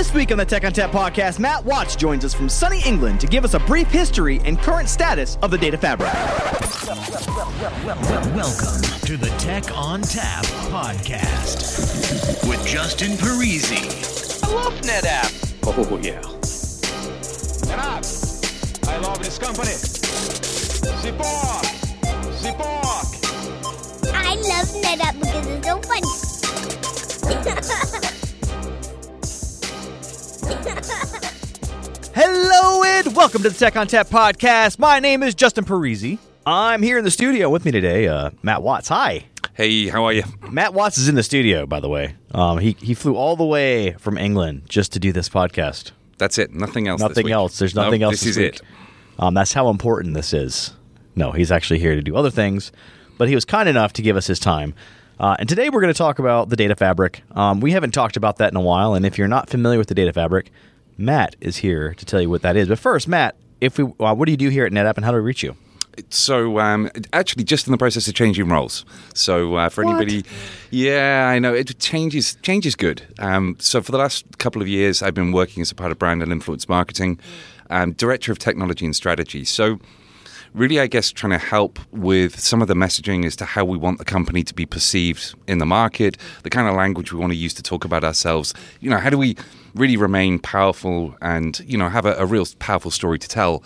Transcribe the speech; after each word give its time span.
This 0.00 0.14
week 0.14 0.32
on 0.32 0.38
the 0.38 0.46
Tech 0.46 0.62
ONTAP 0.62 0.92
podcast, 0.92 1.38
Matt 1.38 1.62
Watts 1.62 1.94
joins 1.94 2.24
us 2.24 2.32
from 2.32 2.48
sunny 2.48 2.80
England 2.86 3.20
to 3.20 3.26
give 3.26 3.44
us 3.44 3.52
a 3.52 3.58
brief 3.58 3.86
history 3.88 4.40
and 4.46 4.58
current 4.58 4.88
status 4.88 5.36
of 5.42 5.50
the 5.50 5.58
data 5.58 5.76
fabric. 5.76 6.10
Welcome 8.34 8.80
to 9.02 9.18
the 9.18 9.30
Tech 9.36 9.64
ONTAP 9.64 10.46
podcast 10.70 12.48
with 12.48 12.66
Justin 12.66 13.10
Parisi. 13.18 14.42
I 14.42 14.54
love 14.54 14.72
NetApp. 14.80 15.52
Oh, 15.66 15.98
yeah. 15.98 16.22
NetApp. 17.68 18.88
I 18.88 18.96
love 19.00 19.22
this 19.22 19.36
company. 19.36 19.72
Support. 21.02 21.66
Support. 22.36 23.06
I 24.14 24.34
love 24.48 24.66
NetApp 24.80 25.20
because 25.20 25.46
it's 25.46 25.66
so 25.68 25.78
funny. 27.42 28.16
Hello 32.12 32.82
and 32.82 33.14
welcome 33.14 33.40
to 33.44 33.50
the 33.50 33.56
Tech 33.56 33.74
ONTAP 33.74 34.08
podcast. 34.08 34.80
My 34.80 34.98
name 34.98 35.22
is 35.22 35.36
Justin 35.36 35.64
Parisi. 35.64 36.18
I'm 36.44 36.82
here 36.82 36.98
in 36.98 37.04
the 37.04 37.10
studio 37.12 37.48
with 37.48 37.64
me 37.64 37.70
today, 37.70 38.08
uh, 38.08 38.30
Matt 38.42 38.60
Watts. 38.64 38.88
Hi. 38.88 39.26
Hey, 39.54 39.86
how 39.86 40.04
are 40.06 40.12
you? 40.12 40.24
Matt 40.50 40.74
Watts 40.74 40.98
is 40.98 41.08
in 41.08 41.14
the 41.14 41.22
studio, 41.22 41.66
by 41.66 41.78
the 41.78 41.88
way. 41.88 42.16
Um, 42.32 42.58
he 42.58 42.74
he 42.80 42.94
flew 42.94 43.14
all 43.14 43.36
the 43.36 43.44
way 43.44 43.92
from 43.92 44.18
England 44.18 44.62
just 44.68 44.92
to 44.94 44.98
do 44.98 45.12
this 45.12 45.28
podcast. 45.28 45.92
That's 46.18 46.36
it. 46.36 46.52
Nothing 46.52 46.88
else. 46.88 47.00
this 47.00 47.08
Nothing 47.10 47.30
else. 47.30 47.56
There's 47.60 47.76
nothing 47.76 48.00
Nope, 48.00 48.10
else. 48.12 48.22
This, 48.22 48.30
is 48.30 48.36
week. 48.36 48.56
it. 48.56 48.62
Um, 49.20 49.34
that's 49.34 49.52
how 49.52 49.68
important 49.68 50.14
this 50.14 50.32
is. 50.32 50.72
No, 51.14 51.30
he's 51.30 51.52
actually 51.52 51.78
here 51.78 51.94
to 51.94 52.02
do 52.02 52.16
other 52.16 52.30
things, 52.30 52.72
but 53.18 53.28
he 53.28 53.36
was 53.36 53.44
kind 53.44 53.68
enough 53.68 53.92
to 53.92 54.02
give 54.02 54.16
us 54.16 54.26
his 54.26 54.40
time. 54.40 54.74
Uh, 55.20 55.36
and 55.38 55.50
today 55.50 55.68
we're 55.68 55.82
going 55.82 55.92
to 55.92 55.98
talk 55.98 56.18
about 56.18 56.48
the 56.48 56.56
data 56.56 56.74
fabric. 56.74 57.22
Um, 57.32 57.60
we 57.60 57.72
haven't 57.72 57.90
talked 57.90 58.16
about 58.16 58.38
that 58.38 58.52
in 58.52 58.56
a 58.56 58.60
while, 58.60 58.94
and 58.94 59.04
if 59.04 59.18
you're 59.18 59.28
not 59.28 59.50
familiar 59.50 59.76
with 59.76 59.88
the 59.88 59.94
data 59.94 60.14
fabric, 60.14 60.50
Matt 60.96 61.36
is 61.42 61.58
here 61.58 61.92
to 61.92 62.06
tell 62.06 62.22
you 62.22 62.30
what 62.30 62.40
that 62.40 62.56
is. 62.56 62.68
But 62.68 62.78
first, 62.78 63.06
Matt, 63.06 63.36
if 63.60 63.76
we, 63.76 63.84
uh, 63.84 64.14
what 64.14 64.24
do 64.24 64.30
you 64.30 64.38
do 64.38 64.48
here 64.48 64.64
at 64.64 64.72
NetApp, 64.72 64.96
and 64.96 65.04
how 65.04 65.10
do 65.10 65.18
we 65.18 65.22
reach 65.22 65.42
you? 65.42 65.54
So, 66.08 66.58
um, 66.58 66.90
actually, 67.12 67.44
just 67.44 67.66
in 67.66 67.72
the 67.72 67.76
process 67.76 68.08
of 68.08 68.14
changing 68.14 68.48
roles. 68.48 68.86
So, 69.12 69.56
uh, 69.56 69.68
for 69.68 69.84
anybody, 69.84 70.24
yeah, 70.70 71.28
I 71.28 71.38
know 71.38 71.52
it 71.52 71.78
changes. 71.78 72.38
Change 72.40 72.64
is 72.64 72.74
good. 72.74 73.02
Um, 73.18 73.56
so, 73.58 73.82
for 73.82 73.92
the 73.92 73.98
last 73.98 74.38
couple 74.38 74.62
of 74.62 74.68
years, 74.68 75.02
I've 75.02 75.12
been 75.12 75.32
working 75.32 75.60
as 75.60 75.70
a 75.70 75.74
part 75.74 75.92
of 75.92 75.98
brand 75.98 76.22
and 76.22 76.32
influence 76.32 76.66
marketing, 76.66 77.20
um, 77.68 77.92
director 77.92 78.32
of 78.32 78.38
technology 78.38 78.86
and 78.86 78.96
strategy. 78.96 79.44
So, 79.44 79.80
really, 80.54 80.80
I 80.80 80.86
guess, 80.86 81.10
trying 81.10 81.32
to 81.32 81.38
help 81.38 81.78
with 81.92 82.38
some 82.38 82.62
of 82.62 82.68
the 82.68 82.74
messaging 82.74 83.24
as 83.24 83.36
to 83.36 83.44
how 83.44 83.64
we 83.64 83.76
want 83.76 83.98
the 83.98 84.04
company 84.04 84.42
to 84.44 84.54
be 84.54 84.66
perceived 84.66 85.34
in 85.46 85.58
the 85.58 85.66
market, 85.66 86.16
the 86.42 86.50
kind 86.50 86.68
of 86.68 86.74
language 86.74 87.12
we 87.12 87.20
want 87.20 87.32
to 87.32 87.36
use 87.36 87.54
to 87.54 87.62
talk 87.62 87.84
about 87.84 88.04
ourselves. 88.04 88.54
You 88.80 88.90
know, 88.90 88.98
how 88.98 89.10
do 89.10 89.18
we 89.18 89.36
really 89.74 89.96
remain 89.96 90.38
powerful 90.38 91.14
and, 91.22 91.60
you 91.60 91.78
know, 91.78 91.88
have 91.88 92.06
a, 92.06 92.14
a 92.14 92.26
real 92.26 92.46
powerful 92.58 92.90
story 92.90 93.18
to 93.18 93.28
tell? 93.28 93.62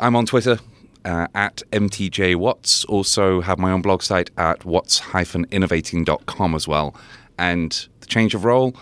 I'm 0.00 0.16
on 0.16 0.26
Twitter. 0.26 0.58
Uh, 1.04 1.26
at 1.34 1.64
MTJ 1.72 2.36
Watts. 2.36 2.84
Also 2.84 3.40
have 3.40 3.58
my 3.58 3.72
own 3.72 3.82
blog 3.82 4.02
site 4.02 4.30
at 4.38 4.64
watts-innovating.com 4.64 6.54
as 6.54 6.68
well. 6.68 6.94
And 7.36 7.88
the 7.98 8.06
change 8.06 8.36
of 8.36 8.44
role, 8.44 8.76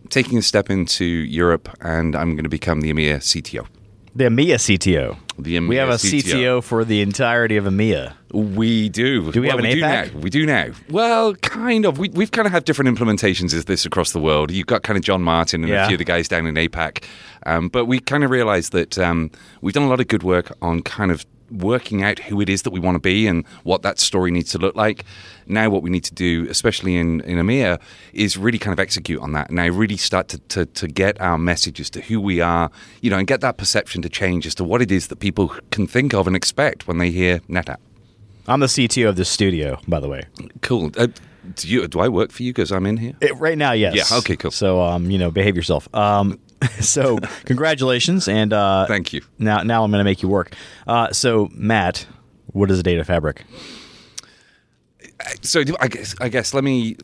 I'm 0.00 0.08
taking 0.08 0.38
a 0.38 0.42
step 0.42 0.70
into 0.70 1.04
Europe 1.04 1.68
and 1.80 2.14
I'm 2.14 2.36
going 2.36 2.44
to 2.44 2.48
become 2.48 2.80
the 2.80 2.92
EMEA 2.92 3.16
CTO. 3.16 3.66
The 4.16 4.24
EMEA 4.24 4.54
CTO. 4.54 5.16
The 5.38 5.56
EMEA 5.56 5.68
we 5.68 5.76
have 5.76 5.88
a 5.88 5.94
CTO. 5.94 6.22
CTO 6.22 6.62
for 6.62 6.84
the 6.84 7.00
entirety 7.00 7.56
of 7.56 7.64
EMEA. 7.64 8.14
We 8.32 8.88
do. 8.88 9.32
Do 9.32 9.40
we 9.40 9.48
well, 9.48 9.56
have 9.58 9.64
an 9.64 9.70
we 9.72 9.80
APAC? 9.82 10.06
Do 10.06 10.14
now. 10.14 10.20
We 10.20 10.30
do 10.30 10.46
now. 10.46 10.66
Well, 10.88 11.34
kind 11.36 11.84
of. 11.84 11.98
We, 11.98 12.10
we've 12.10 12.30
kind 12.30 12.46
of 12.46 12.52
had 12.52 12.64
different 12.64 12.96
implementations 12.96 13.56
of 13.56 13.66
this 13.66 13.84
across 13.84 14.12
the 14.12 14.20
world. 14.20 14.52
You've 14.52 14.68
got 14.68 14.84
kind 14.84 14.96
of 14.96 15.02
John 15.02 15.22
Martin 15.22 15.62
and 15.64 15.70
Yeah. 15.70 15.84
a 15.84 15.88
few 15.88 15.96
of 15.96 15.98
the 15.98 16.04
guys 16.04 16.28
down 16.28 16.46
in 16.46 16.54
APAC. 16.54 17.04
Um, 17.46 17.68
but 17.68 17.86
we 17.86 17.98
kind 17.98 18.22
of 18.22 18.30
realized 18.30 18.70
that 18.72 18.98
um, 18.98 19.32
we've 19.60 19.74
done 19.74 19.82
a 19.82 19.88
lot 19.88 20.00
of 20.00 20.06
good 20.06 20.22
work 20.22 20.56
on 20.62 20.82
kind 20.82 21.10
of 21.10 21.26
working 21.50 22.02
out 22.02 22.18
who 22.18 22.40
it 22.40 22.48
is 22.48 22.62
that 22.62 22.70
we 22.70 22.80
want 22.80 22.94
to 22.96 23.00
be 23.00 23.26
and 23.26 23.46
what 23.62 23.82
that 23.82 23.98
story 23.98 24.30
needs 24.30 24.50
to 24.52 24.58
look 24.58 24.74
like. 24.74 25.04
Now, 25.46 25.68
what 25.70 25.82
we 25.82 25.90
need 25.90 26.04
to 26.04 26.14
do, 26.14 26.46
especially 26.48 26.96
in, 26.96 27.20
in 27.22 27.38
EMEA, 27.38 27.80
is 28.12 28.36
really 28.36 28.58
kind 28.58 28.72
of 28.72 28.80
execute 28.80 29.20
on 29.20 29.32
that. 29.32 29.50
Now, 29.50 29.66
really 29.68 29.96
start 29.96 30.28
to, 30.28 30.38
to, 30.38 30.66
to 30.66 30.88
get 30.88 31.20
our 31.20 31.38
message 31.38 31.80
as 31.80 31.90
to 31.90 32.00
who 32.00 32.20
we 32.20 32.40
are, 32.40 32.70
you 33.00 33.10
know, 33.10 33.18
and 33.18 33.26
get 33.26 33.40
that 33.42 33.56
perception 33.56 34.02
to 34.02 34.08
change 34.08 34.46
as 34.46 34.54
to 34.56 34.64
what 34.64 34.80
it 34.80 34.90
is 34.90 35.08
that 35.08 35.20
people 35.20 35.48
can 35.70 35.86
think 35.86 36.14
of 36.14 36.26
and 36.26 36.34
expect 36.34 36.88
when 36.88 36.98
they 36.98 37.10
hear 37.10 37.40
NetApp. 37.40 37.78
I'm 38.46 38.60
the 38.60 38.66
CTO 38.66 39.08
of 39.08 39.16
this 39.16 39.28
studio, 39.28 39.78
by 39.88 40.00
the 40.00 40.08
way. 40.08 40.24
Cool. 40.60 40.90
Uh, 40.96 41.08
do, 41.54 41.68
you, 41.68 41.86
do 41.88 42.00
I 42.00 42.08
work 42.08 42.30
for 42.30 42.42
you 42.42 42.52
because 42.52 42.72
I'm 42.72 42.86
in 42.86 42.96
here? 42.96 43.14
It, 43.20 43.36
right 43.36 43.56
now, 43.56 43.72
yes. 43.72 44.10
Yeah, 44.10 44.18
okay, 44.18 44.36
cool. 44.36 44.50
So, 44.50 44.80
um, 44.82 45.10
you 45.10 45.18
know, 45.18 45.30
behave 45.30 45.56
yourself. 45.56 45.88
Um, 45.94 46.38
so, 46.80 47.18
congratulations, 47.44 48.28
and 48.28 48.52
uh, 48.52 48.86
Thank 48.86 49.12
you. 49.12 49.22
Now, 49.38 49.62
now 49.62 49.84
I'm 49.84 49.90
going 49.90 50.00
to 50.00 50.04
make 50.04 50.22
you 50.22 50.28
work. 50.28 50.54
Uh, 50.86 51.12
so, 51.12 51.48
Matt, 51.52 52.06
what 52.46 52.70
is 52.70 52.78
a 52.78 52.82
data 52.82 53.04
fabric? 53.04 53.44
So 55.42 55.64
do- 55.64 55.76
I 55.80 55.88
guess, 55.88 56.14
I 56.20 56.28
guess 56.28 56.52
let 56.54 56.64
me 56.64 56.96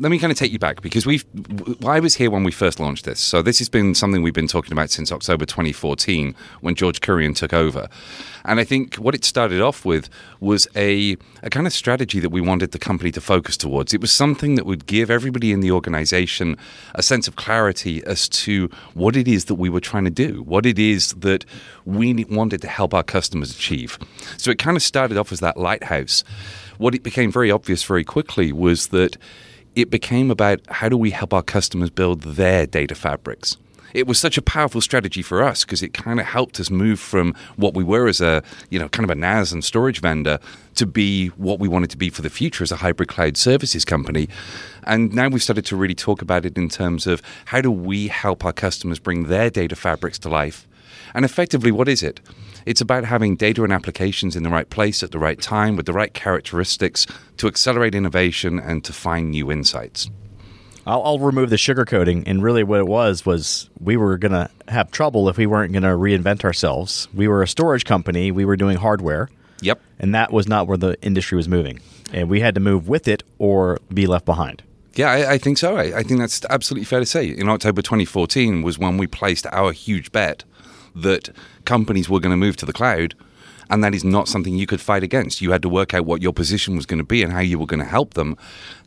let 0.00 0.10
me 0.10 0.18
kind 0.18 0.32
of 0.32 0.38
take 0.38 0.50
you 0.50 0.58
back 0.58 0.82
because 0.82 1.06
we've 1.06 1.24
I 1.86 2.00
was 2.00 2.16
here 2.16 2.28
when 2.28 2.42
we 2.42 2.50
first 2.50 2.80
launched 2.80 3.04
this. 3.04 3.20
So 3.20 3.42
this 3.42 3.58
has 3.60 3.68
been 3.68 3.94
something 3.94 4.22
we've 4.22 4.34
been 4.34 4.48
talking 4.48 4.72
about 4.72 4.90
since 4.90 5.12
October 5.12 5.46
2014 5.46 6.34
when 6.62 6.74
George 6.74 7.00
Kurian 7.00 7.34
took 7.36 7.52
over. 7.52 7.88
And 8.44 8.58
I 8.58 8.64
think 8.64 8.96
what 8.96 9.14
it 9.14 9.24
started 9.24 9.60
off 9.60 9.84
with 9.84 10.08
was 10.40 10.66
a, 10.74 11.16
a 11.44 11.50
kind 11.50 11.66
of 11.66 11.72
strategy 11.72 12.18
that 12.18 12.30
we 12.30 12.40
wanted 12.40 12.72
the 12.72 12.78
company 12.78 13.12
to 13.12 13.20
focus 13.20 13.56
towards. 13.56 13.94
It 13.94 14.00
was 14.00 14.12
something 14.12 14.56
that 14.56 14.66
would 14.66 14.86
give 14.86 15.10
everybody 15.10 15.52
in 15.52 15.60
the 15.60 15.70
organization 15.70 16.58
a 16.96 17.02
sense 17.02 17.28
of 17.28 17.36
clarity 17.36 18.04
as 18.04 18.28
to 18.30 18.68
what 18.94 19.14
it 19.14 19.28
is 19.28 19.44
that 19.44 19.54
we 19.54 19.70
were 19.70 19.80
trying 19.80 20.04
to 20.04 20.10
do, 20.10 20.42
what 20.42 20.66
it 20.66 20.78
is 20.78 21.12
that 21.14 21.44
we 21.84 22.24
wanted 22.24 22.60
to 22.62 22.68
help 22.68 22.94
our 22.94 23.04
customers 23.04 23.52
achieve. 23.52 23.96
So 24.38 24.50
it 24.50 24.58
kind 24.58 24.76
of 24.76 24.82
started 24.82 25.16
off 25.18 25.30
as 25.30 25.38
that 25.38 25.56
lighthouse. 25.56 26.24
What 26.78 26.96
it 26.96 27.04
became 27.04 27.30
very 27.30 27.52
obvious 27.52 27.84
very 27.84 28.02
quickly 28.02 28.52
was 28.52 28.88
that 28.88 29.16
it 29.74 29.90
became 29.90 30.30
about 30.30 30.60
how 30.68 30.88
do 30.88 30.96
we 30.96 31.10
help 31.10 31.32
our 31.34 31.42
customers 31.42 31.90
build 31.90 32.22
their 32.22 32.66
data 32.66 32.94
fabrics. 32.94 33.56
It 33.94 34.08
was 34.08 34.18
such 34.18 34.36
a 34.36 34.42
powerful 34.42 34.80
strategy 34.80 35.22
for 35.22 35.40
us 35.40 35.64
because 35.64 35.80
it 35.80 35.94
kind 35.94 36.18
of 36.18 36.26
helped 36.26 36.58
us 36.58 36.68
move 36.68 36.98
from 36.98 37.32
what 37.54 37.74
we 37.74 37.84
were 37.84 38.08
as 38.08 38.20
a, 38.20 38.42
you 38.68 38.76
know, 38.76 38.88
kind 38.88 39.04
of 39.08 39.10
a 39.10 39.14
NAS 39.14 39.52
and 39.52 39.64
storage 39.64 40.00
vendor 40.00 40.40
to 40.74 40.84
be 40.84 41.28
what 41.28 41.60
we 41.60 41.68
wanted 41.68 41.90
to 41.90 41.96
be 41.96 42.10
for 42.10 42.20
the 42.20 42.28
future 42.28 42.64
as 42.64 42.72
a 42.72 42.76
hybrid 42.76 43.08
cloud 43.08 43.36
services 43.36 43.84
company. 43.84 44.28
And 44.82 45.14
now 45.14 45.28
we've 45.28 45.42
started 45.44 45.64
to 45.66 45.76
really 45.76 45.94
talk 45.94 46.22
about 46.22 46.44
it 46.44 46.58
in 46.58 46.68
terms 46.68 47.06
of 47.06 47.22
how 47.46 47.60
do 47.60 47.70
we 47.70 48.08
help 48.08 48.44
our 48.44 48.52
customers 48.52 48.98
bring 48.98 49.28
their 49.28 49.48
data 49.48 49.76
fabrics 49.76 50.18
to 50.20 50.28
life. 50.28 50.66
And 51.14 51.24
effectively, 51.24 51.70
what 51.70 51.88
is 51.88 52.02
it? 52.02 52.20
It's 52.66 52.80
about 52.80 53.04
having 53.04 53.36
data 53.36 53.62
and 53.62 53.72
applications 53.72 54.34
in 54.36 54.42
the 54.42 54.48
right 54.50 54.68
place 54.68 55.02
at 55.02 55.10
the 55.12 55.18
right 55.18 55.40
time 55.40 55.76
with 55.76 55.86
the 55.86 55.92
right 55.92 56.12
characteristics 56.12 57.06
to 57.36 57.46
accelerate 57.46 57.94
innovation 57.94 58.58
and 58.58 58.82
to 58.84 58.92
find 58.92 59.30
new 59.30 59.52
insights. 59.52 60.10
I'll, 60.86 61.02
I'll 61.02 61.18
remove 61.18 61.50
the 61.50 61.56
sugarcoating. 61.56 62.24
And 62.26 62.42
really, 62.42 62.64
what 62.64 62.80
it 62.80 62.86
was 62.86 63.24
was 63.24 63.70
we 63.80 63.96
were 63.96 64.18
going 64.18 64.32
to 64.32 64.50
have 64.68 64.90
trouble 64.90 65.28
if 65.28 65.36
we 65.36 65.46
weren't 65.46 65.72
going 65.72 65.82
to 65.82 65.88
reinvent 65.90 66.44
ourselves. 66.44 67.08
We 67.14 67.28
were 67.28 67.42
a 67.42 67.48
storage 67.48 67.84
company. 67.84 68.30
We 68.30 68.44
were 68.44 68.56
doing 68.56 68.76
hardware, 68.78 69.28
Yep. 69.60 69.80
and 69.98 70.14
that 70.14 70.32
was 70.32 70.48
not 70.48 70.66
where 70.66 70.76
the 70.78 71.00
industry 71.02 71.36
was 71.36 71.48
moving. 71.48 71.80
And 72.12 72.28
we 72.28 72.40
had 72.40 72.54
to 72.54 72.60
move 72.60 72.88
with 72.88 73.08
it 73.08 73.22
or 73.38 73.78
be 73.92 74.06
left 74.06 74.24
behind. 74.26 74.62
Yeah, 74.94 75.10
I, 75.10 75.32
I 75.32 75.38
think 75.38 75.58
so. 75.58 75.76
I, 75.76 75.98
I 75.98 76.02
think 76.02 76.20
that's 76.20 76.44
absolutely 76.50 76.84
fair 76.84 77.00
to 77.00 77.06
say. 77.06 77.26
In 77.26 77.48
October 77.48 77.82
2014 77.82 78.62
was 78.62 78.78
when 78.78 78.96
we 78.96 79.06
placed 79.06 79.46
our 79.52 79.72
huge 79.72 80.12
bet 80.12 80.44
that 80.94 81.30
companies 81.64 82.08
were 82.08 82.20
going 82.20 82.30
to 82.30 82.36
move 82.36 82.56
to 82.56 82.66
the 82.66 82.72
cloud, 82.72 83.14
and 83.70 83.82
that 83.82 83.94
is 83.94 84.04
not 84.04 84.28
something 84.28 84.56
you 84.56 84.66
could 84.66 84.80
fight 84.80 85.02
against. 85.02 85.40
You 85.40 85.50
had 85.50 85.62
to 85.62 85.68
work 85.68 85.94
out 85.94 86.06
what 86.06 86.22
your 86.22 86.32
position 86.32 86.76
was 86.76 86.86
going 86.86 86.98
to 86.98 87.04
be 87.04 87.22
and 87.22 87.32
how 87.32 87.40
you 87.40 87.58
were 87.58 87.66
going 87.66 87.80
to 87.80 87.86
help 87.86 88.14
them. 88.14 88.36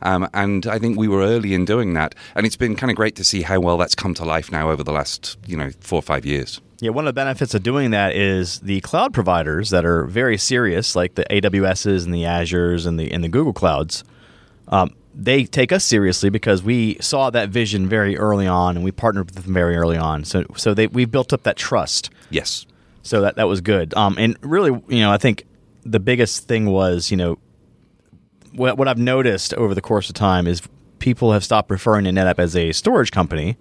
Um, 0.02 0.28
and 0.32 0.66
I 0.66 0.78
think 0.78 0.96
we 0.96 1.08
were 1.08 1.22
early 1.22 1.54
in 1.54 1.64
doing 1.64 1.94
that, 1.94 2.14
and 2.34 2.46
it's 2.46 2.56
been 2.56 2.76
kind 2.76 2.90
of 2.90 2.96
great 2.96 3.16
to 3.16 3.24
see 3.24 3.42
how 3.42 3.60
well 3.60 3.76
that's 3.76 3.94
come 3.94 4.14
to 4.14 4.24
life 4.24 4.52
now 4.52 4.70
over 4.70 4.82
the 4.82 4.92
last 4.92 5.36
you 5.46 5.56
know 5.56 5.70
four 5.80 5.98
or 5.98 6.02
five 6.02 6.24
years. 6.24 6.60
Yeah, 6.80 6.90
one 6.90 7.04
of 7.04 7.08
the 7.08 7.20
benefits 7.20 7.54
of 7.54 7.64
doing 7.64 7.90
that 7.90 8.14
is 8.14 8.60
the 8.60 8.80
cloud 8.82 9.12
providers 9.12 9.70
that 9.70 9.84
are 9.84 10.04
very 10.04 10.38
serious, 10.38 10.94
like 10.94 11.16
the 11.16 11.24
AWSs 11.24 12.04
and 12.04 12.14
the 12.14 12.22
Azures 12.22 12.86
and 12.86 13.00
the 13.00 13.10
and 13.10 13.24
the 13.24 13.28
Google 13.28 13.52
clouds. 13.52 14.04
Um, 14.68 14.94
they 15.18 15.44
take 15.44 15.72
us 15.72 15.84
seriously 15.84 16.30
because 16.30 16.62
we 16.62 16.96
saw 17.00 17.28
that 17.30 17.48
vision 17.48 17.88
very 17.88 18.16
early 18.16 18.46
on, 18.46 18.76
and 18.76 18.84
we 18.84 18.92
partnered 18.92 19.26
with 19.26 19.44
them 19.44 19.52
very 19.52 19.76
early 19.76 19.96
on. 19.96 20.24
So, 20.24 20.44
so 20.56 20.74
they 20.74 20.86
we 20.86 21.04
built 21.04 21.32
up 21.32 21.42
that 21.42 21.56
trust. 21.56 22.10
Yes. 22.30 22.64
So 23.02 23.20
that 23.22 23.34
that 23.36 23.48
was 23.48 23.60
good. 23.60 23.92
Um, 23.94 24.16
and 24.18 24.36
really, 24.42 24.70
you 24.88 25.00
know, 25.00 25.10
I 25.10 25.18
think 25.18 25.44
the 25.84 25.98
biggest 25.98 26.46
thing 26.46 26.66
was, 26.66 27.10
you 27.10 27.16
know, 27.16 27.38
what 28.52 28.78
what 28.78 28.86
I've 28.86 28.98
noticed 28.98 29.52
over 29.54 29.74
the 29.74 29.80
course 29.80 30.08
of 30.08 30.14
time 30.14 30.46
is 30.46 30.62
people 31.00 31.32
have 31.32 31.42
stopped 31.42 31.70
referring 31.70 32.04
to 32.04 32.10
NetApp 32.10 32.38
as 32.38 32.54
a 32.54 32.70
storage 32.72 33.10
company. 33.10 33.56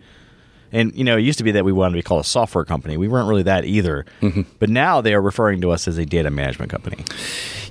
And 0.71 0.93
you 0.95 1.03
know, 1.03 1.17
it 1.17 1.21
used 1.21 1.37
to 1.37 1.43
be 1.43 1.51
that 1.51 1.63
we 1.65 1.71
wanted 1.71 1.91
to 1.93 1.97
be 1.99 2.03
called 2.03 2.21
a 2.21 2.27
software 2.27 2.65
company. 2.65 2.97
We 2.97 3.07
weren't 3.07 3.27
really 3.27 3.43
that 3.43 3.65
either. 3.65 4.05
Mm-hmm. 4.21 4.41
But 4.59 4.69
now 4.69 5.01
they 5.01 5.13
are 5.13 5.21
referring 5.21 5.61
to 5.61 5.71
us 5.71 5.87
as 5.87 5.97
a 5.97 6.05
data 6.05 6.29
management 6.29 6.71
company. 6.71 7.03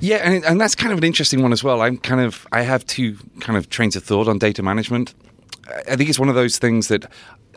Yeah, 0.00 0.16
and, 0.16 0.44
and 0.44 0.60
that's 0.60 0.74
kind 0.74 0.92
of 0.92 0.98
an 0.98 1.04
interesting 1.04 1.42
one 1.42 1.52
as 1.52 1.62
well. 1.64 1.82
I'm 1.82 1.98
kind 1.98 2.20
of 2.20 2.46
I 2.52 2.62
have 2.62 2.86
two 2.86 3.16
kind 3.40 3.56
of 3.58 3.68
trains 3.68 3.96
of 3.96 4.04
thought 4.04 4.28
on 4.28 4.38
data 4.38 4.62
management. 4.62 5.14
I- 5.68 5.92
I 5.92 5.96
think 5.96 6.08
it's 6.08 6.18
one 6.18 6.28
of 6.28 6.34
those 6.34 6.58
things 6.58 6.88
that 6.88 7.10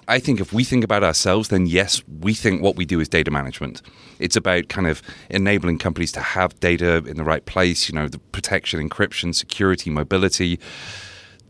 I 0.07 0.18
think 0.19 0.39
if 0.39 0.51
we 0.51 0.63
think 0.63 0.83
about 0.83 1.03
ourselves, 1.03 1.50
then 1.50 1.68
yes, 1.68 2.01
we 2.19 2.33
think 2.33 2.63
what 2.63 2.75
we 2.75 2.83
do 2.86 3.00
is 3.00 3.07
data 3.07 3.30
management. 3.30 3.83
It's 4.18 4.36
about 4.36 4.68
kind 4.68 4.88
of 4.88 5.03
enabling 5.30 5.77
companies 5.77 6.12
to 6.13 6.19
have 6.19 6.59
data 6.59 7.03
in 7.06 7.18
the 7.18 7.24
right 7.24 7.45
place, 7.45 7.88
you 7.88 7.94
know, 7.94 8.07
the 8.07 8.18
protection, 8.18 8.80
encryption, 8.89 9.36
security, 9.36 9.91
mobility. 9.91 10.59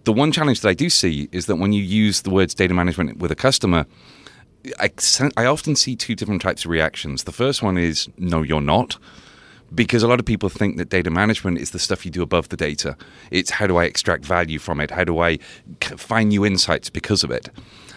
The 0.10 0.14
one 0.14 0.32
challenge 0.32 0.62
that 0.62 0.70
I 0.70 0.74
do 0.74 0.90
see 0.90 1.30
is 1.32 1.46
that 1.46 1.58
when 1.58 1.72
you 1.72 1.84
use 1.84 2.24
the 2.24 2.32
words 2.32 2.56
data 2.56 2.74
management 2.74 3.20
with 3.20 3.30
a 3.30 3.36
customer, 3.36 3.86
I, 4.80 4.90
I 5.38 5.46
often 5.46 5.76
see 5.76 5.96
two 5.96 6.16
different 6.16 6.42
types 6.42 6.66
of 6.66 6.72
reactions. 6.72 7.26
The 7.26 7.32
first 7.32 7.62
one 7.62 7.78
is, 7.78 8.10
no, 8.18 8.42
you're 8.42 8.60
not. 8.60 8.98
Because 9.76 10.02
a 10.02 10.08
lot 10.08 10.20
of 10.20 10.26
people 10.26 10.50
think 10.50 10.78
that 10.78 10.90
data 10.90 11.12
management 11.12 11.60
is 11.60 11.70
the 11.70 11.78
stuff 11.78 12.06
you 12.06 12.10
do 12.10 12.24
above 12.24 12.50
the 12.50 12.58
data. 12.58 12.98
It's 13.30 13.52
how 13.52 13.68
do 13.68 13.78
I 13.78 13.84
extract 13.84 14.26
value 14.26 14.58
from 14.58 14.80
it? 14.80 14.90
How 14.90 15.04
do 15.04 15.20
I 15.20 15.38
find 15.96 16.30
new 16.30 16.44
insights 16.44 16.90
because 16.90 17.24
of 17.24 17.30
it? 17.30 17.52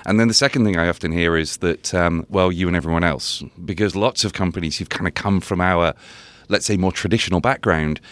And 0.04 0.20
then 0.20 0.28
the 0.28 0.34
second 0.34 0.66
thing 0.66 0.76
I 0.76 0.90
often 0.90 1.12
hear 1.12 1.34
is 1.34 1.56
that, 1.56 1.94
um, 1.94 2.26
well, 2.28 2.52
you 2.52 2.68
and 2.68 2.76
everyone 2.76 3.04
else. 3.04 3.42
Because 3.64 3.96
lots 3.96 4.22
of 4.22 4.34
companies 4.34 4.76
who've 4.76 4.90
kind 4.90 5.08
of 5.08 5.14
come 5.14 5.40
from 5.40 5.62
our, 5.62 5.94
let's 6.50 6.66
say, 6.66 6.76
more 6.76 6.92
traditional 6.92 7.40
background 7.40 8.02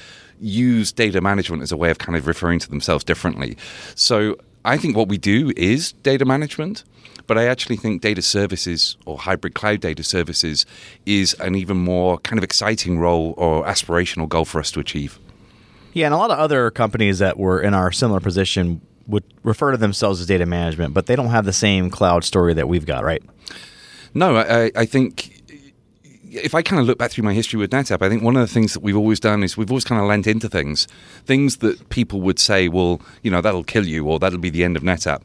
use 0.40 0.92
data 0.92 1.20
management 1.20 1.62
as 1.62 1.72
a 1.72 1.76
way 1.76 1.90
of 1.90 1.98
kind 1.98 2.16
of 2.16 2.26
referring 2.26 2.58
to 2.60 2.68
themselves 2.68 3.04
differently. 3.04 3.56
So 3.94 4.36
I 4.64 4.76
think 4.76 4.96
what 4.96 5.08
we 5.08 5.18
do 5.18 5.52
is 5.56 5.92
data 5.92 6.24
management, 6.24 6.84
but 7.26 7.38
I 7.38 7.46
actually 7.46 7.76
think 7.76 8.02
data 8.02 8.22
services 8.22 8.96
or 9.06 9.18
hybrid 9.18 9.54
cloud 9.54 9.80
data 9.80 10.02
services 10.02 10.66
is 11.06 11.34
an 11.34 11.54
even 11.54 11.76
more 11.76 12.18
kind 12.18 12.38
of 12.38 12.44
exciting 12.44 12.98
role 12.98 13.34
or 13.36 13.64
aspirational 13.64 14.28
goal 14.28 14.44
for 14.44 14.58
us 14.60 14.70
to 14.72 14.80
achieve. 14.80 15.18
Yeah, 15.92 16.06
and 16.06 16.14
a 16.14 16.16
lot 16.16 16.30
of 16.30 16.38
other 16.38 16.70
companies 16.70 17.18
that 17.18 17.38
were 17.38 17.60
in 17.60 17.74
our 17.74 17.90
similar 17.92 18.20
position 18.20 18.80
would 19.06 19.24
refer 19.42 19.72
to 19.72 19.76
themselves 19.76 20.20
as 20.20 20.26
data 20.26 20.46
management, 20.46 20.94
but 20.94 21.06
they 21.06 21.16
don't 21.16 21.28
have 21.28 21.44
the 21.44 21.52
same 21.52 21.90
cloud 21.90 22.24
story 22.24 22.54
that 22.54 22.68
we've 22.68 22.86
got, 22.86 23.02
right? 23.02 23.22
No, 24.14 24.36
I, 24.36 24.70
I 24.76 24.86
think 24.86 25.39
if 26.30 26.54
I 26.54 26.62
kind 26.62 26.80
of 26.80 26.86
look 26.86 26.98
back 26.98 27.10
through 27.10 27.24
my 27.24 27.34
history 27.34 27.58
with 27.58 27.70
NetApp, 27.70 28.02
I 28.02 28.08
think 28.08 28.22
one 28.22 28.36
of 28.36 28.46
the 28.46 28.52
things 28.52 28.72
that 28.72 28.82
we've 28.82 28.96
always 28.96 29.20
done 29.20 29.42
is 29.42 29.56
we've 29.56 29.70
always 29.70 29.84
kind 29.84 30.00
of 30.00 30.06
lent 30.06 30.26
into 30.26 30.48
things, 30.48 30.86
things 31.24 31.58
that 31.58 31.88
people 31.88 32.20
would 32.20 32.38
say, 32.38 32.68
well, 32.68 33.00
you 33.22 33.30
know, 33.30 33.40
that'll 33.40 33.64
kill 33.64 33.86
you 33.86 34.06
or 34.06 34.18
that'll 34.18 34.38
be 34.38 34.50
the 34.50 34.64
end 34.64 34.76
of 34.76 34.82
NetApp. 34.82 35.22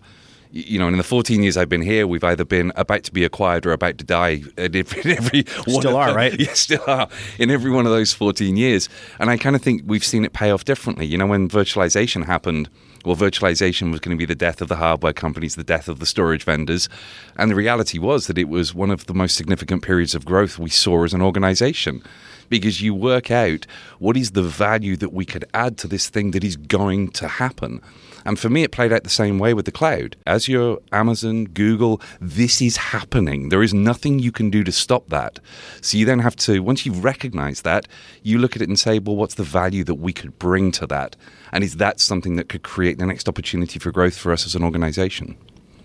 You 0.57 0.80
know, 0.80 0.88
in 0.88 0.96
the 0.96 1.04
14 1.04 1.44
years 1.44 1.57
I've 1.57 1.68
been 1.68 1.81
here, 1.81 2.07
we've 2.07 2.24
either 2.24 2.46
been 2.46 2.72
about 2.78 3.04
to 3.04 3.12
be 3.12 3.25
acquired 3.25 3.66
or 3.66 3.74
about 3.74 3.98
to 3.98 4.06
die. 4.06 4.42
In 4.56 4.74
every, 4.74 5.02
in 5.02 5.18
every 5.18 5.44
one 5.66 5.81
Still 5.81 5.98
are, 5.98 6.07
them. 6.07 6.16
right? 6.16 6.34
Yeah, 6.40 6.54
still 6.54 6.84
are 6.88 7.10
in 7.38 7.52
every 7.52 7.69
one 7.69 7.86
of 7.86 7.92
those 7.92 8.13
14 8.13 8.56
years. 8.56 8.88
And 9.19 9.30
I 9.30 9.36
kind 9.36 9.57
of 9.57 9.62
think 9.62 9.81
we've 9.86 10.04
seen 10.06 10.24
it 10.24 10.31
pay 10.31 10.52
off 10.52 10.63
differently. 10.63 11.06
You 11.07 11.18
know, 11.18 11.28
when 11.28 11.50
virtualization 11.50 12.24
happened, 12.25 12.69
well, 13.04 13.18
virtualization 13.18 13.92
was 13.92 14.00
going 14.00 14.16
to 14.16 14.18
be 14.18 14.25
the 14.25 14.34
death 14.34 14.62
of 14.62 14.69
the 14.69 14.78
hardware 14.78 15.12
companies, 15.12 15.56
the 15.56 15.63
death 15.66 15.90
of 15.90 16.00
the 16.00 16.06
storage 16.06 16.46
vendors. 16.46 16.88
And 17.36 17.52
the 17.52 17.56
reality 17.56 18.00
was 18.00 18.28
that 18.28 18.38
it 18.38 18.48
was 18.48 18.74
one 18.74 18.92
of 18.92 19.07
the 19.07 19.13
most 19.13 19.36
significant 19.36 19.84
periods 19.84 20.16
of 20.16 20.24
growth 20.24 20.57
we 20.57 20.69
saw 20.69 21.04
as 21.04 21.13
an 21.13 21.22
organization. 21.22 22.02
Because 22.48 22.80
you 22.81 22.94
work 22.96 23.30
out 23.30 23.66
what 24.00 24.16
is 24.16 24.31
the 24.31 24.44
value 24.44 24.96
that 24.98 25.12
we 25.12 25.25
could 25.25 25.44
add 25.54 25.78
to 25.80 25.88
this 25.90 26.07
thing 26.10 26.31
that 26.31 26.46
is 26.46 26.56
going 26.56 27.10
to 27.10 27.28
happen. 27.28 27.81
And 28.25 28.39
for 28.39 28.50
me, 28.50 28.63
it 28.63 28.72
played 28.72 28.92
out 28.92 29.04
the 29.04 29.10
same 29.10 29.38
way 29.38 29.54
with 29.54 29.66
the 29.66 29.72
cloud. 29.72 30.16
Azure 30.25 30.77
Amazon, 30.92 31.45
Google, 31.45 32.01
this 32.19 32.62
is 32.62 32.77
happening. 32.77 33.50
There 33.50 33.62
is 33.62 33.74
nothing 33.74 34.18
you 34.19 34.31
can 34.31 34.50
do 34.50 34.63
to 34.63 34.72
stop 34.72 35.10
that. 35.10 35.39
So 35.81 35.98
you 35.98 36.06
then 36.06 36.19
have 36.19 36.36
to, 36.38 36.60
once 36.60 36.86
you've 36.86 37.04
recognized 37.04 37.63
that, 37.63 37.88
you 38.24 38.39
look 38.39 38.56
at 38.56 38.62
it 38.63 38.68
and 38.68 38.80
say, 38.80 38.98
well, 38.98 39.16
what's 39.16 39.36
the 39.36 39.44
value 39.44 39.83
that 39.83 39.95
we 39.95 40.12
could 40.12 40.39
bring 40.39 40.72
to 40.74 40.88
that? 40.88 41.16
And 41.51 41.63
is 41.63 41.77
that 41.77 42.00
something 42.00 42.36
that 42.36 42.50
could 42.50 42.63
create 42.63 42.98
the 42.98 43.06
next 43.06 43.30
opportunity 43.30 43.80
for 43.80 43.92
growth 43.92 44.18
for 44.18 44.31
us 44.31 44.45
as 44.45 44.56
an 44.56 44.63
organization? 44.63 45.38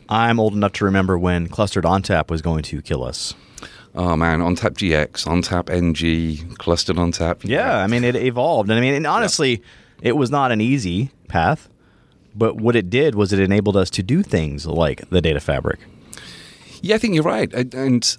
I'm 0.08 0.40
old 0.40 0.54
enough 0.54 0.72
to 0.74 0.84
remember 0.84 1.18
when 1.18 1.46
clustered 1.46 1.84
ONTAP 1.84 2.30
was 2.30 2.42
going 2.42 2.62
to 2.64 2.82
kill 2.82 3.04
us. 3.04 3.34
Oh 3.94 4.16
man, 4.16 4.40
ONTAP 4.40 4.74
GX, 4.74 5.26
ONTAP 5.26 5.68
NG, 5.68 6.56
clustered 6.56 6.96
ONTAP. 6.96 7.44
Yeah, 7.44 7.76
I 7.76 7.86
mean, 7.86 8.02
it 8.02 8.16
evolved. 8.16 8.70
And 8.70 8.78
I 8.78 8.80
mean, 8.80 8.94
and 8.94 9.06
honestly, 9.06 9.62
it 10.00 10.16
was 10.16 10.30
not 10.30 10.52
an 10.52 10.60
easy 10.60 11.10
path, 11.28 11.68
but 12.34 12.56
what 12.56 12.76
it 12.76 12.90
did 12.90 13.14
was 13.14 13.32
it 13.32 13.40
enabled 13.40 13.76
us 13.76 13.90
to 13.90 14.02
do 14.02 14.22
things 14.22 14.66
like 14.66 15.08
the 15.10 15.20
data 15.20 15.40
fabric. 15.40 15.80
Yeah, 16.82 16.94
I 16.94 16.98
think 16.98 17.14
you're 17.14 17.24
right, 17.24 17.52
and 17.52 18.16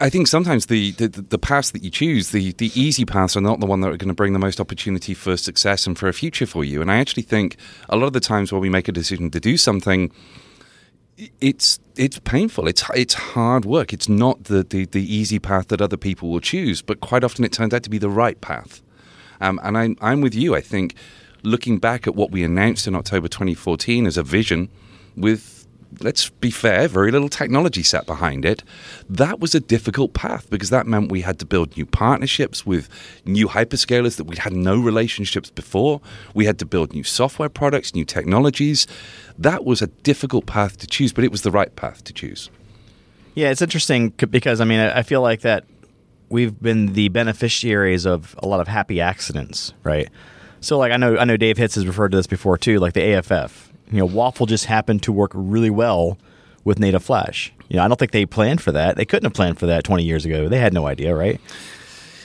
I 0.00 0.10
think 0.10 0.28
sometimes 0.28 0.66
the 0.66 0.92
the, 0.92 1.08
the 1.08 1.38
paths 1.38 1.72
that 1.72 1.82
you 1.82 1.90
choose, 1.90 2.30
the 2.30 2.52
the 2.52 2.70
easy 2.80 3.04
paths, 3.04 3.36
are 3.36 3.40
not 3.40 3.60
the 3.60 3.66
one 3.66 3.80
that 3.80 3.88
are 3.88 3.96
going 3.96 4.08
to 4.08 4.14
bring 4.14 4.32
the 4.32 4.38
most 4.38 4.60
opportunity 4.60 5.14
for 5.14 5.36
success 5.36 5.86
and 5.86 5.98
for 5.98 6.08
a 6.08 6.12
future 6.12 6.46
for 6.46 6.64
you. 6.64 6.80
And 6.80 6.90
I 6.90 6.98
actually 6.98 7.24
think 7.24 7.56
a 7.88 7.96
lot 7.96 8.06
of 8.06 8.12
the 8.12 8.20
times 8.20 8.52
when 8.52 8.60
we 8.60 8.68
make 8.68 8.88
a 8.88 8.92
decision 8.92 9.30
to 9.30 9.40
do 9.40 9.56
something, 9.56 10.12
it's 11.40 11.80
it's 11.96 12.20
painful. 12.20 12.68
It's 12.68 12.84
it's 12.94 13.14
hard 13.14 13.64
work. 13.64 13.92
It's 13.92 14.08
not 14.08 14.44
the, 14.44 14.62
the 14.62 14.84
the 14.86 15.14
easy 15.14 15.40
path 15.40 15.68
that 15.68 15.80
other 15.80 15.96
people 15.96 16.30
will 16.30 16.40
choose, 16.40 16.80
but 16.80 17.00
quite 17.00 17.24
often 17.24 17.44
it 17.44 17.52
turns 17.52 17.74
out 17.74 17.82
to 17.82 17.90
be 17.90 17.98
the 17.98 18.10
right 18.10 18.40
path. 18.40 18.82
Um, 19.40 19.58
and 19.64 19.76
I'm 19.76 19.96
I'm 20.00 20.20
with 20.20 20.34
you. 20.34 20.54
I 20.54 20.60
think 20.60 20.94
looking 21.42 21.78
back 21.78 22.06
at 22.06 22.14
what 22.14 22.30
we 22.30 22.42
announced 22.42 22.86
in 22.86 22.94
October 22.94 23.28
2014 23.28 24.06
as 24.06 24.16
a 24.16 24.22
vision, 24.22 24.68
with 25.16 25.58
let's 26.00 26.28
be 26.28 26.50
fair, 26.50 26.88
very 26.88 27.10
little 27.10 27.28
technology 27.28 27.82
sat 27.82 28.06
behind 28.06 28.44
it. 28.44 28.62
That 29.08 29.40
was 29.40 29.54
a 29.54 29.60
difficult 29.60 30.12
path 30.14 30.48
because 30.50 30.70
that 30.70 30.86
meant 30.86 31.10
we 31.10 31.22
had 31.22 31.38
to 31.40 31.46
build 31.46 31.76
new 31.76 31.86
partnerships 31.86 32.66
with 32.66 32.88
new 33.24 33.48
hyperscalers 33.48 34.16
that 34.16 34.24
we'd 34.24 34.38
had 34.38 34.52
no 34.52 34.78
relationships 34.78 35.50
before. 35.50 36.00
We 36.34 36.44
had 36.44 36.58
to 36.58 36.66
build 36.66 36.92
new 36.92 37.04
software 37.04 37.48
products, 37.48 37.94
new 37.94 38.04
technologies. 38.04 38.86
That 39.38 39.64
was 39.64 39.82
a 39.82 39.86
difficult 39.86 40.46
path 40.46 40.76
to 40.78 40.86
choose, 40.86 41.12
but 41.12 41.24
it 41.24 41.30
was 41.30 41.42
the 41.42 41.50
right 41.50 41.74
path 41.74 42.04
to 42.04 42.12
choose. 42.12 42.50
Yeah, 43.34 43.50
it's 43.50 43.62
interesting 43.62 44.10
because 44.10 44.60
I 44.60 44.64
mean, 44.64 44.80
I 44.80 45.02
feel 45.02 45.22
like 45.22 45.40
that 45.42 45.64
we've 46.28 46.60
been 46.60 46.92
the 46.92 47.08
beneficiaries 47.08 48.04
of 48.04 48.34
a 48.38 48.46
lot 48.46 48.60
of 48.60 48.68
happy 48.68 49.00
accidents, 49.00 49.72
right? 49.84 50.08
So, 50.60 50.78
like, 50.78 50.92
I 50.92 50.96
know, 50.96 51.16
I 51.16 51.24
know, 51.24 51.36
Dave 51.36 51.56
Hitz 51.56 51.74
has 51.76 51.86
referred 51.86 52.10
to 52.10 52.16
this 52.16 52.26
before 52.26 52.58
too, 52.58 52.78
like 52.78 52.94
the 52.94 53.14
AFF. 53.14 53.72
You 53.90 53.98
know, 53.98 54.08
WAFL 54.08 54.48
just 54.48 54.66
happened 54.66 55.02
to 55.04 55.12
work 55.12 55.30
really 55.34 55.70
well 55.70 56.18
with 56.64 56.78
native 56.78 57.02
Flash. 57.02 57.52
You 57.68 57.76
know, 57.76 57.84
I 57.84 57.88
don't 57.88 57.98
think 57.98 58.12
they 58.12 58.26
planned 58.26 58.60
for 58.60 58.72
that. 58.72 58.96
They 58.96 59.04
couldn't 59.04 59.24
have 59.24 59.34
planned 59.34 59.58
for 59.58 59.66
that 59.66 59.84
20 59.84 60.04
years 60.04 60.24
ago. 60.24 60.48
They 60.48 60.58
had 60.58 60.72
no 60.72 60.86
idea, 60.86 61.14
right? 61.14 61.40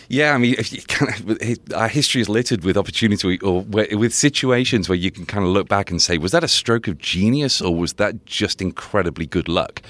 Yeah, 0.10 0.34
I 0.34 0.38
mean, 0.38 0.56
kind 0.88 1.32
of, 1.32 1.60
our 1.76 1.88
history 1.88 2.22
is 2.22 2.30
littered 2.30 2.64
with 2.64 2.78
opportunity 2.78 3.40
or 3.40 3.62
with 3.62 4.14
situations 4.14 4.90
where 4.90 4.98
you 4.98 5.12
can 5.12 5.26
kind 5.26 5.46
of 5.46 5.52
look 5.52 5.68
back 5.68 5.90
and 5.90 6.02
say, 6.02 6.18
was 6.18 6.32
that 6.34 6.44
a 6.44 6.48
stroke 6.48 6.88
of 6.88 6.98
genius 6.98 7.62
or 7.62 7.76
was 7.76 7.94
that 7.94 8.26
just 8.26 8.62
incredibly 8.62 9.26
good 9.26 9.48
luck? 9.48 9.82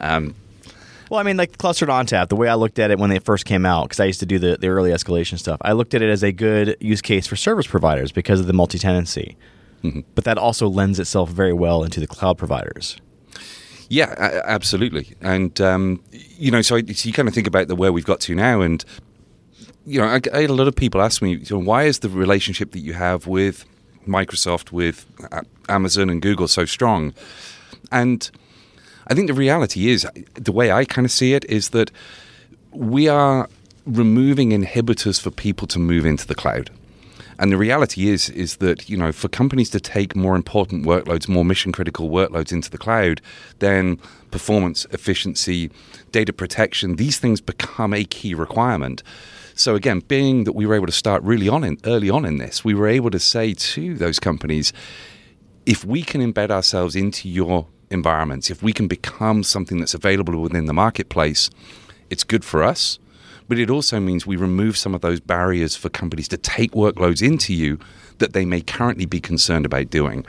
Um, 0.00 0.34
Well, 1.10 1.20
I 1.20 1.22
mean, 1.22 1.36
like 1.36 1.58
clustered 1.58 1.88
ONTAP, 1.88 2.28
the 2.28 2.36
way 2.36 2.48
I 2.48 2.54
looked 2.54 2.78
at 2.78 2.90
it 2.90 2.98
when 2.98 3.10
they 3.10 3.18
first 3.18 3.44
came 3.44 3.66
out, 3.66 3.84
because 3.84 4.00
I 4.00 4.06
used 4.06 4.20
to 4.20 4.26
do 4.26 4.38
the, 4.38 4.56
the 4.58 4.68
early 4.68 4.90
escalation 4.90 5.38
stuff, 5.38 5.58
I 5.60 5.72
looked 5.72 5.94
at 5.94 6.02
it 6.02 6.08
as 6.08 6.22
a 6.22 6.32
good 6.32 6.76
use 6.80 7.02
case 7.02 7.26
for 7.26 7.36
service 7.36 7.66
providers 7.66 8.10
because 8.10 8.40
of 8.40 8.46
the 8.46 8.52
multi 8.52 8.78
tenancy. 8.78 9.36
But 10.14 10.24
that 10.24 10.38
also 10.38 10.66
lends 10.66 10.98
itself 10.98 11.28
very 11.28 11.52
well 11.52 11.84
into 11.84 12.00
the 12.00 12.06
cloud 12.06 12.38
providers. 12.38 12.96
Yeah, 13.90 14.40
absolutely. 14.46 15.14
And 15.20 15.60
um, 15.60 16.02
you 16.10 16.50
know, 16.50 16.62
so, 16.62 16.76
I, 16.76 16.82
so 16.84 17.06
you 17.06 17.12
kind 17.12 17.28
of 17.28 17.34
think 17.34 17.46
about 17.46 17.68
the 17.68 17.76
where 17.76 17.92
we've 17.92 18.06
got 18.06 18.20
to 18.20 18.34
now, 18.34 18.62
and 18.62 18.82
you 19.84 20.00
know, 20.00 20.06
I, 20.06 20.20
I 20.32 20.40
had 20.40 20.50
a 20.50 20.54
lot 20.54 20.68
of 20.68 20.74
people 20.74 21.02
ask 21.02 21.20
me, 21.20 21.34
you 21.34 21.46
know, 21.50 21.62
why 21.62 21.84
is 21.84 21.98
the 21.98 22.08
relationship 22.08 22.72
that 22.72 22.78
you 22.78 22.94
have 22.94 23.26
with 23.26 23.66
Microsoft, 24.08 24.72
with 24.72 25.04
Amazon, 25.68 26.08
and 26.08 26.22
Google 26.22 26.48
so 26.48 26.64
strong? 26.64 27.12
And 27.92 28.30
I 29.08 29.14
think 29.14 29.28
the 29.28 29.34
reality 29.34 29.88
is, 29.88 30.06
the 30.34 30.52
way 30.52 30.72
I 30.72 30.84
kind 30.84 31.04
of 31.04 31.10
see 31.10 31.34
it, 31.34 31.44
is 31.46 31.70
that 31.70 31.90
we 32.70 33.08
are 33.08 33.48
removing 33.86 34.50
inhibitors 34.50 35.20
for 35.20 35.30
people 35.30 35.66
to 35.68 35.78
move 35.78 36.06
into 36.06 36.26
the 36.26 36.34
cloud. 36.34 36.70
And 37.38 37.50
the 37.50 37.56
reality 37.56 38.08
is, 38.08 38.30
is 38.30 38.56
that 38.56 38.88
you 38.88 38.96
know, 38.96 39.12
for 39.12 39.28
companies 39.28 39.70
to 39.70 39.80
take 39.80 40.14
more 40.14 40.36
important 40.36 40.86
workloads, 40.86 41.28
more 41.28 41.44
mission 41.44 41.72
critical 41.72 42.08
workloads 42.08 42.52
into 42.52 42.70
the 42.70 42.78
cloud, 42.78 43.20
then 43.58 43.98
performance, 44.30 44.86
efficiency, 44.92 45.70
data 46.12 46.32
protection, 46.32 46.96
these 46.96 47.18
things 47.18 47.40
become 47.40 47.92
a 47.92 48.04
key 48.04 48.34
requirement. 48.34 49.02
So 49.54 49.74
again, 49.74 50.00
being 50.00 50.44
that 50.44 50.54
we 50.54 50.66
were 50.66 50.74
able 50.74 50.86
to 50.86 50.92
start 50.92 51.22
really 51.22 51.48
on 51.48 51.64
in, 51.64 51.78
early 51.84 52.10
on 52.10 52.24
in 52.24 52.38
this, 52.38 52.64
we 52.64 52.74
were 52.74 52.88
able 52.88 53.10
to 53.10 53.20
say 53.20 53.54
to 53.54 53.94
those 53.94 54.18
companies, 54.18 54.72
if 55.66 55.84
we 55.84 56.02
can 56.02 56.20
embed 56.20 56.50
ourselves 56.50 56.96
into 56.96 57.28
your 57.28 57.66
environments, 57.90 58.50
if 58.50 58.62
we 58.62 58.72
can 58.72 58.88
become 58.88 59.42
something 59.42 59.78
that's 59.78 59.94
available 59.94 60.40
within 60.40 60.66
the 60.66 60.72
marketplace, 60.72 61.50
it's 62.10 62.24
good 62.24 62.44
for 62.44 62.62
us. 62.62 62.98
But 63.48 63.58
it 63.58 63.70
also 63.70 64.00
means 64.00 64.26
we 64.26 64.36
remove 64.36 64.76
some 64.76 64.94
of 64.94 65.02
those 65.02 65.20
barriers 65.20 65.76
for 65.76 65.90
companies 65.90 66.28
to 66.28 66.36
take 66.38 66.72
workloads 66.72 67.20
into 67.26 67.52
you 67.52 67.78
that 68.18 68.32
they 68.32 68.44
may 68.44 68.60
currently 68.60 69.04
be 69.04 69.20
concerned 69.20 69.66
about 69.66 69.90
doing. 69.90 70.24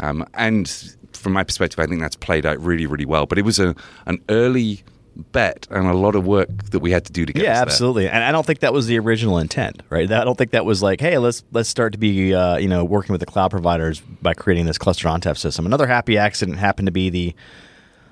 Um, 0.00 0.26
and 0.34 0.68
from 1.12 1.32
my 1.34 1.44
perspective, 1.44 1.78
I 1.78 1.86
think 1.86 2.00
that's 2.00 2.16
played 2.16 2.46
out 2.46 2.60
really, 2.60 2.86
really 2.86 3.04
well. 3.04 3.26
But 3.26 3.38
it 3.38 3.44
was 3.44 3.58
a, 3.58 3.74
an 4.06 4.20
early 4.28 4.82
bet 5.32 5.66
and 5.70 5.86
a 5.86 5.94
lot 5.94 6.14
of 6.14 6.26
work 6.26 6.48
that 6.70 6.78
we 6.78 6.90
had 6.92 7.04
to 7.06 7.12
do 7.12 7.26
to 7.26 7.32
get 7.32 7.42
Yeah, 7.44 7.50
us 7.52 7.56
there. 7.58 7.62
absolutely. 7.62 8.08
And 8.08 8.22
I 8.22 8.30
don't 8.32 8.46
think 8.46 8.60
that 8.60 8.72
was 8.72 8.86
the 8.86 8.98
original 8.98 9.38
intent, 9.38 9.82
right? 9.90 10.10
I 10.10 10.24
don't 10.24 10.38
think 10.38 10.52
that 10.52 10.64
was 10.64 10.82
like, 10.82 11.00
hey, 11.00 11.18
let's 11.18 11.42
let's 11.52 11.68
start 11.68 11.92
to 11.92 11.98
be, 11.98 12.32
uh, 12.34 12.56
you 12.56 12.68
know, 12.68 12.84
working 12.84 13.12
with 13.12 13.20
the 13.20 13.26
cloud 13.26 13.50
providers 13.50 14.00
by 14.00 14.32
creating 14.34 14.66
this 14.66 14.78
cluster 14.78 15.08
ONTAP 15.08 15.36
system. 15.36 15.66
Another 15.66 15.86
happy 15.86 16.16
accident 16.16 16.58
happened 16.58 16.86
to 16.86 16.92
be 16.92 17.10
the 17.10 17.34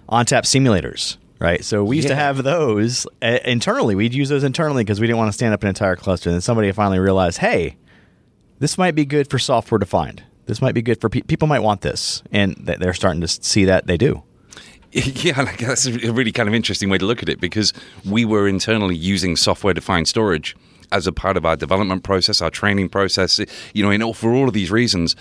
ONTAP 0.08 0.42
simulators, 0.42 1.16
right? 1.38 1.64
So 1.64 1.84
we 1.84 1.96
used 1.96 2.08
to 2.08 2.14
have 2.16 2.42
those 2.42 3.06
uh, 3.22 3.38
internally. 3.44 3.94
We'd 3.94 4.14
use 4.14 4.28
those 4.28 4.44
internally 4.44 4.84
because 4.84 5.00
we 5.00 5.06
didn't 5.06 5.18
want 5.18 5.28
to 5.28 5.32
stand 5.32 5.54
up 5.54 5.62
an 5.62 5.68
entire 5.68 5.96
cluster. 5.96 6.28
And 6.30 6.34
then 6.34 6.40
somebody 6.40 6.70
finally 6.72 6.98
realized, 6.98 7.38
hey, 7.38 7.76
this 8.58 8.78
might 8.78 8.94
be 8.94 9.04
good 9.04 9.28
for 9.30 9.38
software 9.38 9.78
defined. 9.78 10.22
This 10.46 10.62
might 10.62 10.74
be 10.74 10.82
good 10.82 11.00
for 11.00 11.08
pe- 11.08 11.22
people. 11.22 11.48
Might 11.48 11.58
want 11.58 11.80
this, 11.80 12.22
and 12.30 12.66
th- 12.66 12.78
they're 12.78 12.94
starting 12.94 13.20
to 13.20 13.26
see 13.28 13.64
that 13.64 13.86
they 13.88 13.96
do. 13.96 14.22
Yeah, 15.26 15.42
like 15.42 15.58
that's 15.58 15.86
a 15.86 16.12
really 16.12 16.32
kind 16.32 16.48
of 16.48 16.54
interesting 16.54 16.88
way 16.88 16.96
to 16.96 17.04
look 17.04 17.22
at 17.22 17.28
it 17.28 17.38
because 17.38 17.74
we 18.08 18.24
were 18.24 18.48
internally 18.48 18.96
using 18.96 19.36
software 19.36 19.74
defined 19.74 20.08
storage 20.08 20.56
as 20.90 21.06
a 21.06 21.12
part 21.12 21.36
of 21.36 21.44
our 21.44 21.54
development 21.56 22.02
process, 22.02 22.40
our 22.40 22.48
training 22.48 22.88
process, 22.88 23.38
you 23.74 23.82
know, 23.82 23.90
in 23.90 24.02
all, 24.02 24.14
for 24.14 24.32
all 24.32 24.48
of 24.48 24.54
these 24.54 24.70
reasons. 24.70 25.14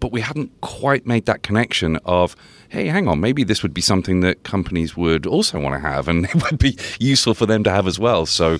But 0.00 0.12
we 0.12 0.20
hadn't 0.20 0.52
quite 0.60 1.06
made 1.06 1.24
that 1.24 1.42
connection 1.42 1.96
of, 2.04 2.36
hey, 2.68 2.86
hang 2.86 3.08
on, 3.08 3.18
maybe 3.18 3.44
this 3.44 3.62
would 3.62 3.72
be 3.72 3.80
something 3.80 4.20
that 4.20 4.42
companies 4.42 4.94
would 4.96 5.26
also 5.26 5.58
want 5.58 5.74
to 5.74 5.80
have 5.80 6.06
and 6.06 6.24
it 6.34 6.42
would 6.42 6.58
be 6.58 6.76
useful 7.00 7.32
for 7.32 7.46
them 7.46 7.64
to 7.64 7.70
have 7.70 7.86
as 7.86 7.98
well. 7.98 8.26
So, 8.26 8.58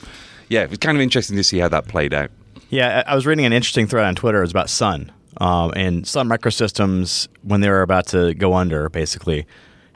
yeah, 0.49 0.63
it 0.63 0.71
was 0.71 0.79
kind 0.79 0.97
of 0.97 1.03
interesting 1.03 1.37
to 1.37 1.45
see 1.45 1.59
how 1.59 1.69
that 1.69 1.89
played 1.89 2.15
out. 2.15 2.31
Yeah, 2.71 3.03
I 3.07 3.15
was 3.15 3.27
reading 3.27 3.45
an 3.45 3.53
interesting 3.53 3.87
thread 3.87 4.07
on 4.07 4.15
Twitter. 4.15 4.39
It 4.39 4.43
was 4.43 4.51
about 4.51 4.71
Sun. 4.71 5.13
Um, 5.41 5.73
and 5.77 6.07
Sun 6.07 6.27
Microsystems, 6.29 7.29
when 7.43 7.61
they 7.61 7.69
were 7.69 7.83
about 7.83 8.07
to 8.09 8.33
go 8.35 8.55
under, 8.55 8.89
basically, 8.89 9.47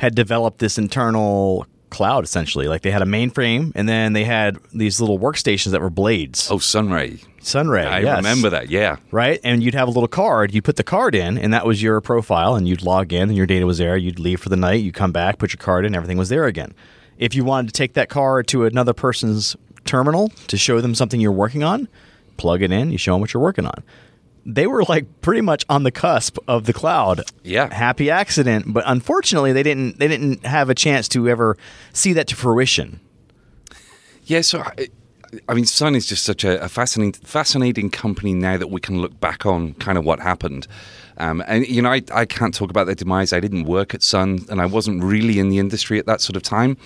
had 0.03 0.17
developed 0.17 0.59
this 0.59 0.79
internal 0.79 1.65
cloud 1.89 2.25
essentially. 2.25 2.67
Like 2.67 2.83
they 2.83 2.91
had 2.91 3.03
a 3.03 3.07
mainframe 3.07 3.71
and 3.77 3.89
then 3.89 4.15
they 4.15 4.25
had 4.25 4.59
these 4.75 5.01
little 5.01 5.17
workstations 5.17 5.71
that 5.71 5.81
were 5.81 5.91
blades. 5.91 6.51
Oh, 6.51 6.59
Sunray. 6.59 7.21
Sunray. 7.41 7.87
I 7.87 8.01
yes. 8.01 8.17
remember 8.17 8.51
that. 8.51 8.69
Yeah. 8.69 8.97
Right? 9.13 9.39
And 9.45 9.63
you'd 9.63 9.75
have 9.75 9.87
a 9.87 9.93
little 9.93 10.09
card. 10.09 10.53
You'd 10.53 10.65
put 10.65 10.75
the 10.75 10.83
card 10.83 11.15
in, 11.15 11.39
and 11.39 11.55
that 11.55 11.65
was 11.65 11.81
your 11.81 12.01
profile, 12.01 12.57
and 12.57 12.67
you'd 12.67 12.83
log 12.83 13.13
in, 13.13 13.29
and 13.29 13.37
your 13.37 13.47
data 13.47 13.65
was 13.65 13.79
there. 13.79 13.97
You'd 13.97 14.19
leave 14.19 14.41
for 14.41 14.49
the 14.49 14.57
night. 14.57 14.83
You'd 14.83 14.95
come 14.95 15.13
back, 15.13 15.39
put 15.39 15.53
your 15.53 15.59
card 15.59 15.87
in, 15.87 15.95
everything 15.95 16.19
was 16.19 16.29
there 16.31 16.47
again. 16.47 16.75
If 17.19 17.35
you 17.37 17.45
wanted 17.45 17.69
to 17.69 17.73
take 17.73 17.95
that 17.95 18.09
card 18.09 18.49
to 18.49 18.65
another 18.65 18.93
person's 18.93 19.55
terminal 19.85 20.31
to 20.49 20.57
show 20.57 20.81
them 20.81 20.97
something 20.97 21.21
you're 21.21 21.31
working 21.31 21.63
on, 21.63 21.89
plug 22.39 22.63
it 22.63 22.73
in, 22.73 22.91
you 22.91 22.99
show 22.99 23.13
them 23.13 23.21
what 23.21 23.33
you're 23.35 23.43
working 23.43 23.67
on. 23.67 23.85
They 24.45 24.67
were 24.67 24.83
like 24.85 25.21
pretty 25.21 25.41
much 25.41 25.65
on 25.69 25.85
the 25.85 25.93
cusp 25.93 26.39
of 26.49 26.65
the 26.65 26.73
cloud. 26.73 27.23
Yeah. 27.45 27.73
Happy 27.73 28.11
accident, 28.11 28.73
but 28.73 28.83
unfortunately 28.87 29.53
they 29.53 29.63
didn't 29.63 29.99
they 29.99 30.09
didn't 30.09 30.45
have 30.45 30.69
a 30.69 30.75
chance 30.75 31.09
to 31.09 31.29
ever 31.29 31.57
see 31.93 32.13
that 32.15 32.27
to 32.29 32.37
fruition. 32.37 33.01
Yeah, 34.25 34.41
so 34.41 34.61
I, 34.61 34.89
I 35.49 35.55
mean, 35.55 35.65
Sun 35.65 35.95
is 35.95 36.07
just 36.07 36.25
such 36.25 36.45
a, 36.45 36.63
a 36.63 36.69
fascinating, 36.69 37.21
fascinating 37.25 37.91
company 37.91 38.35
now 38.35 38.57
that 38.57 38.69
we 38.69 38.81
can 38.81 39.01
look 39.01 39.19
back 39.21 39.47
on 39.47 39.75
kind 39.75 39.97
of 39.97 40.05
what 40.05 40.21
happened. 40.21 40.67
Um, 41.19 41.43
and 41.47 41.67
you 41.67 41.81
know, 41.83 41.91
I, 41.91 42.03
I 42.13 42.25
can't 42.25 42.55
talk 42.55 42.71
about 42.71 42.85
their 42.85 42.95
demise. 42.95 43.33
I 43.33 43.41
didn't 43.41 43.65
work 43.65 43.95
at 43.95 44.03
Sun, 44.03 44.47
and 44.51 44.61
I 44.61 44.67
wasn't 44.67 45.03
really 45.03 45.39
in 45.39 45.49
the 45.49 45.59
industry 45.59 45.99
at 45.99 46.07
that 46.07 46.21
sort 46.21 46.37
of 46.37 46.43
time. 46.43 46.77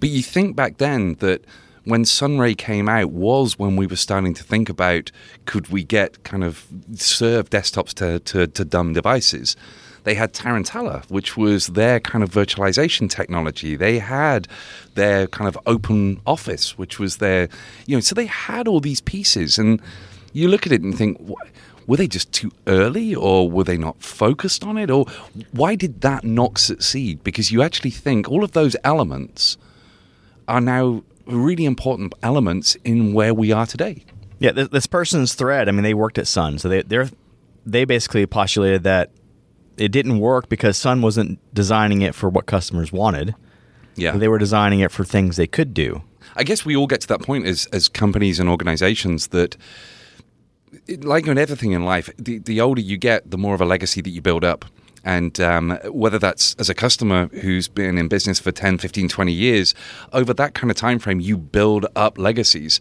But 0.00 0.08
you 0.08 0.22
think 0.22 0.54
back 0.54 0.78
then 0.78 1.14
that 1.14 1.44
when 1.84 2.04
Sunray 2.04 2.54
came 2.54 2.88
out 2.88 3.10
was 3.10 3.58
when 3.58 3.76
we 3.76 3.86
were 3.86 3.96
starting 3.96 4.34
to 4.34 4.42
think 4.42 4.68
about 4.68 5.10
could 5.44 5.68
we 5.68 5.84
get 5.84 6.22
kind 6.24 6.42
of 6.42 6.66
serve 6.94 7.50
desktops 7.50 7.92
to, 7.94 8.20
to, 8.20 8.46
to 8.46 8.64
dumb 8.64 8.92
devices. 8.92 9.56
They 10.04 10.14
had 10.14 10.34
Tarantella, 10.34 11.08
which 11.10 11.36
was 11.36 11.68
their 11.68 11.98
kind 11.98 12.22
of 12.22 12.30
virtualization 12.30 13.08
technology. 13.08 13.74
They 13.74 13.98
had 13.98 14.48
their 14.94 15.26
kind 15.26 15.48
of 15.48 15.58
open 15.66 16.20
office, 16.26 16.76
which 16.76 16.98
was 16.98 17.18
their, 17.18 17.48
you 17.86 17.96
know, 17.96 18.00
so 18.00 18.14
they 18.14 18.26
had 18.26 18.68
all 18.68 18.80
these 18.80 19.00
pieces. 19.00 19.58
And 19.58 19.80
you 20.34 20.48
look 20.48 20.66
at 20.66 20.72
it 20.72 20.82
and 20.82 20.96
think, 20.96 21.18
"Wh- 21.26 21.88
were 21.88 21.96
they 21.96 22.06
just 22.06 22.32
too 22.32 22.50
early 22.66 23.14
or 23.14 23.50
were 23.50 23.64
they 23.64 23.78
not 23.78 24.02
focused 24.02 24.64
on 24.64 24.76
it? 24.76 24.90
Or 24.90 25.06
why 25.52 25.74
did 25.74 26.02
that 26.02 26.24
not 26.24 26.58
succeed? 26.58 27.22
Because 27.24 27.50
you 27.50 27.62
actually 27.62 27.90
think 27.90 28.28
all 28.28 28.44
of 28.44 28.52
those 28.52 28.76
elements 28.84 29.56
are 30.48 30.60
now 30.60 31.02
really 31.26 31.64
important 31.64 32.14
elements 32.22 32.76
in 32.84 33.12
where 33.12 33.32
we 33.34 33.52
are 33.52 33.66
today. 33.66 34.04
Yeah, 34.38 34.52
this, 34.52 34.68
this 34.68 34.86
person's 34.86 35.34
thread. 35.34 35.68
I 35.68 35.72
mean, 35.72 35.82
they 35.82 35.94
worked 35.94 36.18
at 36.18 36.26
Sun, 36.26 36.58
so 36.58 36.68
they 36.68 36.82
they 36.82 37.08
they 37.66 37.84
basically 37.84 38.26
postulated 38.26 38.82
that 38.84 39.10
it 39.76 39.88
didn't 39.90 40.18
work 40.18 40.48
because 40.48 40.76
Sun 40.76 41.02
wasn't 41.02 41.38
designing 41.54 42.02
it 42.02 42.14
for 42.14 42.28
what 42.28 42.46
customers 42.46 42.92
wanted. 42.92 43.34
Yeah. 43.96 44.16
They 44.16 44.28
were 44.28 44.38
designing 44.38 44.80
it 44.80 44.90
for 44.92 45.04
things 45.04 45.36
they 45.36 45.46
could 45.46 45.72
do. 45.72 46.02
I 46.36 46.42
guess 46.44 46.64
we 46.64 46.76
all 46.76 46.86
get 46.86 47.00
to 47.02 47.08
that 47.08 47.22
point 47.22 47.46
as, 47.46 47.66
as 47.66 47.88
companies 47.88 48.40
and 48.40 48.48
organizations 48.48 49.28
that, 49.28 49.56
it- 50.86 51.04
like 51.04 51.26
in 51.26 51.38
everything 51.38 51.72
in 51.72 51.84
life, 51.84 52.10
the, 52.18 52.38
the 52.38 52.60
older 52.60 52.80
you 52.80 52.96
get, 52.96 53.30
the 53.30 53.38
more 53.38 53.54
of 53.54 53.60
a 53.60 53.64
legacy 53.64 54.00
that 54.00 54.10
you 54.10 54.20
build 54.20 54.44
up. 54.44 54.64
And 55.04 55.38
um, 55.40 55.78
whether 55.90 56.18
that's 56.18 56.54
as 56.54 56.70
a 56.70 56.74
customer 56.74 57.26
who's 57.26 57.68
been 57.68 57.98
in 57.98 58.08
business 58.08 58.40
for 58.40 58.52
10, 58.52 58.78
15, 58.78 59.08
20 59.08 59.32
years, 59.32 59.74
over 60.12 60.32
that 60.34 60.54
kind 60.54 60.70
of 60.70 60.76
time 60.76 60.98
frame, 60.98 61.20
you 61.20 61.36
build 61.36 61.86
up 61.94 62.18
legacies. 62.18 62.80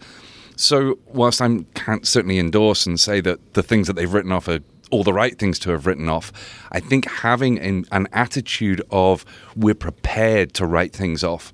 So, 0.55 0.99
whilst 1.07 1.41
I 1.41 1.65
can't 1.73 2.07
certainly 2.07 2.39
endorse 2.39 2.85
and 2.85 2.99
say 2.99 3.21
that 3.21 3.53
the 3.53 3.63
things 3.63 3.87
that 3.87 3.93
they've 3.93 4.11
written 4.11 4.31
off 4.31 4.47
are 4.47 4.59
all 4.91 5.03
the 5.03 5.13
right 5.13 5.37
things 5.37 5.57
to 5.59 5.71
have 5.71 5.87
written 5.87 6.07
off, 6.07 6.31
I 6.71 6.79
think 6.79 7.09
having 7.09 7.59
an, 7.59 7.85
an 7.91 8.07
attitude 8.13 8.81
of 8.91 9.25
we're 9.55 9.73
prepared 9.73 10.53
to 10.55 10.65
write 10.65 10.93
things 10.93 11.23
off, 11.23 11.51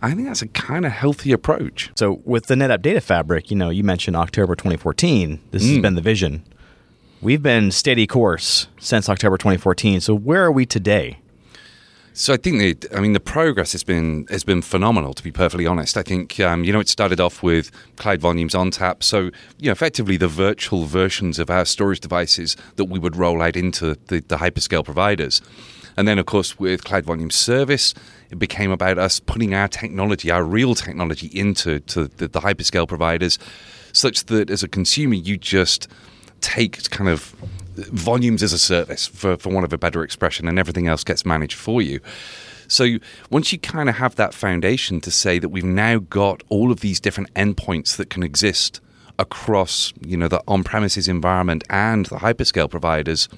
I 0.00 0.14
think 0.14 0.26
that's 0.26 0.42
a 0.42 0.48
kind 0.48 0.84
of 0.84 0.92
healthy 0.92 1.30
approach. 1.30 1.90
So 1.94 2.22
with 2.24 2.46
the 2.46 2.54
NetApp 2.54 2.82
Data 2.82 3.00
Fabric, 3.00 3.50
you 3.50 3.56
know, 3.56 3.70
you 3.70 3.84
mentioned 3.84 4.16
October 4.16 4.56
2014. 4.56 5.40
This 5.52 5.62
has 5.62 5.78
been 5.78 5.94
the 5.94 6.00
vision. 6.00 6.42
We've 7.22 7.40
been 7.40 7.70
steady 7.70 8.08
course 8.08 8.66
since 8.80 9.08
October 9.08 9.38
2014. 9.38 10.00
So 10.00 10.12
where 10.12 10.42
are 10.42 10.50
we 10.50 10.66
today? 10.66 11.20
So 12.14 12.34
I 12.34 12.36
think 12.36 12.80
the, 12.80 12.96
I 12.96 13.00
mean, 13.00 13.12
the 13.12 13.20
progress 13.20 13.70
has 13.70 13.84
been 13.84 14.26
has 14.28 14.42
been 14.42 14.60
phenomenal. 14.60 15.14
To 15.14 15.22
be 15.22 15.30
perfectly 15.30 15.64
honest, 15.64 15.96
I 15.96 16.02
think 16.02 16.40
um, 16.40 16.64
you 16.64 16.72
know 16.72 16.80
it 16.80 16.88
started 16.88 17.20
off 17.20 17.40
with 17.40 17.70
Cloud 17.94 18.20
Volumes 18.20 18.54
ONTAP. 18.54 19.04
So 19.04 19.30
you 19.58 19.66
know, 19.66 19.70
effectively 19.70 20.16
the 20.16 20.26
virtual 20.26 20.84
versions 20.84 21.38
of 21.38 21.48
our 21.48 21.64
storage 21.64 22.00
devices 22.00 22.56
that 22.74 22.86
we 22.86 22.98
would 22.98 23.14
roll 23.14 23.40
out 23.40 23.56
into 23.56 23.96
the, 24.08 24.18
the 24.26 24.38
hyperscale 24.38 24.84
providers, 24.84 25.40
and 25.96 26.08
then 26.08 26.18
of 26.18 26.26
course 26.26 26.58
with 26.58 26.82
Cloud 26.82 27.04
Volume 27.04 27.30
Service, 27.30 27.94
it 28.30 28.40
became 28.40 28.72
about 28.72 28.98
us 28.98 29.20
putting 29.20 29.54
our 29.54 29.68
technology, 29.68 30.28
our 30.28 30.42
real 30.42 30.74
technology, 30.74 31.28
into 31.28 31.78
to 31.80 32.08
the, 32.08 32.26
the 32.26 32.40
hyperscale 32.40 32.88
providers, 32.88 33.38
such 33.92 34.24
that 34.24 34.50
as 34.50 34.64
a 34.64 34.68
consumer 34.68 35.14
you 35.14 35.38
just 35.38 35.86
take 36.42 36.90
kind 36.90 37.08
of 37.08 37.34
volumes 37.76 38.42
as 38.42 38.52
a 38.52 38.58
service, 38.58 39.06
for, 39.06 39.36
for 39.36 39.48
want 39.48 39.64
of 39.64 39.72
a 39.72 39.78
better 39.78 40.02
expression, 40.02 40.46
and 40.46 40.58
everything 40.58 40.86
else 40.86 41.04
gets 41.04 41.24
managed 41.24 41.56
for 41.56 41.80
you. 41.80 42.00
So 42.68 42.98
once 43.30 43.52
you 43.52 43.58
kind 43.58 43.88
of 43.88 43.96
have 43.96 44.16
that 44.16 44.34
foundation 44.34 45.00
to 45.02 45.10
say 45.10 45.38
that 45.38 45.48
we've 45.48 45.64
now 45.64 45.98
got 45.98 46.42
all 46.48 46.70
of 46.70 46.80
these 46.80 47.00
different 47.00 47.32
endpoints 47.34 47.96
that 47.96 48.10
can 48.10 48.22
exist 48.22 48.80
across, 49.18 49.92
you 50.00 50.16
know, 50.16 50.28
the 50.28 50.42
on-premises 50.48 51.08
environment 51.08 51.64
and 51.68 52.06
the 52.06 52.16
hyperscale 52.16 52.70
providers, 52.70 53.28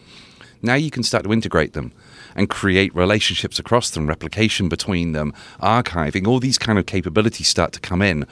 now 0.62 0.74
you 0.74 0.90
can 0.90 1.02
start 1.02 1.24
to 1.24 1.32
integrate 1.32 1.72
them 1.72 1.92
and 2.36 2.48
create 2.48 2.94
relationships 2.94 3.58
across 3.58 3.90
them, 3.90 4.06
replication 4.06 4.68
between 4.68 5.12
them, 5.12 5.32
archiving, 5.60 6.26
all 6.26 6.40
these 6.40 6.58
kind 6.58 6.78
of 6.78 6.86
capabilities 6.86 7.48
start 7.48 7.72
to 7.72 7.80
come 7.80 8.02
in. 8.02 8.26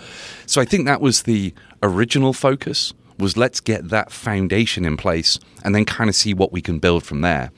So 0.46 0.60
I 0.60 0.64
think 0.64 0.86
that 0.86 1.00
was 1.00 1.22
the 1.22 1.52
original 1.82 2.32
focus 2.32 2.94
was 3.18 3.36
let's 3.36 3.60
get 3.60 3.88
that 3.90 4.10
foundation 4.12 4.84
in 4.84 4.96
place 4.96 5.38
and 5.64 5.74
then 5.74 5.84
kind 5.84 6.08
of 6.10 6.16
see 6.16 6.34
what 6.34 6.52
we 6.52 6.60
can 6.60 6.78
build 6.78 7.04
from 7.04 7.20
there. 7.20 7.50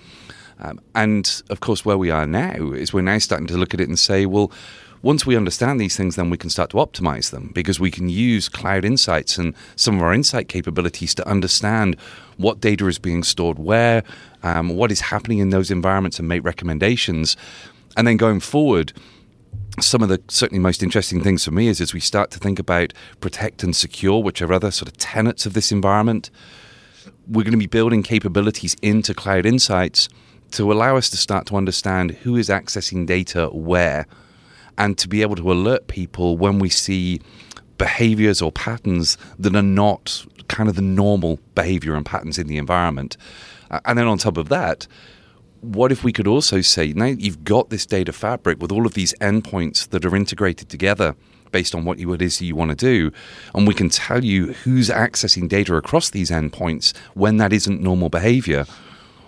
Um, 0.58 0.80
and 0.94 1.42
of 1.50 1.60
course, 1.60 1.84
where 1.84 1.98
we 1.98 2.10
are 2.10 2.26
now 2.26 2.72
is 2.72 2.92
we're 2.92 3.02
now 3.02 3.18
starting 3.18 3.46
to 3.48 3.56
look 3.56 3.74
at 3.74 3.80
it 3.80 3.88
and 3.88 3.98
say, 3.98 4.26
well, 4.26 4.52
once 5.02 5.26
we 5.26 5.36
understand 5.36 5.78
these 5.78 5.96
things, 5.96 6.16
then 6.16 6.30
we 6.30 6.38
can 6.38 6.48
start 6.48 6.70
to 6.70 6.78
optimize 6.78 7.30
them 7.30 7.50
because 7.54 7.78
we 7.78 7.90
can 7.90 8.08
use 8.08 8.48
cloud 8.48 8.86
insights 8.86 9.36
and 9.36 9.54
some 9.76 9.96
of 9.96 10.02
our 10.02 10.14
insight 10.14 10.48
capabilities 10.48 11.14
to 11.14 11.28
understand 11.28 11.94
what 12.38 12.60
data 12.60 12.86
is 12.86 12.98
being 12.98 13.22
stored 13.22 13.58
where, 13.58 14.02
um, 14.42 14.70
what 14.70 14.90
is 14.90 15.02
happening 15.02 15.40
in 15.40 15.50
those 15.50 15.70
environments, 15.70 16.18
and 16.18 16.26
make 16.26 16.42
recommendations. 16.42 17.36
And 17.98 18.06
then 18.06 18.16
going 18.16 18.40
forward, 18.40 18.94
some 19.80 20.02
of 20.02 20.08
the 20.08 20.20
certainly 20.28 20.60
most 20.60 20.82
interesting 20.82 21.22
things 21.22 21.44
for 21.44 21.50
me 21.50 21.68
is 21.68 21.80
as 21.80 21.92
we 21.92 22.00
start 22.00 22.30
to 22.32 22.38
think 22.38 22.58
about 22.58 22.92
protect 23.20 23.62
and 23.62 23.74
secure, 23.74 24.22
which 24.22 24.40
are 24.40 24.52
other 24.52 24.70
sort 24.70 24.88
of 24.88 24.96
tenets 24.96 25.46
of 25.46 25.54
this 25.54 25.72
environment, 25.72 26.30
we're 27.26 27.42
going 27.42 27.52
to 27.52 27.58
be 27.58 27.66
building 27.66 28.02
capabilities 28.02 28.76
into 28.82 29.14
Cloud 29.14 29.46
Insights 29.46 30.08
to 30.52 30.72
allow 30.72 30.96
us 30.96 31.10
to 31.10 31.16
start 31.16 31.46
to 31.46 31.56
understand 31.56 32.12
who 32.12 32.36
is 32.36 32.48
accessing 32.48 33.06
data 33.06 33.48
where 33.48 34.06
and 34.78 34.96
to 34.98 35.08
be 35.08 35.22
able 35.22 35.36
to 35.36 35.50
alert 35.52 35.88
people 35.88 36.36
when 36.36 36.58
we 36.58 36.68
see 36.68 37.20
behaviors 37.78 38.40
or 38.40 38.52
patterns 38.52 39.18
that 39.38 39.54
are 39.56 39.62
not 39.62 40.24
kind 40.48 40.68
of 40.68 40.76
the 40.76 40.82
normal 40.82 41.38
behavior 41.54 41.94
and 41.94 42.06
patterns 42.06 42.38
in 42.38 42.46
the 42.46 42.58
environment. 42.58 43.16
And 43.84 43.98
then 43.98 44.06
on 44.06 44.18
top 44.18 44.36
of 44.36 44.48
that, 44.50 44.86
what 45.64 45.90
if 45.90 46.04
we 46.04 46.12
could 46.12 46.26
also 46.26 46.60
say 46.60 46.92
now 46.92 47.06
you've 47.06 47.44
got 47.44 47.70
this 47.70 47.86
data 47.86 48.12
fabric 48.12 48.60
with 48.60 48.70
all 48.70 48.86
of 48.86 48.94
these 48.94 49.14
endpoints 49.14 49.88
that 49.90 50.04
are 50.04 50.14
integrated 50.14 50.68
together 50.68 51.16
based 51.54 51.74
on 51.74 51.84
what 51.84 52.00
it 52.00 52.20
is 52.20 52.42
you 52.42 52.56
want 52.56 52.70
to 52.70 52.74
do, 52.74 53.12
and 53.54 53.68
we 53.68 53.74
can 53.74 53.88
tell 53.88 54.24
you 54.24 54.52
who's 54.64 54.88
accessing 54.88 55.48
data 55.48 55.76
across 55.76 56.10
these 56.10 56.28
endpoints 56.28 56.92
when 57.14 57.36
that 57.36 57.52
isn't 57.52 57.80
normal 57.80 58.08
behavior. 58.08 58.66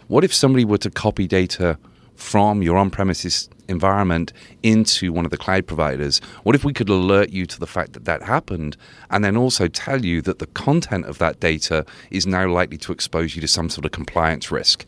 What 0.09 0.25
if 0.25 0.35
somebody 0.35 0.64
were 0.64 0.78
to 0.78 0.90
copy 0.90 1.28
data 1.28 1.78
from 2.16 2.62
your 2.62 2.78
on 2.78 2.90
premises 2.90 3.49
environment 3.68 4.32
into 4.62 5.12
one 5.12 5.25
of 5.25 5.30
the 5.30 5.37
cloud 5.37 5.66
providers? 5.66 6.20
What 6.42 6.54
if 6.54 6.64
we 6.64 6.73
could 6.73 6.88
alert 6.88 7.30
you 7.30 7.46
to 7.46 7.58
the 7.58 7.66
fact 7.66 7.92
that 7.92 8.04
that 8.04 8.23
happened 8.23 8.76
and 9.11 9.25
then 9.25 9.37
also 9.37 9.68
tell 9.68 10.04
you 10.04 10.23
that 10.23 10.38
the 10.38 10.46
content 10.49 11.06
of 11.06 11.18
that 11.18 11.40
data 11.40 11.85
is 12.11 12.26
now 12.26 12.49
likely 12.49 12.78
to 12.78 12.92
expose 12.92 13.35
you 13.35 13.40
to 13.40 13.49
some 13.49 13.68
sort 13.68 13.85
of 13.85 13.92
compliance 13.92 14.50
risk? 14.50 14.85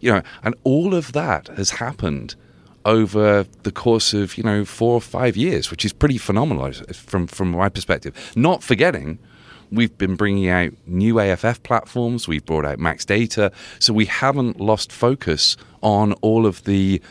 You 0.00 0.12
know, 0.12 0.22
and 0.42 0.54
all 0.64 0.94
of 0.94 1.12
that 1.12 1.48
has 1.56 1.70
happened 1.70 2.36
over 2.84 3.46
the 3.62 3.72
course 3.72 4.12
of, 4.12 4.36
you 4.36 4.44
know, 4.44 4.64
four 4.64 4.94
or 4.94 5.00
five 5.00 5.36
years, 5.36 5.70
which 5.70 5.84
is 5.84 5.92
pretty 5.92 6.18
phenomenal 6.18 6.70
from, 6.92 7.26
from 7.26 7.50
my 7.50 7.68
perspective. 7.68 8.32
Not 8.36 8.62
forgetting 8.62 9.18
We've 9.74 9.96
been 9.98 10.14
bringing 10.14 10.48
out 10.48 10.72
new 10.86 11.18
AFF 11.18 11.62
platforms. 11.64 12.28
We've 12.28 12.44
brought 12.44 12.64
out 12.64 12.78
Max 12.78 13.04
Data. 13.04 13.50
So 13.80 13.92
we 13.92 14.06
haven't 14.06 14.60
lost 14.60 14.92
focus 14.92 15.56
on 15.82 16.12
all 16.14 16.46
of 16.46 16.62
the, 16.64 17.02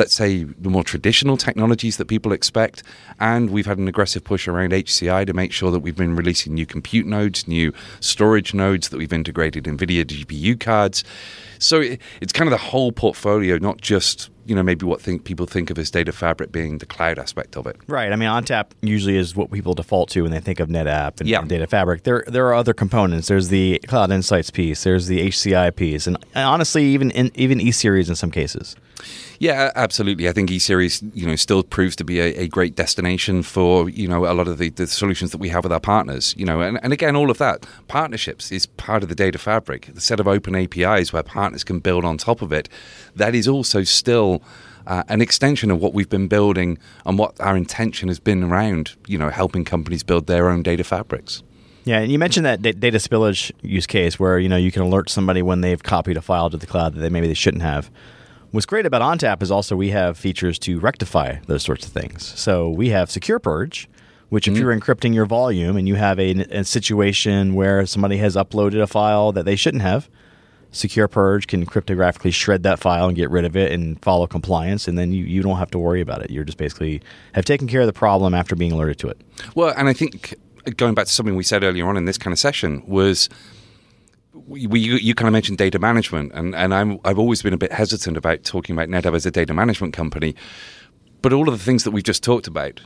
let's 0.00 0.14
say, 0.14 0.44
the 0.44 0.70
more 0.70 0.82
traditional 0.82 1.36
technologies 1.36 1.98
that 1.98 2.06
people 2.06 2.32
expect. 2.32 2.82
And 3.20 3.50
we've 3.50 3.66
had 3.66 3.76
an 3.78 3.86
aggressive 3.86 4.24
push 4.24 4.48
around 4.48 4.72
HCI 4.72 5.26
to 5.26 5.34
make 5.34 5.52
sure 5.52 5.70
that 5.70 5.80
we've 5.80 5.94
been 5.96 6.16
releasing 6.16 6.54
new 6.54 6.64
compute 6.66 7.06
nodes, 7.06 7.46
new 7.46 7.72
storage 8.00 8.54
nodes, 8.54 8.88
that 8.88 8.96
we've 8.96 9.12
integrated 9.12 9.64
NVIDIA 9.64 10.04
GPU 10.06 10.58
cards. 10.58 11.04
So 11.58 11.82
it's 12.22 12.32
kind 12.32 12.48
of 12.48 12.52
the 12.52 12.64
whole 12.70 12.92
portfolio, 12.92 13.58
not 13.58 13.80
just 13.82 14.30
you 14.46 14.54
know 14.56 14.62
maybe 14.62 14.86
what 14.86 15.00
think 15.02 15.24
people 15.24 15.44
think 15.46 15.68
of 15.70 15.78
as 15.78 15.90
data 15.90 16.12
fabric 16.12 16.50
being 16.50 16.78
the 16.78 16.86
cloud 16.86 17.18
aspect 17.18 17.56
of 17.58 17.66
it. 17.66 17.76
Right. 17.86 18.10
I 18.10 18.16
mean, 18.16 18.28
ONTAP 18.30 18.70
usually 18.80 19.16
is 19.18 19.36
what 19.36 19.52
people 19.52 19.74
default 19.74 20.08
to 20.10 20.22
when 20.22 20.32
they 20.32 20.40
think 20.40 20.58
of 20.60 20.68
NetApp 20.70 21.20
and, 21.20 21.28
Yeah. 21.28 21.40
and 21.40 21.48
data 21.48 21.66
fabric. 21.66 22.04
There, 22.04 22.24
there 22.26 22.46
are 22.48 22.54
other 22.54 22.72
components. 22.72 23.28
There's 23.28 23.48
the 23.48 23.78
Cloud 23.86 24.10
Insights 24.10 24.50
piece. 24.50 24.82
There's 24.82 25.06
the 25.08 25.20
HCI 25.28 25.76
piece, 25.76 26.06
and, 26.06 26.16
and 26.34 26.46
honestly, 26.48 26.84
even 26.86 27.10
in, 27.10 27.30
even 27.34 27.60
E 27.60 27.70
Series 27.70 28.08
in 28.08 28.16
some 28.16 28.30
cases. 28.30 28.74
Yeah, 29.38 29.70
absolutely. 29.74 30.28
I 30.28 30.32
think 30.32 30.50
eSeries, 30.50 31.08
you 31.14 31.26
know, 31.26 31.36
still 31.36 31.62
proves 31.62 31.96
to 31.96 32.04
be 32.04 32.20
a, 32.20 32.42
a 32.42 32.48
great 32.48 32.74
destination 32.74 33.42
for 33.42 33.88
you 33.88 34.06
know 34.08 34.26
a 34.26 34.34
lot 34.34 34.48
of 34.48 34.58
the, 34.58 34.70
the 34.70 34.86
solutions 34.86 35.30
that 35.32 35.38
we 35.38 35.48
have 35.48 35.64
with 35.64 35.72
our 35.72 35.80
partners. 35.80 36.34
You 36.36 36.46
know, 36.46 36.60
and, 36.60 36.78
and 36.82 36.92
again, 36.92 37.16
all 37.16 37.30
of 37.30 37.38
that 37.38 37.66
partnerships 37.88 38.52
is 38.52 38.66
part 38.66 39.02
of 39.02 39.08
the 39.08 39.14
data 39.14 39.38
fabric. 39.38 39.90
The 39.92 40.00
set 40.00 40.20
of 40.20 40.28
open 40.28 40.54
APIs 40.54 41.12
where 41.12 41.22
partners 41.22 41.64
can 41.64 41.80
build 41.80 42.04
on 42.04 42.18
top 42.18 42.42
of 42.42 42.52
it. 42.52 42.68
That 43.16 43.34
is 43.34 43.48
also 43.48 43.84
still. 43.84 44.42
Uh, 44.86 45.04
an 45.08 45.20
extension 45.20 45.70
of 45.70 45.78
what 45.78 45.92
we've 45.92 46.08
been 46.08 46.26
building 46.26 46.78
and 47.04 47.18
what 47.18 47.38
our 47.38 47.54
intention 47.54 48.08
has 48.08 48.18
been 48.18 48.42
around, 48.42 48.96
you 49.06 49.18
know, 49.18 49.28
helping 49.28 49.62
companies 49.62 50.02
build 50.02 50.26
their 50.26 50.48
own 50.48 50.62
data 50.62 50.82
fabrics. 50.82 51.42
Yeah, 51.84 52.00
and 52.00 52.12
you 52.12 52.18
mentioned 52.18 52.46
that 52.46 52.62
data 52.62 52.98
spillage 52.98 53.52
use 53.62 53.86
case 53.86 54.18
where 54.20 54.38
you 54.38 54.48
know 54.48 54.56
you 54.56 54.70
can 54.70 54.82
alert 54.82 55.08
somebody 55.08 55.42
when 55.42 55.60
they've 55.60 55.82
copied 55.82 56.16
a 56.16 56.22
file 56.22 56.50
to 56.50 56.56
the 56.56 56.66
cloud 56.66 56.94
that 56.94 57.00
they 57.00 57.08
maybe 57.08 57.26
they 57.26 57.34
shouldn't 57.34 57.62
have. 57.62 57.90
What's 58.52 58.66
great 58.66 58.84
about 58.84 59.00
ONTAP 59.00 59.42
is 59.42 59.50
also 59.52 59.76
we 59.76 59.90
have 59.90 60.18
features 60.18 60.58
to 60.60 60.80
rectify 60.80 61.36
those 61.46 61.62
sorts 61.62 61.86
of 61.86 61.92
things. 61.92 62.26
So 62.36 62.68
we 62.68 62.88
have 62.88 63.08
Secure 63.08 63.38
Purge, 63.38 63.88
which 64.28 64.48
if 64.48 64.54
mm-hmm. 64.54 64.62
you're 64.62 64.76
encrypting 64.76 65.14
your 65.14 65.26
volume 65.26 65.76
and 65.76 65.86
you 65.86 65.94
have 65.94 66.18
a, 66.18 66.30
a 66.50 66.64
situation 66.64 67.54
where 67.54 67.86
somebody 67.86 68.16
has 68.16 68.34
uploaded 68.34 68.82
a 68.82 68.88
file 68.88 69.30
that 69.32 69.44
they 69.44 69.54
shouldn't 69.54 69.82
have, 69.82 70.10
Secure 70.72 71.06
Purge 71.06 71.46
can 71.46 71.64
cryptographically 71.64 72.32
shred 72.32 72.64
that 72.64 72.80
file 72.80 73.06
and 73.06 73.16
get 73.16 73.30
rid 73.30 73.44
of 73.44 73.56
it 73.56 73.70
and 73.70 74.02
follow 74.02 74.26
compliance, 74.26 74.88
and 74.88 74.98
then 74.98 75.12
you, 75.12 75.24
you 75.24 75.42
don't 75.42 75.58
have 75.58 75.70
to 75.70 75.78
worry 75.78 76.00
about 76.00 76.22
it. 76.22 76.30
You're 76.30 76.44
just 76.44 76.58
basically 76.58 77.02
have 77.34 77.44
taken 77.44 77.68
care 77.68 77.80
of 77.80 77.86
the 77.86 77.92
problem 77.92 78.34
after 78.34 78.56
being 78.56 78.72
alerted 78.72 78.98
to 79.00 79.08
it. 79.08 79.20
Well, 79.54 79.74
and 79.76 79.88
I 79.88 79.92
think 79.92 80.34
going 80.76 80.94
back 80.94 81.06
to 81.06 81.12
something 81.12 81.36
we 81.36 81.42
said 81.42 81.64
earlier 81.64 81.86
on 81.86 81.96
in 81.96 82.04
this 82.04 82.18
kind 82.18 82.32
of 82.32 82.38
session 82.38 82.82
was 82.86 83.28
we, 84.32 84.80
you, 84.80 84.96
you 84.96 85.14
kind 85.14 85.28
of 85.28 85.32
mentioned 85.32 85.58
data 85.58 85.78
management, 85.78 86.32
and, 86.34 86.54
and 86.54 86.74
I'm, 86.74 86.98
I've 87.04 87.18
always 87.18 87.42
been 87.42 87.54
a 87.54 87.58
bit 87.58 87.72
hesitant 87.72 88.16
about 88.16 88.44
talking 88.44 88.76
about 88.76 88.88
NetApp 88.88 89.14
as 89.14 89.26
a 89.26 89.30
data 89.30 89.52
management 89.54 89.94
company. 89.94 90.34
But 91.22 91.32
all 91.32 91.48
of 91.48 91.58
the 91.58 91.64
things 91.64 91.84
that 91.84 91.90
we've 91.90 92.04
just 92.04 92.22
talked 92.22 92.46
about, 92.46 92.80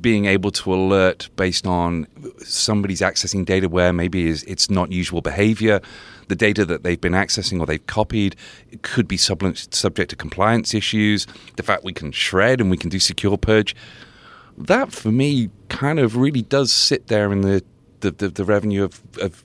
being 0.00 0.24
able 0.24 0.50
to 0.50 0.74
alert 0.74 1.28
based 1.36 1.66
on 1.66 2.06
somebody's 2.38 3.00
accessing 3.00 3.44
data 3.44 3.68
where 3.68 3.92
maybe 3.92 4.26
is 4.26 4.42
it's 4.44 4.70
not 4.70 4.90
usual 4.90 5.20
behavior, 5.20 5.80
the 6.28 6.34
data 6.34 6.64
that 6.64 6.82
they've 6.82 7.00
been 7.00 7.12
accessing 7.12 7.60
or 7.60 7.66
they've 7.66 7.86
copied, 7.86 8.34
could 8.82 9.06
be 9.06 9.16
sub- 9.16 9.56
subject 9.56 10.10
to 10.10 10.16
compliance 10.16 10.74
issues. 10.74 11.26
The 11.56 11.62
fact 11.62 11.84
we 11.84 11.92
can 11.92 12.12
shred 12.12 12.60
and 12.60 12.70
we 12.70 12.76
can 12.76 12.88
do 12.88 12.98
secure 12.98 13.36
purge, 13.36 13.76
that 14.56 14.92
for 14.92 15.12
me 15.12 15.50
kind 15.68 15.98
of 15.98 16.16
really 16.16 16.42
does 16.42 16.72
sit 16.72 17.08
there 17.08 17.30
in 17.32 17.42
the 17.42 17.62
the, 18.00 18.10
the, 18.10 18.28
the 18.28 18.44
revenue 18.44 18.84
of, 18.84 19.00
of 19.18 19.44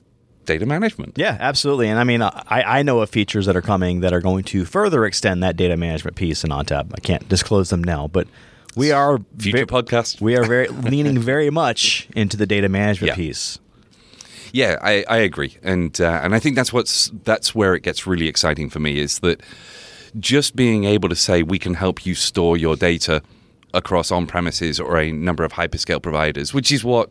data 0.52 0.66
management. 0.66 1.12
Yeah, 1.16 1.36
absolutely. 1.40 1.88
And 1.88 1.98
I 1.98 2.04
mean, 2.04 2.22
I, 2.22 2.32
I 2.78 2.82
know 2.82 3.00
of 3.00 3.08
features 3.10 3.46
that 3.46 3.56
are 3.56 3.62
coming 3.62 4.00
that 4.00 4.12
are 4.12 4.20
going 4.20 4.44
to 4.44 4.64
further 4.64 5.04
extend 5.06 5.42
that 5.42 5.56
data 5.56 5.76
management 5.76 6.16
piece 6.16 6.44
in 6.44 6.50
ONTAP. 6.50 6.90
I 6.94 7.00
can't 7.00 7.28
disclose 7.28 7.70
them 7.70 7.82
now, 7.84 8.08
but 8.08 8.26
we 8.76 8.92
are 8.92 9.18
Future 9.38 9.58
ve- 9.58 9.64
podcast. 9.64 10.20
We 10.20 10.36
are 10.36 10.44
very 10.44 10.68
leaning 10.92 11.18
very 11.18 11.50
much 11.50 12.08
into 12.16 12.36
the 12.36 12.46
data 12.46 12.68
management 12.68 13.10
Yeah. 13.10 13.14
piece. 13.16 13.58
Yeah, 14.52 14.78
I, 14.82 15.04
I 15.08 15.18
agree, 15.18 15.56
and 15.62 16.00
uh, 16.00 16.20
and 16.24 16.34
I 16.34 16.40
think 16.40 16.56
that's 16.56 16.72
what's 16.72 17.10
that's 17.24 17.54
where 17.54 17.76
it 17.76 17.82
gets 17.84 18.04
really 18.04 18.26
exciting 18.26 18.68
for 18.68 18.80
me 18.80 18.98
is 18.98 19.20
that 19.20 19.40
just 20.18 20.56
being 20.56 20.82
able 20.84 21.08
to 21.08 21.14
say 21.14 21.44
we 21.44 21.58
can 21.58 21.74
help 21.74 22.04
you 22.04 22.16
store 22.16 22.56
your 22.56 22.74
data 22.74 23.22
across 23.72 24.10
on 24.10 24.26
premises 24.26 24.80
or 24.80 24.98
a 24.98 25.12
number 25.12 25.44
of 25.44 25.52
hyperscale 25.52 26.02
providers, 26.02 26.52
which 26.52 26.72
is 26.72 26.82
what 26.82 27.10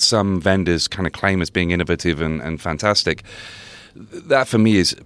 some 0.00 0.40
vendors 0.40 0.88
kind 0.88 1.06
of 1.06 1.12
claim 1.12 1.42
as 1.42 1.50
being 1.50 1.70
innovative 1.70 2.20
and, 2.20 2.40
and 2.40 2.60
fantastic. 2.60 3.22
That 3.94 4.48
for 4.48 4.58
me 4.58 4.76
is, 4.76 4.96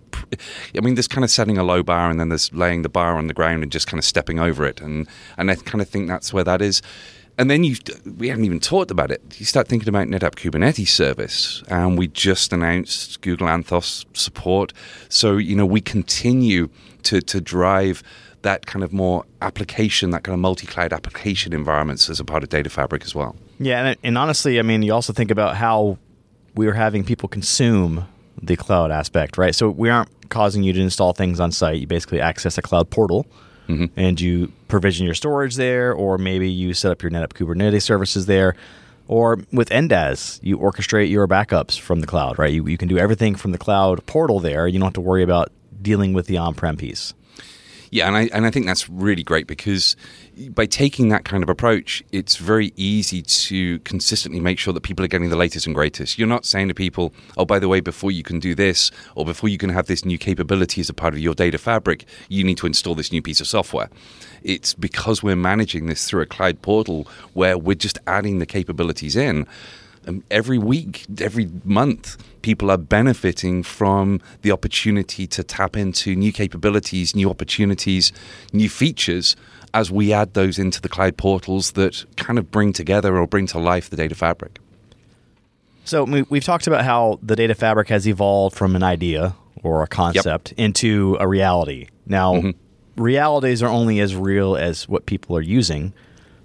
I 0.74 0.80
mean, 0.80 0.94
there's 0.94 1.08
kind 1.08 1.24
of 1.24 1.30
setting 1.30 1.58
a 1.58 1.62
low 1.62 1.82
bar 1.82 2.10
and 2.10 2.18
then 2.18 2.30
there's 2.30 2.52
laying 2.52 2.82
the 2.82 2.88
bar 2.88 3.16
on 3.16 3.26
the 3.26 3.34
ground 3.34 3.62
and 3.62 3.70
just 3.70 3.86
kind 3.86 3.98
of 3.98 4.04
stepping 4.04 4.38
over 4.38 4.64
it, 4.64 4.80
and 4.80 5.06
and 5.36 5.50
I 5.50 5.56
kind 5.56 5.82
of 5.82 5.88
think 5.88 6.08
that's 6.08 6.32
where 6.32 6.44
that 6.44 6.62
is. 6.62 6.80
And 7.36 7.48
then 7.48 7.62
you, 7.62 7.76
we 8.16 8.28
haven't 8.28 8.46
even 8.46 8.58
talked 8.58 8.90
about 8.90 9.12
it. 9.12 9.22
You 9.38 9.46
start 9.46 9.68
thinking 9.68 9.88
about 9.88 10.08
NetApp 10.08 10.34
Kubernetes 10.34 10.88
service, 10.88 11.62
and 11.68 11.96
we 11.96 12.08
just 12.08 12.52
announced 12.52 13.20
Google 13.20 13.46
Anthos 13.46 14.06
support. 14.16 14.72
So 15.08 15.36
you 15.36 15.54
know 15.54 15.66
we 15.66 15.80
continue 15.80 16.68
to 17.04 17.20
to 17.20 17.40
drive 17.40 18.02
that 18.42 18.66
kind 18.66 18.82
of 18.84 18.92
more 18.92 19.24
application, 19.42 20.10
that 20.10 20.24
kind 20.24 20.34
of 20.34 20.40
multi-cloud 20.40 20.92
application 20.92 21.52
environments 21.52 22.08
as 22.08 22.20
a 22.20 22.24
part 22.24 22.42
of 22.42 22.48
Data 22.48 22.70
Fabric 22.70 23.04
as 23.04 23.14
well. 23.14 23.36
Yeah, 23.58 23.86
and, 23.86 23.98
and 24.02 24.18
honestly, 24.18 24.58
I 24.58 24.62
mean, 24.62 24.82
you 24.82 24.92
also 24.92 25.12
think 25.12 25.30
about 25.30 25.56
how 25.56 25.98
we 26.54 26.66
are 26.66 26.72
having 26.72 27.04
people 27.04 27.28
consume 27.28 28.06
the 28.40 28.56
cloud 28.56 28.90
aspect, 28.90 29.36
right? 29.36 29.54
So 29.54 29.70
we 29.70 29.88
aren't 29.88 30.30
causing 30.30 30.62
you 30.62 30.72
to 30.72 30.80
install 30.80 31.12
things 31.12 31.40
on 31.40 31.52
site. 31.52 31.80
You 31.80 31.86
basically 31.86 32.20
access 32.20 32.58
a 32.58 32.62
cloud 32.62 32.90
portal 32.90 33.26
mm-hmm. 33.68 33.86
and 33.98 34.20
you 34.20 34.52
provision 34.68 35.06
your 35.06 35.14
storage 35.14 35.56
there, 35.56 35.92
or 35.92 36.18
maybe 36.18 36.50
you 36.50 36.74
set 36.74 36.92
up 36.92 37.02
your 37.02 37.10
NetApp 37.10 37.32
Kubernetes 37.32 37.82
services 37.82 38.26
there. 38.26 38.54
Or 39.08 39.38
with 39.52 39.70
NDAS, 39.70 40.40
you 40.42 40.58
orchestrate 40.58 41.10
your 41.10 41.26
backups 41.26 41.80
from 41.80 42.00
the 42.00 42.06
cloud, 42.06 42.38
right? 42.38 42.52
You, 42.52 42.66
you 42.66 42.76
can 42.76 42.88
do 42.88 42.98
everything 42.98 43.34
from 43.34 43.52
the 43.52 43.58
cloud 43.58 44.04
portal 44.04 44.38
there. 44.38 44.68
You 44.68 44.78
don't 44.78 44.86
have 44.86 44.92
to 44.94 45.00
worry 45.00 45.22
about 45.22 45.50
dealing 45.80 46.12
with 46.12 46.26
the 46.26 46.36
on 46.36 46.54
prem 46.54 46.76
piece. 46.76 47.14
Yeah, 47.90 48.06
and 48.06 48.16
I 48.16 48.28
and 48.32 48.44
I 48.44 48.50
think 48.50 48.66
that's 48.66 48.88
really 48.88 49.22
great 49.22 49.46
because 49.46 49.96
by 50.50 50.66
taking 50.66 51.08
that 51.08 51.24
kind 51.24 51.42
of 51.42 51.48
approach, 51.48 52.02
it's 52.12 52.36
very 52.36 52.72
easy 52.76 53.22
to 53.22 53.78
consistently 53.80 54.40
make 54.40 54.58
sure 54.58 54.74
that 54.74 54.82
people 54.82 55.04
are 55.04 55.08
getting 55.08 55.30
the 55.30 55.36
latest 55.36 55.66
and 55.66 55.74
greatest. 55.74 56.18
You're 56.18 56.28
not 56.28 56.44
saying 56.44 56.68
to 56.68 56.74
people, 56.74 57.12
"Oh, 57.36 57.44
by 57.44 57.58
the 57.58 57.68
way, 57.68 57.80
before 57.80 58.10
you 58.10 58.22
can 58.22 58.40
do 58.40 58.54
this, 58.54 58.90
or 59.14 59.24
before 59.24 59.48
you 59.48 59.58
can 59.58 59.70
have 59.70 59.86
this 59.86 60.04
new 60.04 60.18
capability 60.18 60.80
as 60.80 60.90
a 60.90 60.94
part 60.94 61.14
of 61.14 61.20
your 61.20 61.34
data 61.34 61.58
fabric, 61.58 62.04
you 62.28 62.44
need 62.44 62.58
to 62.58 62.66
install 62.66 62.94
this 62.94 63.10
new 63.10 63.22
piece 63.22 63.40
of 63.40 63.46
software." 63.46 63.88
It's 64.42 64.74
because 64.74 65.22
we're 65.22 65.36
managing 65.36 65.86
this 65.86 66.04
through 66.06 66.22
a 66.22 66.26
cloud 66.26 66.62
portal 66.62 67.08
where 67.32 67.56
we're 67.56 67.74
just 67.74 67.98
adding 68.06 68.38
the 68.38 68.46
capabilities 68.46 69.16
in. 69.16 69.46
Um, 70.06 70.22
every 70.30 70.58
week, 70.58 71.06
every 71.20 71.50
month, 71.64 72.16
people 72.42 72.70
are 72.70 72.78
benefiting 72.78 73.62
from 73.62 74.20
the 74.42 74.52
opportunity 74.52 75.26
to 75.26 75.42
tap 75.42 75.76
into 75.76 76.14
new 76.14 76.32
capabilities, 76.32 77.14
new 77.14 77.30
opportunities, 77.30 78.12
new 78.52 78.68
features 78.68 79.36
as 79.74 79.90
we 79.90 80.12
add 80.12 80.34
those 80.34 80.58
into 80.58 80.80
the 80.80 80.88
cloud 80.88 81.16
portals 81.16 81.72
that 81.72 82.04
kind 82.16 82.38
of 82.38 82.50
bring 82.50 82.72
together 82.72 83.16
or 83.16 83.26
bring 83.26 83.46
to 83.46 83.58
life 83.58 83.90
the 83.90 83.96
data 83.96 84.14
fabric. 84.14 84.58
So 85.84 86.04
we, 86.04 86.22
we've 86.22 86.44
talked 86.44 86.66
about 86.66 86.84
how 86.84 87.18
the 87.22 87.36
data 87.36 87.54
fabric 87.54 87.88
has 87.88 88.06
evolved 88.06 88.56
from 88.56 88.76
an 88.76 88.82
idea 88.82 89.34
or 89.62 89.82
a 89.82 89.86
concept 89.86 90.52
into 90.52 91.16
a 91.18 91.26
reality. 91.26 91.88
Now, 92.06 92.34
mm-hmm. 92.34 93.02
realities 93.02 93.62
are 93.62 93.70
only 93.70 94.00
as 94.00 94.14
real 94.14 94.56
as 94.56 94.88
what 94.88 95.06
people 95.06 95.36
are 95.36 95.42
using. 95.42 95.92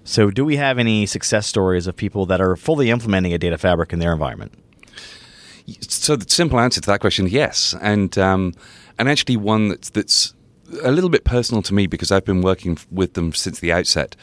So, 0.02 0.30
do 0.30 0.44
we 0.44 0.56
have 0.56 0.78
any 0.78 1.06
success 1.06 1.46
stories 1.46 1.86
of 1.86 1.96
people 1.96 2.26
that 2.26 2.40
are 2.40 2.56
fully 2.56 2.90
implementing 2.90 3.32
a 3.32 3.38
data 3.38 3.56
fabric 3.56 3.92
in 3.92 3.98
their 3.98 4.12
environment? 4.12 4.52
So 5.80 6.16
the 6.16 6.28
simple 6.28 6.60
answer 6.60 6.80
to 6.80 6.86
that 6.88 7.00
question 7.00 7.26
yes, 7.26 7.74
and 7.80 8.16
um, 8.18 8.54
and 8.98 9.08
actually 9.08 9.36
one 9.36 9.68
that's 9.68 9.90
that's 9.90 10.34
a 10.82 10.92
little 10.92 11.10
bit 11.10 11.24
personal 11.24 11.62
to 11.62 11.74
me 11.74 11.86
because 11.86 12.10
I've 12.10 12.24
been 12.24 12.42
working 12.42 12.78
with 12.90 13.14
them 13.14 13.32
since 13.32 13.60
the 13.60 13.72
outset. 13.72 14.16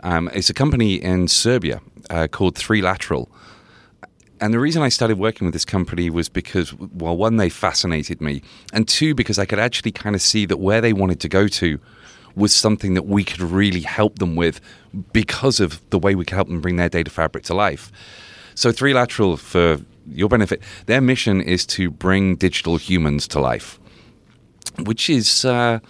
Um, 0.00 0.30
it's 0.32 0.50
a 0.50 0.54
company 0.54 0.94
in 0.94 1.28
Serbia 1.28 1.80
uh, 2.10 2.28
called 2.28 2.54
3Lateral. 2.54 3.28
And 4.40 4.54
the 4.54 4.60
reason 4.60 4.82
I 4.82 4.88
started 4.88 5.18
working 5.18 5.46
with 5.46 5.52
this 5.52 5.64
company 5.64 6.10
was 6.10 6.28
because, 6.28 6.72
well, 6.74 7.16
one, 7.16 7.36
they 7.38 7.48
fascinated 7.48 8.20
me, 8.20 8.42
and 8.72 8.86
two, 8.86 9.12
because 9.14 9.36
I 9.36 9.46
could 9.46 9.58
actually 9.58 9.90
kind 9.90 10.14
of 10.14 10.22
see 10.22 10.46
that 10.46 10.58
where 10.58 10.80
they 10.80 10.92
wanted 10.92 11.18
to 11.20 11.28
go 11.28 11.48
to 11.48 11.80
was 12.36 12.54
something 12.54 12.94
that 12.94 13.06
we 13.06 13.24
could 13.24 13.40
really 13.40 13.80
help 13.80 14.20
them 14.20 14.36
with 14.36 14.60
because 15.12 15.58
of 15.58 15.80
the 15.90 15.98
way 15.98 16.14
we 16.14 16.24
could 16.24 16.36
help 16.36 16.46
them 16.46 16.60
bring 16.60 16.76
their 16.76 16.88
data 16.88 17.10
fabric 17.10 17.42
to 17.44 17.54
life. 17.54 17.90
So, 18.54 18.70
3Lateral, 18.70 19.38
for 19.40 19.80
your 20.12 20.28
benefit, 20.28 20.62
their 20.86 21.00
mission 21.00 21.40
is 21.40 21.66
to 21.66 21.90
bring 21.90 22.36
digital 22.36 22.76
humans 22.76 23.26
to 23.28 23.40
life, 23.40 23.78
which 24.84 25.10
is. 25.10 25.44
Uh, 25.44 25.80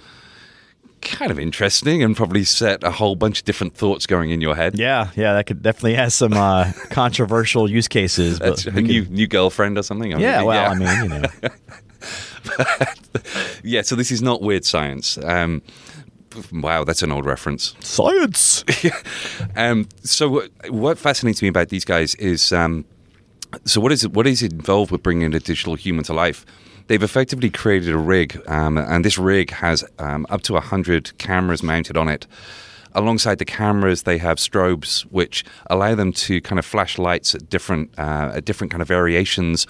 kind 1.00 1.31
of 1.31 1.38
interesting 1.38 2.02
and 2.02 2.16
probably 2.16 2.42
set 2.42 2.83
a 2.83 2.90
whole 2.90 3.14
bunch 3.14 3.38
of 3.38 3.44
different 3.44 3.72
thoughts 3.72 4.04
going 4.04 4.31
in 4.31 4.40
your 4.40 4.57
head. 4.57 4.76
Yeah, 4.76 5.11
yeah, 5.14 5.33
that 5.35 5.46
could 5.46 5.62
definitely 5.62 5.94
has 5.94 6.12
some 6.12 6.33
uh, 6.33 6.72
controversial 6.90 7.70
use 7.70 7.87
cases. 7.87 8.40
But 8.40 8.46
That's 8.46 8.66
a 8.66 8.72
new 8.72 9.04
could- 9.04 9.12
new 9.12 9.28
girlfriend 9.28 9.78
or 9.78 9.85
something. 9.85 10.12
I 10.12 10.18
yeah, 10.18 10.38
mean, 10.38 10.46
well, 10.46 10.70
I 10.70 10.74
mean, 10.74 11.02
you 11.04 11.09
know, 11.20 11.28
yeah. 13.62 13.83
So 13.83 13.96
this 13.96 14.11
is 14.11 14.22
not 14.22 14.42
weird 14.42 14.64
science. 14.64 15.18
Um, 15.18 15.62
wow, 16.52 16.85
that's 16.85 17.02
an 17.02 17.12
old 17.12 17.26
reference. 17.26 17.74
science. 17.81 18.64
Um, 19.57 19.88
so 20.02 20.28
what, 20.28 20.50
what 20.68 20.98
fascinates 20.98 21.42
me 21.42 21.48
about 21.48 21.68
these 21.68 21.85
guys 21.85 22.14
is 22.16 22.52
um, 22.52 22.85
so 23.64 23.80
what 23.80 23.92
is 23.92 24.04
it, 24.04 24.12
what 24.12 24.26
is 24.26 24.42
involved 24.42 24.90
with 24.90 25.02
bringing 25.02 25.34
a 25.34 25.40
digital 25.40 25.74
human 25.74 26.04
to 26.04 26.12
life? 26.12 26.44
They've 26.87 27.02
effectively 27.02 27.50
created 27.50 27.92
a 27.92 27.98
rig, 27.98 28.40
um, 28.46 28.78
and 28.78 29.04
this 29.04 29.18
rig 29.18 29.50
has 29.50 29.84
um, 29.98 30.26
up 30.30 30.42
to 30.42 30.58
hundred 30.58 31.16
cameras 31.18 31.62
mounted 31.62 31.96
on 31.96 32.08
it. 32.08 32.26
Alongside 32.94 33.38
the 33.38 33.44
cameras, 33.44 34.04
they 34.04 34.18
have 34.18 34.38
strobes 34.38 35.02
which 35.02 35.44
allow 35.68 35.94
them 35.94 36.12
to 36.14 36.40
kind 36.40 36.58
of 36.58 36.64
flash 36.64 36.98
lights 36.98 37.34
at 37.34 37.50
different 37.50 37.90
uh, 37.98 38.32
at 38.34 38.44
different 38.44 38.70
kind 38.70 38.82
of 38.82 38.88
variations 38.88 39.66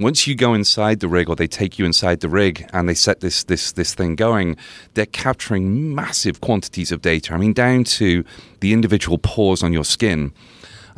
once 0.00 0.26
you 0.26 0.34
go 0.34 0.54
inside 0.54 1.00
the 1.00 1.08
rig 1.08 1.28
or 1.28 1.34
they 1.34 1.46
take 1.46 1.78
you 1.78 1.84
inside 1.84 2.20
the 2.20 2.28
rig 2.28 2.68
and 2.72 2.88
they 2.88 2.94
set 2.94 3.20
this 3.20 3.44
this 3.44 3.72
this 3.72 3.94
thing 3.94 4.14
going 4.14 4.56
they're 4.94 5.06
capturing 5.06 5.94
massive 5.94 6.40
quantities 6.40 6.92
of 6.92 7.02
data 7.02 7.34
i 7.34 7.36
mean 7.36 7.52
down 7.52 7.84
to 7.84 8.24
the 8.60 8.72
individual 8.72 9.18
pores 9.18 9.62
on 9.62 9.72
your 9.72 9.84
skin 9.84 10.32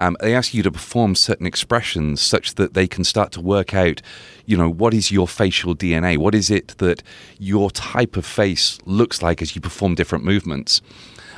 um, 0.00 0.16
they 0.20 0.34
ask 0.34 0.52
you 0.52 0.62
to 0.64 0.72
perform 0.72 1.14
certain 1.14 1.46
expressions 1.46 2.20
such 2.20 2.56
that 2.56 2.74
they 2.74 2.88
can 2.88 3.04
start 3.04 3.30
to 3.32 3.40
work 3.40 3.74
out 3.74 4.02
you 4.46 4.56
know 4.56 4.68
what 4.68 4.92
is 4.92 5.12
your 5.12 5.28
facial 5.28 5.76
dna 5.76 6.18
what 6.18 6.34
is 6.34 6.50
it 6.50 6.68
that 6.78 7.02
your 7.38 7.70
type 7.70 8.16
of 8.16 8.26
face 8.26 8.78
looks 8.84 9.22
like 9.22 9.42
as 9.42 9.54
you 9.54 9.60
perform 9.60 9.94
different 9.94 10.24
movements? 10.24 10.82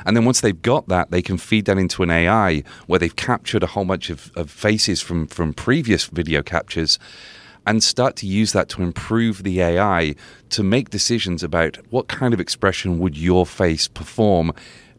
And 0.05 0.17
then 0.17 0.25
once 0.25 0.41
they've 0.41 0.61
got 0.61 0.89
that, 0.89 1.11
they 1.11 1.21
can 1.21 1.37
feed 1.37 1.65
that 1.65 1.77
into 1.77 2.03
an 2.03 2.11
AI 2.11 2.63
where 2.87 2.99
they've 2.99 3.15
captured 3.15 3.63
a 3.63 3.67
whole 3.67 3.85
bunch 3.85 4.09
of, 4.09 4.31
of 4.35 4.51
faces 4.51 5.01
from, 5.01 5.27
from 5.27 5.53
previous 5.53 6.05
video 6.05 6.43
captures 6.43 6.99
and 7.65 7.81
start 7.81 8.17
to 8.17 8.27
use 8.27 8.51
that 8.51 8.67
to 8.67 8.81
improve 8.81 9.43
the 9.43 9.61
AI 9.61 10.15
to 10.49 10.63
make 10.63 10.89
decisions 10.89 11.41
about 11.41 11.77
what 11.89 12.09
kind 12.09 12.33
of 12.33 12.41
expression 12.41 12.99
would 12.99 13.17
your 13.17 13.45
face 13.45 13.87
perform 13.87 14.51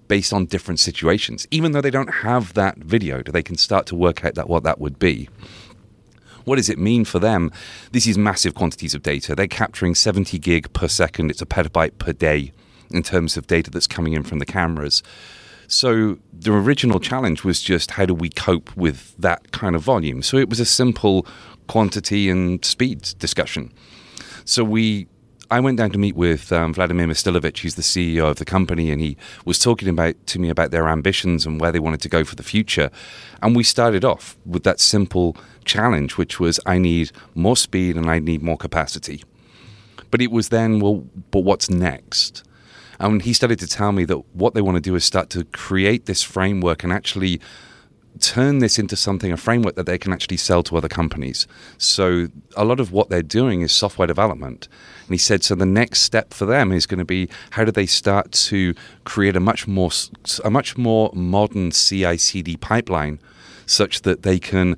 based 0.08 0.32
on 0.32 0.46
different 0.46 0.80
situations. 0.80 1.46
Even 1.50 1.72
though 1.72 1.80
they 1.80 1.90
don't 1.90 2.14
have 2.22 2.54
that 2.54 2.78
video, 2.78 3.22
they 3.22 3.42
can 3.42 3.56
start 3.56 3.86
to 3.86 3.96
work 3.96 4.24
out 4.24 4.34
that 4.34 4.48
what 4.48 4.62
that 4.62 4.80
would 4.80 4.98
be. 4.98 5.28
What 6.44 6.56
does 6.56 6.68
it 6.68 6.78
mean 6.78 7.04
for 7.04 7.18
them? 7.18 7.50
This 7.92 8.06
is 8.06 8.18
massive 8.18 8.54
quantities 8.54 8.94
of 8.94 9.02
data. 9.02 9.34
They're 9.34 9.46
capturing 9.46 9.94
70 9.94 10.38
gig 10.38 10.72
per 10.72 10.88
second. 10.88 11.30
It's 11.30 11.40
a 11.40 11.46
petabyte 11.46 11.98
per 11.98 12.12
day 12.12 12.52
in 12.90 13.02
terms 13.02 13.36
of 13.36 13.46
data 13.46 13.70
that's 13.70 13.86
coming 13.86 14.12
in 14.12 14.22
from 14.22 14.38
the 14.38 14.46
cameras. 14.46 15.02
So 15.66 16.18
the 16.32 16.52
original 16.52 17.00
challenge 17.00 17.44
was 17.44 17.62
just 17.62 17.92
how 17.92 18.04
do 18.04 18.14
we 18.14 18.28
cope 18.28 18.76
with 18.76 19.16
that 19.18 19.52
kind 19.52 19.74
of 19.74 19.82
volume? 19.82 20.22
So 20.22 20.36
it 20.36 20.50
was 20.50 20.60
a 20.60 20.66
simple 20.66 21.26
quantity 21.66 22.28
and 22.28 22.62
speed 22.64 23.14
discussion. 23.18 23.72
So 24.44 24.62
we, 24.62 25.06
I 25.50 25.60
went 25.60 25.78
down 25.78 25.90
to 25.90 25.98
meet 25.98 26.16
with 26.16 26.52
um, 26.52 26.72
Vladimir 26.72 27.06
Mastilović, 27.06 27.58
he's 27.58 27.74
the 27.74 27.82
CEO 27.82 28.30
of 28.30 28.36
the 28.36 28.44
company, 28.44 28.90
and 28.90 29.00
he 29.00 29.16
was 29.44 29.58
talking 29.58 29.88
about 29.88 30.14
to 30.28 30.38
me 30.38 30.48
about 30.48 30.70
their 30.70 30.88
ambitions 30.88 31.44
and 31.44 31.60
where 31.60 31.70
they 31.70 31.78
wanted 31.78 32.00
to 32.02 32.08
go 32.08 32.24
for 32.24 32.34
the 32.34 32.42
future. 32.42 32.90
And 33.42 33.54
we 33.54 33.62
started 33.62 34.04
off 34.04 34.36
with 34.46 34.62
that 34.64 34.80
simple 34.80 35.36
challenge, 35.64 36.16
which 36.16 36.40
was 36.40 36.58
I 36.64 36.78
need 36.78 37.12
more 37.34 37.56
speed 37.56 37.96
and 37.96 38.10
I 38.10 38.20
need 38.20 38.42
more 38.42 38.56
capacity. 38.56 39.22
But 40.10 40.22
it 40.22 40.30
was 40.30 40.48
then, 40.48 40.80
well, 40.80 41.04
but 41.30 41.40
what's 41.40 41.68
next? 41.68 42.42
And 43.00 43.22
he 43.22 43.32
started 43.32 43.58
to 43.58 43.66
tell 43.66 43.92
me 43.92 44.04
that 44.06 44.18
what 44.34 44.54
they 44.54 44.62
want 44.62 44.76
to 44.76 44.80
do 44.80 44.94
is 44.94 45.04
start 45.04 45.28
to 45.30 45.44
create 45.44 46.06
this 46.06 46.22
framework 46.22 46.84
and 46.84 46.92
actually 46.92 47.40
turn 48.20 48.58
this 48.58 48.78
into 48.78 48.96
something, 48.96 49.32
a 49.32 49.36
framework 49.36 49.74
that 49.74 49.86
they 49.86 49.98
can 49.98 50.12
actually 50.12 50.36
sell 50.36 50.62
to 50.64 50.76
other 50.76 50.88
companies. 50.88 51.46
So 51.78 52.28
a 52.56 52.64
lot 52.64 52.80
of 52.80 52.92
what 52.92 53.08
they're 53.08 53.22
doing 53.22 53.60
is 53.62 53.72
software 53.72 54.06
development. 54.06 54.68
And 55.06 55.14
he 55.14 55.18
said, 55.18 55.42
so 55.42 55.54
the 55.54 55.66
next 55.66 56.02
step 56.02 56.32
for 56.32 56.46
them 56.46 56.72
is 56.72 56.86
going 56.86 56.98
to 56.98 57.04
be 57.04 57.28
how 57.50 57.64
do 57.64 57.72
they 57.72 57.86
start 57.86 58.32
to 58.32 58.74
create 59.04 59.36
a 59.36 59.40
much 59.40 59.66
more, 59.66 59.90
a 60.44 60.50
much 60.50 60.76
more 60.76 61.10
modern 61.14 61.70
CI/CD 61.70 62.56
pipeline, 62.56 63.18
such 63.66 64.02
that 64.02 64.22
they 64.22 64.38
can 64.38 64.76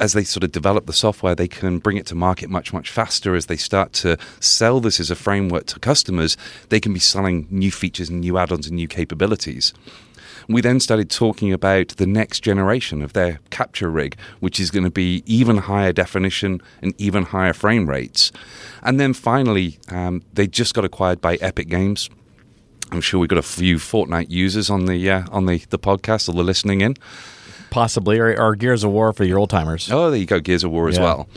as 0.00 0.14
they 0.14 0.24
sort 0.24 0.42
of 0.42 0.50
develop 0.50 0.86
the 0.86 0.94
software, 0.94 1.34
they 1.34 1.46
can 1.46 1.78
bring 1.78 1.98
it 1.98 2.06
to 2.06 2.14
market 2.14 2.48
much, 2.48 2.72
much 2.72 2.90
faster. 2.90 3.34
As 3.34 3.46
they 3.46 3.58
start 3.58 3.92
to 3.92 4.16
sell 4.40 4.80
this 4.80 4.98
as 4.98 5.10
a 5.10 5.14
framework 5.14 5.66
to 5.66 5.78
customers, 5.78 6.38
they 6.70 6.80
can 6.80 6.94
be 6.94 6.98
selling 7.00 7.46
new 7.50 7.70
features 7.70 8.08
and 8.08 8.22
new 8.22 8.38
add 8.38 8.50
ons 8.50 8.66
and 8.66 8.76
new 8.76 8.88
capabilities. 8.88 9.74
We 10.52 10.60
then 10.60 10.80
started 10.80 11.10
talking 11.10 11.52
about 11.52 11.88
the 11.96 12.06
next 12.06 12.40
generation 12.40 13.02
of 13.02 13.12
their 13.12 13.38
capture 13.50 13.88
rig, 13.88 14.16
which 14.40 14.58
is 14.58 14.70
going 14.72 14.82
to 14.84 14.90
be 14.90 15.22
even 15.24 15.58
higher 15.58 15.92
definition 15.92 16.60
and 16.82 16.92
even 16.98 17.22
higher 17.26 17.52
frame 17.52 17.88
rates. 17.88 18.32
And 18.82 18.98
then 18.98 19.12
finally, 19.14 19.78
um, 19.90 20.22
they 20.32 20.48
just 20.48 20.74
got 20.74 20.84
acquired 20.84 21.20
by 21.20 21.36
Epic 21.36 21.68
Games. 21.68 22.10
I'm 22.90 23.00
sure 23.00 23.20
we've 23.20 23.28
got 23.28 23.38
a 23.38 23.42
few 23.42 23.76
Fortnite 23.76 24.30
users 24.30 24.68
on 24.70 24.86
the 24.86 25.08
uh, 25.08 25.22
on 25.30 25.46
the, 25.46 25.58
the 25.70 25.78
podcast 25.78 26.28
or 26.28 26.32
the 26.32 26.42
listening 26.42 26.80
in. 26.80 26.96
Possibly, 27.70 28.18
or, 28.18 28.36
or 28.36 28.56
Gears 28.56 28.82
of 28.82 28.90
War 28.90 29.12
for 29.12 29.22
your 29.22 29.38
old 29.38 29.50
timers. 29.50 29.88
Oh, 29.92 30.10
there 30.10 30.18
you 30.18 30.26
go, 30.26 30.40
Gears 30.40 30.64
of 30.64 30.72
War 30.72 30.88
as 30.88 30.96
Yeah. 30.96 31.04
well. 31.04 31.28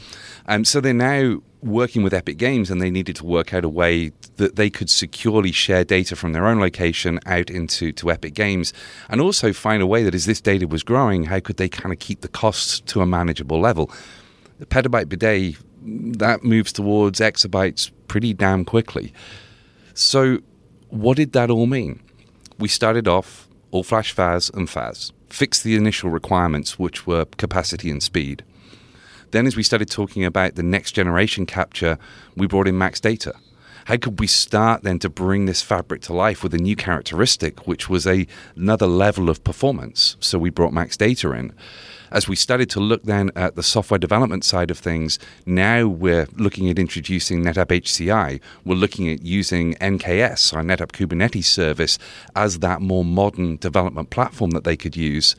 Um, 0.48 0.66
so 0.66 0.82
they're 0.82 0.94
now 0.94 1.42
working 1.62 2.04
with 2.04 2.14
Epic 2.14 2.38
Games, 2.38 2.70
and 2.70 2.82
they 2.82 2.92
needed 2.92 3.16
to 3.18 3.26
work 3.26 3.54
out 3.54 3.64
a 3.64 3.70
way 3.70 4.12
that 4.36 4.56
they 4.56 4.70
could 4.70 4.90
securely 4.90 5.52
share 5.52 5.84
data 5.84 6.16
from 6.16 6.34
their 6.34 6.46
own 6.46 6.60
location 6.60 7.20
out 7.26 7.50
into 7.50 7.92
to 7.94 8.12
Epic 8.12 8.34
Games, 8.34 8.74
and 9.10 9.22
also 9.22 9.54
find 9.54 9.82
a 9.82 9.88
way 9.88 10.04
that 10.04 10.14
as 10.14 10.26
this 10.26 10.42
data 10.42 10.68
was 10.68 10.84
growing, 10.84 11.26
how 11.26 11.40
could 11.40 11.58
they 11.58 11.70
kind 11.70 11.94
of 11.94 12.00
keep 12.00 12.22
the 12.22 12.28
costs 12.28 12.82
to 12.82 13.02
a 13.02 13.06
manageable 13.06 13.60
level? 13.60 13.90
The 14.60 14.66
petabyte 14.66 15.10
per 15.10 15.16
day 15.16 15.56
that 15.86 16.44
moves 16.44 16.72
towards 16.72 17.20
exabytes 17.20 17.92
pretty 18.08 18.34
damn 18.34 18.66
quickly. 18.66 19.14
So, 19.94 20.40
what 20.90 21.18
did 21.18 21.34
that 21.34 21.50
all 21.50 21.66
mean? 21.66 22.02
We 22.58 22.68
started 22.68 23.08
off 23.08 23.48
all 23.72 23.84
flash 23.84 24.12
FAS 24.14 24.50
and 24.50 24.70
FAS, 24.70 25.12
fixed 25.30 25.64
the 25.64 25.76
initial 25.76 26.10
requirements, 26.10 26.78
which 26.78 27.08
were 27.08 27.26
capacity 27.26 27.90
and 27.90 28.02
speed. 28.02 28.44
Then, 29.34 29.48
as 29.48 29.56
we 29.56 29.64
started 29.64 29.90
talking 29.90 30.24
about 30.24 30.54
the 30.54 30.62
next 30.62 30.92
generation 30.92 31.48
capture, 31.48 31.98
we 32.38 32.46
brought 32.46 32.68
in 32.68 32.78
max 32.78 33.00
data. 33.00 33.34
How 33.86 33.98
could 33.98 34.20
we 34.20 34.28
start 34.28 34.84
then 34.84 35.00
to 35.00 35.10
bring 35.10 35.48
this 35.48 35.64
fabric 35.64 36.04
to 36.04 36.14
life 36.14 36.44
with 36.44 36.54
a 36.54 36.60
new 36.60 36.76
characteristic, 36.76 37.66
which 37.66 37.90
was 37.90 38.06
a, 38.06 38.28
another 38.56 38.86
level 38.86 39.32
of 39.32 39.44
performance? 39.44 40.18
So 40.20 40.38
we 40.38 40.52
brought 40.52 40.72
max 40.72 40.96
data 40.98 41.32
in. 41.32 41.52
As 42.12 42.28
we 42.28 42.36
started 42.36 42.70
to 42.70 42.80
look 42.80 43.06
then 43.06 43.32
at 43.36 43.56
the 43.56 43.64
software 43.64 43.98
development 43.98 44.46
side 44.46 44.70
of 44.70 44.78
things, 44.78 45.18
now 45.48 45.88
we're 45.88 46.28
looking 46.36 46.70
at 46.70 46.78
introducing 46.78 47.44
NetApp 47.44 47.82
HCI. 47.82 48.40
We're 48.64 48.76
looking 48.76 49.10
at 49.10 49.24
using 49.24 49.74
NKS, 49.82 50.56
our 50.56 50.62
NetApp 50.62 50.92
Kubernetes 50.92 51.46
service, 51.46 51.98
as 52.36 52.60
that 52.60 52.84
more 52.84 53.04
modern 53.04 53.58
development 53.58 54.12
platform 54.12 54.52
that 54.52 54.64
they 54.64 54.78
could 54.78 54.96
use. 54.96 55.36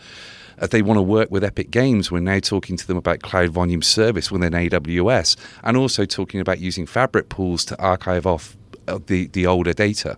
If 0.61 0.71
they 0.71 0.83
want 0.83 0.99
to 0.99 1.03
work 1.03 1.31
with 1.31 1.45
Epic 1.45 1.71
Games, 1.71 2.11
we're 2.11 2.21
now 2.21 2.39
talking 2.39 2.77
to 2.77 2.87
them 2.87 2.97
about 2.97 3.23
Cloud 3.23 3.51
Volume 3.51 3.83
Service 3.83 4.31
within 4.31 4.53
AWS 4.53 5.37
and 5.63 5.77
also 5.77 6.05
talking 6.05 6.41
about 6.41 6.61
using 6.61 6.87
Fabric 6.87 7.29
pools 7.29 7.65
to 7.67 7.79
archive 7.81 8.27
off 8.27 8.57
uh, 8.87 8.99
the, 9.07 9.27
the 9.29 9.47
older 9.47 9.73
data. 9.73 10.17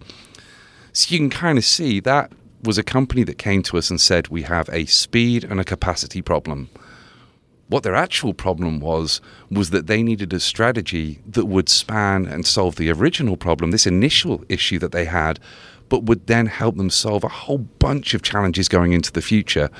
So 0.92 1.12
you 1.12 1.18
can 1.18 1.30
kind 1.30 1.58
of 1.58 1.64
see 1.64 2.00
that 2.00 2.32
was 2.62 2.78
a 2.78 2.82
company 2.82 3.22
that 3.24 3.38
came 3.38 3.62
to 3.62 3.78
us 3.78 3.90
and 3.90 4.00
said, 4.00 4.28
We 4.28 4.42
have 4.42 4.68
a 4.72 4.86
speed 4.86 5.44
and 5.44 5.60
a 5.60 5.64
capacity 5.64 6.22
problem. 6.22 6.68
What 7.68 7.82
their 7.82 7.96
actual 7.96 8.32
problem 8.32 8.80
was, 8.80 9.20
was 9.50 9.70
that 9.70 9.88
they 9.88 10.02
needed 10.02 10.32
a 10.32 10.38
strategy 10.38 11.20
that 11.26 11.46
would 11.46 11.68
span 11.68 12.26
and 12.26 12.46
solve 12.46 12.76
the 12.76 12.92
original 12.92 13.36
problem, 13.36 13.72
this 13.72 13.86
initial 13.86 14.44
issue 14.48 14.78
that 14.78 14.92
they 14.92 15.04
had, 15.04 15.40
but 15.88 16.04
would 16.04 16.26
then 16.26 16.46
help 16.46 16.76
them 16.76 16.90
solve 16.90 17.24
a 17.24 17.28
whole 17.28 17.58
bunch 17.58 18.14
of 18.14 18.22
challenges 18.22 18.68
going 18.68 18.92
into 18.92 19.12
the 19.12 19.22
future. 19.22 19.70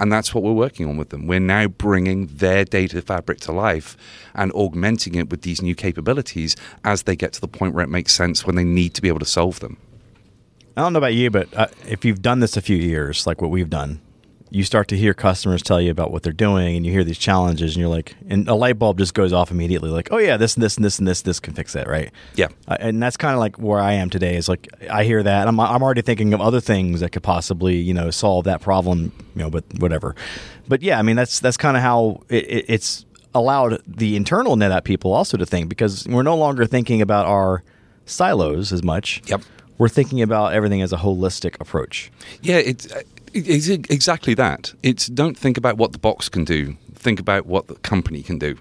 And 0.00 0.12
that's 0.12 0.34
what 0.34 0.42
we're 0.42 0.52
working 0.52 0.88
on 0.88 0.96
with 0.96 1.10
them. 1.10 1.26
We're 1.26 1.40
now 1.40 1.68
bringing 1.68 2.26
their 2.26 2.64
data 2.64 3.02
fabric 3.02 3.40
to 3.40 3.52
life 3.52 3.96
and 4.34 4.52
augmenting 4.52 5.14
it 5.14 5.30
with 5.30 5.42
these 5.42 5.62
new 5.62 5.74
capabilities 5.74 6.56
as 6.84 7.04
they 7.04 7.16
get 7.16 7.32
to 7.34 7.40
the 7.40 7.48
point 7.48 7.74
where 7.74 7.84
it 7.84 7.90
makes 7.90 8.12
sense 8.12 8.46
when 8.46 8.56
they 8.56 8.64
need 8.64 8.94
to 8.94 9.02
be 9.02 9.08
able 9.08 9.20
to 9.20 9.24
solve 9.24 9.60
them. 9.60 9.76
I 10.76 10.80
don't 10.80 10.94
know 10.94 10.98
about 10.98 11.14
you, 11.14 11.30
but 11.30 11.52
uh, 11.54 11.66
if 11.86 12.04
you've 12.04 12.22
done 12.22 12.40
this 12.40 12.56
a 12.56 12.62
few 12.62 12.76
years, 12.76 13.26
like 13.26 13.42
what 13.42 13.50
we've 13.50 13.68
done, 13.70 14.00
you 14.52 14.64
start 14.64 14.86
to 14.88 14.96
hear 14.96 15.14
customers 15.14 15.62
tell 15.62 15.80
you 15.80 15.90
about 15.90 16.10
what 16.10 16.22
they're 16.22 16.32
doing, 16.32 16.76
and 16.76 16.84
you 16.84 16.92
hear 16.92 17.04
these 17.04 17.18
challenges, 17.18 17.74
and 17.74 17.80
you're 17.80 17.88
like, 17.88 18.14
and 18.28 18.46
a 18.48 18.54
light 18.54 18.78
bulb 18.78 18.98
just 18.98 19.14
goes 19.14 19.32
off 19.32 19.50
immediately, 19.50 19.88
like, 19.88 20.08
oh 20.10 20.18
yeah, 20.18 20.36
this 20.36 20.54
and 20.54 20.62
this 20.62 20.76
and 20.76 20.84
this 20.84 20.98
and 20.98 21.08
this 21.08 21.22
this 21.22 21.40
can 21.40 21.54
fix 21.54 21.72
that, 21.72 21.88
right? 21.88 22.10
Yeah. 22.34 22.48
Uh, 22.68 22.76
and 22.78 23.02
that's 23.02 23.16
kind 23.16 23.32
of 23.32 23.40
like 23.40 23.58
where 23.58 23.80
I 23.80 23.92
am 23.92 24.10
today. 24.10 24.36
Is 24.36 24.50
like 24.50 24.68
I 24.90 25.04
hear 25.04 25.22
that, 25.22 25.40
and 25.40 25.48
I'm 25.48 25.58
I'm 25.58 25.82
already 25.82 26.02
thinking 26.02 26.34
of 26.34 26.40
other 26.40 26.60
things 26.60 27.00
that 27.00 27.12
could 27.12 27.22
possibly 27.22 27.76
you 27.76 27.94
know 27.94 28.10
solve 28.10 28.44
that 28.44 28.60
problem, 28.60 29.12
you 29.34 29.42
know, 29.42 29.50
but 29.50 29.64
whatever. 29.78 30.14
But 30.68 30.82
yeah, 30.82 30.98
I 30.98 31.02
mean 31.02 31.16
that's 31.16 31.40
that's 31.40 31.56
kind 31.56 31.76
of 31.76 31.82
how 31.82 32.22
it, 32.28 32.44
it, 32.44 32.64
it's 32.68 33.06
allowed 33.34 33.82
the 33.86 34.16
internal 34.16 34.56
NetApp 34.56 34.84
people 34.84 35.12
also 35.12 35.38
to 35.38 35.46
think 35.46 35.70
because 35.70 36.06
we're 36.06 36.22
no 36.22 36.36
longer 36.36 36.66
thinking 36.66 37.00
about 37.00 37.24
our 37.24 37.62
silos 38.04 38.72
as 38.72 38.82
much. 38.82 39.22
Yep. 39.26 39.42
We're 39.78 39.88
thinking 39.88 40.20
about 40.20 40.52
everything 40.52 40.82
as 40.82 40.92
a 40.92 40.98
holistic 40.98 41.58
approach. 41.58 42.12
Yeah, 42.42 42.58
it's, 42.58 42.86
it's 43.34 43.68
exactly 43.68 44.34
that. 44.34 44.74
It's 44.82 45.06
don't 45.06 45.36
think 45.36 45.56
about 45.56 45.76
what 45.76 45.92
the 45.92 45.98
box 45.98 46.28
can 46.28 46.44
do. 46.44 46.76
Think 46.94 47.18
about 47.18 47.46
what 47.46 47.68
the 47.68 47.74
company 47.76 48.22
can 48.22 48.38
do. 48.38 48.56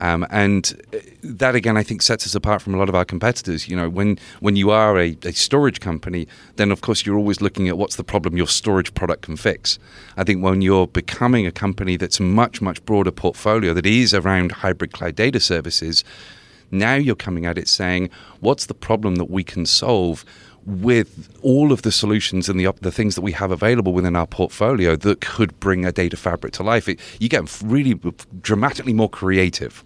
Um, 0.00 0.26
and 0.30 0.80
uh, 0.94 0.98
that 1.22 1.54
again, 1.54 1.76
I 1.76 1.82
think, 1.82 2.00
sets 2.00 2.24
us 2.24 2.34
apart 2.34 2.62
from 2.62 2.74
a 2.74 2.78
lot 2.78 2.88
of 2.88 2.94
our 2.94 3.04
competitors. 3.04 3.68
You 3.68 3.76
know, 3.76 3.88
when 3.88 4.18
when 4.40 4.56
you 4.56 4.70
are 4.70 4.98
a, 4.98 5.16
a, 5.24 5.32
storage 5.32 5.80
company, 5.80 6.26
then 6.56 6.70
of 6.70 6.80
course 6.80 7.04
you're 7.04 7.18
always 7.18 7.40
looking 7.40 7.68
at 7.68 7.76
what's 7.76 7.96
the 7.96 8.04
problem 8.04 8.36
your 8.36 8.46
storage 8.46 8.94
product 8.94 9.22
can 9.22 9.36
fix. 9.36 9.78
I 10.16 10.24
think 10.24 10.42
when 10.42 10.62
you're 10.62 10.86
becoming 10.86 11.46
a 11.46 11.52
company 11.52 11.96
that's 11.96 12.20
much 12.20 12.62
much 12.62 12.84
broader 12.86 13.10
portfolio 13.10 13.74
that 13.74 13.86
is 13.86 14.14
around 14.14 14.52
hybrid 14.52 14.92
cloud 14.92 15.16
data 15.16 15.40
services, 15.40 16.02
now 16.70 16.94
you're 16.94 17.16
coming 17.16 17.46
at 17.46 17.58
it 17.58 17.68
saying, 17.68 18.10
what's 18.40 18.66
the 18.66 18.74
problem 18.74 19.16
that 19.16 19.30
we 19.30 19.44
can 19.44 19.66
solve? 19.66 20.24
With 20.66 21.38
all 21.42 21.72
of 21.72 21.82
the 21.82 21.92
solutions 21.92 22.48
and 22.48 22.60
the 22.60 22.72
the 22.80 22.92
things 22.92 23.14
that 23.14 23.22
we 23.22 23.32
have 23.32 23.50
available 23.50 23.92
within 23.92 24.16
our 24.16 24.26
portfolio 24.26 24.96
that 24.96 25.20
could 25.20 25.58
bring 25.60 25.84
a 25.84 25.92
data 25.92 26.16
fabric 26.16 26.52
to 26.54 26.62
life, 26.62 26.88
it, 26.88 27.00
you 27.18 27.28
get 27.28 27.60
really 27.62 27.98
dramatically 28.42 28.92
more 28.92 29.08
creative. 29.08 29.84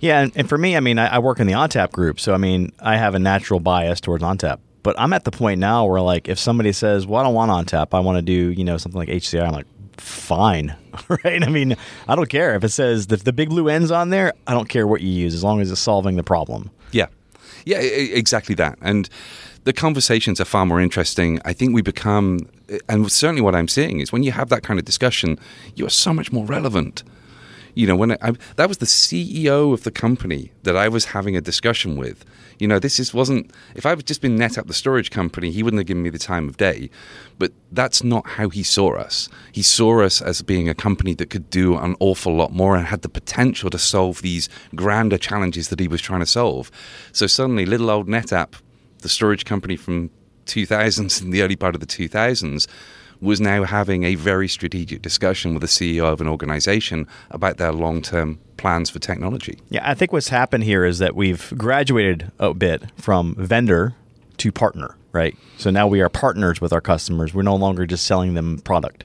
Yeah, 0.00 0.20
and, 0.20 0.32
and 0.34 0.48
for 0.48 0.58
me, 0.58 0.76
I 0.76 0.80
mean, 0.80 0.98
I, 0.98 1.14
I, 1.14 1.18
work 1.20 1.38
in 1.38 1.46
the 1.46 1.52
ONTAP 1.52 1.92
group, 1.92 2.18
so 2.18 2.34
I 2.34 2.36
mean, 2.36 2.72
I 2.80 2.96
have 2.96 3.14
a 3.14 3.20
natural 3.20 3.60
bias 3.60 4.00
towards 4.00 4.24
ONTAP. 4.24 4.58
But 4.82 4.98
I'm 4.98 5.12
at 5.12 5.22
the 5.22 5.30
point 5.30 5.60
now 5.60 5.86
where, 5.86 6.00
like, 6.00 6.28
if 6.28 6.40
somebody 6.40 6.72
says, 6.72 7.06
"Well, 7.06 7.20
I 7.20 7.24
don't 7.24 7.34
want 7.34 7.52
ONTAP, 7.52 7.88
I 7.92 8.00
want 8.00 8.18
to 8.18 8.22
do, 8.22 8.50
you 8.50 8.64
know, 8.64 8.78
something 8.78 8.98
like 8.98 9.08
HCI," 9.08 9.46
I'm 9.46 9.52
like, 9.52 9.66
"Fine, 9.96 10.74
right?" 11.24 11.42
I 11.42 11.48
mean, 11.48 11.76
I 12.08 12.16
don't 12.16 12.28
care 12.28 12.56
if 12.56 12.64
it 12.64 12.70
says 12.70 13.06
the, 13.06 13.16
the 13.16 13.32
big 13.32 13.50
blue 13.50 13.68
ends 13.68 13.92
on 13.92 14.10
there. 14.10 14.32
I 14.46 14.54
don't 14.54 14.68
care 14.68 14.88
what 14.88 15.02
you 15.02 15.08
use 15.08 15.34
as 15.34 15.44
long 15.44 15.60
as 15.60 15.70
it's 15.70 15.80
solving 15.80 16.16
the 16.16 16.24
problem. 16.24 16.72
Yeah, 16.90 17.06
yeah, 17.64 17.78
exactly 17.78 18.56
that, 18.56 18.78
and 18.80 19.08
the 19.64 19.72
conversations 19.72 20.40
are 20.40 20.44
far 20.44 20.66
more 20.66 20.80
interesting. 20.80 21.40
I 21.44 21.52
think 21.52 21.74
we 21.74 21.82
become, 21.82 22.48
and 22.88 23.10
certainly 23.10 23.42
what 23.42 23.54
I'm 23.54 23.68
seeing 23.68 24.00
is 24.00 24.12
when 24.12 24.22
you 24.22 24.32
have 24.32 24.48
that 24.48 24.62
kind 24.62 24.78
of 24.78 24.84
discussion, 24.84 25.38
you 25.74 25.86
are 25.86 25.90
so 25.90 26.12
much 26.12 26.32
more 26.32 26.44
relevant 26.44 27.02
you 27.74 27.86
know, 27.86 27.96
when 27.96 28.12
I, 28.12 28.18
I, 28.20 28.32
that 28.56 28.68
was 28.68 28.78
the 28.78 28.86
CEO 28.86 29.72
of 29.72 29.84
the 29.84 29.90
company 29.90 30.52
that 30.62 30.76
I 30.76 30.88
was 30.88 31.06
having 31.06 31.36
a 31.36 31.40
discussion 31.40 31.96
with. 31.96 32.24
You 32.58 32.68
know, 32.68 32.78
this 32.78 33.00
is 33.00 33.14
wasn't. 33.14 33.50
If 33.74 33.86
I 33.86 33.90
had 33.90 34.06
just 34.06 34.20
been 34.20 34.38
NetApp, 34.38 34.66
the 34.66 34.74
storage 34.74 35.10
company, 35.10 35.50
he 35.50 35.62
wouldn't 35.62 35.80
have 35.80 35.86
given 35.86 36.02
me 36.02 36.10
the 36.10 36.18
time 36.18 36.48
of 36.48 36.58
day. 36.58 36.90
But 37.38 37.52
that's 37.72 38.04
not 38.04 38.26
how 38.26 38.50
he 38.50 38.62
saw 38.62 38.96
us. 38.96 39.28
He 39.52 39.62
saw 39.62 40.02
us 40.02 40.20
as 40.20 40.42
being 40.42 40.68
a 40.68 40.74
company 40.74 41.14
that 41.14 41.30
could 41.30 41.48
do 41.50 41.76
an 41.76 41.96
awful 41.98 42.34
lot 42.34 42.52
more 42.52 42.76
and 42.76 42.86
had 42.86 43.02
the 43.02 43.08
potential 43.08 43.70
to 43.70 43.78
solve 43.78 44.22
these 44.22 44.48
grander 44.74 45.18
challenges 45.18 45.68
that 45.68 45.80
he 45.80 45.88
was 45.88 46.00
trying 46.00 46.20
to 46.20 46.26
solve. 46.26 46.70
So 47.12 47.26
suddenly, 47.26 47.64
little 47.64 47.90
old 47.90 48.06
NetApp, 48.06 48.54
the 49.02 49.08
storage 49.08 49.44
company 49.44 49.76
from 49.76 50.10
2000s 50.46 51.22
in 51.22 51.30
the 51.30 51.42
early 51.42 51.56
part 51.56 51.74
of 51.74 51.80
the 51.80 51.86
2000s 51.86 52.66
was 53.20 53.40
now 53.40 53.62
having 53.62 54.02
a 54.02 54.16
very 54.16 54.48
strategic 54.48 55.00
discussion 55.00 55.54
with 55.54 55.60
the 55.60 55.68
CEO 55.68 56.12
of 56.12 56.20
an 56.20 56.26
organization 56.26 57.06
about 57.30 57.56
their 57.56 57.72
long 57.72 58.02
term 58.02 58.38
plans 58.56 58.90
for 58.90 58.98
technology. 58.98 59.58
Yeah, 59.70 59.88
I 59.88 59.94
think 59.94 60.12
what's 60.12 60.28
happened 60.28 60.64
here 60.64 60.84
is 60.84 60.98
that 60.98 61.14
we've 61.14 61.52
graduated 61.56 62.32
a 62.40 62.52
bit 62.52 62.82
from 62.96 63.36
vendor 63.36 63.94
to 64.38 64.50
partner, 64.50 64.96
right? 65.12 65.36
So 65.56 65.70
now 65.70 65.86
we 65.86 66.00
are 66.00 66.08
partners 66.08 66.60
with 66.60 66.72
our 66.72 66.80
customers. 66.80 67.32
We're 67.32 67.42
no 67.42 67.54
longer 67.54 67.86
just 67.86 68.06
selling 68.06 68.34
them 68.34 68.58
product. 68.58 69.04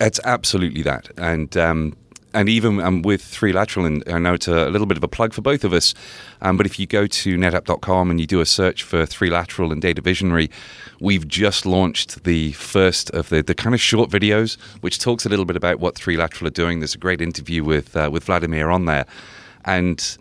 It's 0.00 0.20
absolutely 0.24 0.82
that. 0.82 1.10
And 1.16 1.56
um, 1.56 1.96
and 2.32 2.48
even 2.48 2.80
um, 2.80 3.02
with 3.02 3.22
3Lateral, 3.22 3.86
and 3.86 4.04
I 4.08 4.18
know 4.18 4.34
it's 4.34 4.48
a, 4.48 4.68
little 4.70 4.86
bit 4.86 4.96
of 4.96 5.04
a 5.04 5.08
plug 5.08 5.32
for 5.32 5.40
both 5.42 5.64
of 5.64 5.72
us, 5.72 5.94
um, 6.42 6.56
but 6.56 6.66
if 6.66 6.78
you 6.78 6.86
go 6.86 7.06
to 7.06 7.36
netapp.com 7.36 8.10
and 8.10 8.20
you 8.20 8.26
do 8.26 8.40
a 8.40 8.46
search 8.46 8.82
for 8.82 9.04
3Lateral 9.04 9.72
and 9.72 9.82
Data 9.82 10.00
Visionary, 10.00 10.50
we've 11.00 11.26
just 11.26 11.66
launched 11.66 12.24
the 12.24 12.52
first 12.52 13.10
of 13.10 13.28
the, 13.28 13.42
the 13.42 13.54
kind 13.54 13.74
of 13.74 13.80
short 13.80 14.10
videos, 14.10 14.58
which 14.80 14.98
talks 14.98 15.26
a 15.26 15.28
little 15.28 15.44
bit 15.44 15.56
about 15.56 15.80
what 15.80 15.94
3Lateral 15.94 16.46
are 16.46 16.50
doing. 16.50 16.80
There's 16.80 16.94
a 16.94 16.98
great 16.98 17.20
interview 17.20 17.64
with 17.64 17.96
uh, 17.96 18.10
with 18.12 18.24
Vladimir 18.24 18.70
on 18.70 18.84
there, 18.84 19.06
and 19.64 20.16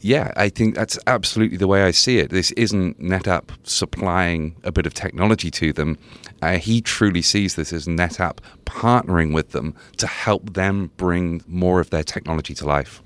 yeah, 0.00 0.32
I 0.36 0.48
think 0.48 0.74
that's 0.74 0.98
absolutely 1.06 1.56
the 1.56 1.66
way 1.66 1.82
I 1.82 1.90
see 1.90 2.18
it. 2.18 2.30
This 2.30 2.52
isn't 2.52 3.00
NetApp 3.00 3.50
supplying 3.64 4.54
a 4.62 4.70
bit 4.70 4.86
of 4.86 4.94
technology 4.94 5.50
to 5.52 5.72
them. 5.72 5.98
Uh, 6.40 6.58
he 6.58 6.80
truly 6.80 7.22
sees 7.22 7.56
this 7.56 7.72
as 7.72 7.86
NetApp 7.86 8.38
partnering 8.64 9.34
with 9.34 9.50
them 9.50 9.74
to 9.96 10.06
help 10.06 10.54
them 10.54 10.92
bring 10.96 11.42
more 11.46 11.80
of 11.80 11.90
their 11.90 12.04
technology 12.04 12.54
to 12.54 12.66
life. 12.66 13.02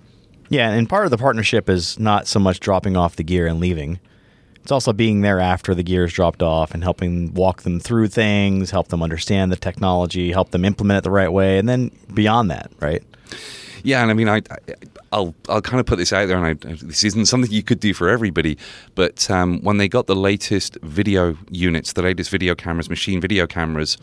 Yeah, 0.51 0.71
and 0.71 0.89
part 0.89 1.07
of 1.07 1.11
the 1.11 1.19
partnership 1.19 1.71
is 1.71 1.99
not 1.99 2.27
so 2.27 2.39
much 2.39 2.61
dropping 2.61 2.97
off 2.97 3.17
the 3.17 3.25
gear 3.25 3.47
and 3.47 3.59
leaving. 3.59 3.99
It's 4.57 4.71
also 4.71 4.93
being 4.93 5.23
there 5.23 5.41
after 5.41 5.75
the 5.75 5.83
gear 5.83 6.05
is 6.05 6.13
dropped 6.13 6.43
off 6.43 6.73
and 6.73 6.85
helping 6.85 7.33
walk 7.35 7.63
them 7.63 7.81
through 7.81 8.09
things, 8.09 8.71
help 8.71 8.89
them 8.89 9.03
understand 9.03 9.51
the 9.51 9.57
technology, 9.57 10.31
help 10.31 10.51
them 10.51 10.65
implement 10.65 10.99
it 10.99 11.05
the 11.05 11.11
right 11.11 11.33
way, 11.33 11.59
and 11.59 11.69
then 11.69 11.91
beyond 12.13 12.51
that, 12.51 12.71
right? 12.81 13.03
Yeah, 13.83 14.03
and 14.03 14.11
I 14.11 14.15
mean, 14.15 14.29
I, 14.29 14.43
I'll 15.13 15.35
I'll 15.49 15.63
kind 15.63 15.81
of 15.81 15.87
put 15.87 15.99
this 15.99 16.13
out 16.13 16.27
there, 16.27 16.43
and 16.43 16.47
I, 16.47 16.75
this 16.75 17.05
isn't 17.05 17.27
something 17.27 17.51
you 17.51 17.63
could 17.63 17.81
do 17.81 17.95
for 17.95 18.09
everybody, 18.09 18.57
but 18.95 19.31
um, 19.31 19.61
when 19.63 19.79
they 19.79 19.89
got 19.89 20.07
the 20.07 20.17
latest 20.17 20.79
video 20.83 21.37
units, 21.51 21.93
the 21.93 22.03
latest 22.03 22.31
video 22.31 22.55
cameras, 22.55 22.89
machine 22.89 23.21
video 23.21 23.47
cameras, 23.47 23.99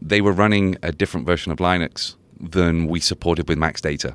they 0.00 0.20
were 0.20 0.32
running 0.32 0.76
a 0.82 0.92
different 0.92 1.26
version 1.26 1.52
of 1.52 1.58
Linux 1.58 2.14
than 2.40 2.86
we 2.86 3.00
supported 3.00 3.48
with 3.48 3.58
Max 3.58 3.80
Data 3.80 4.14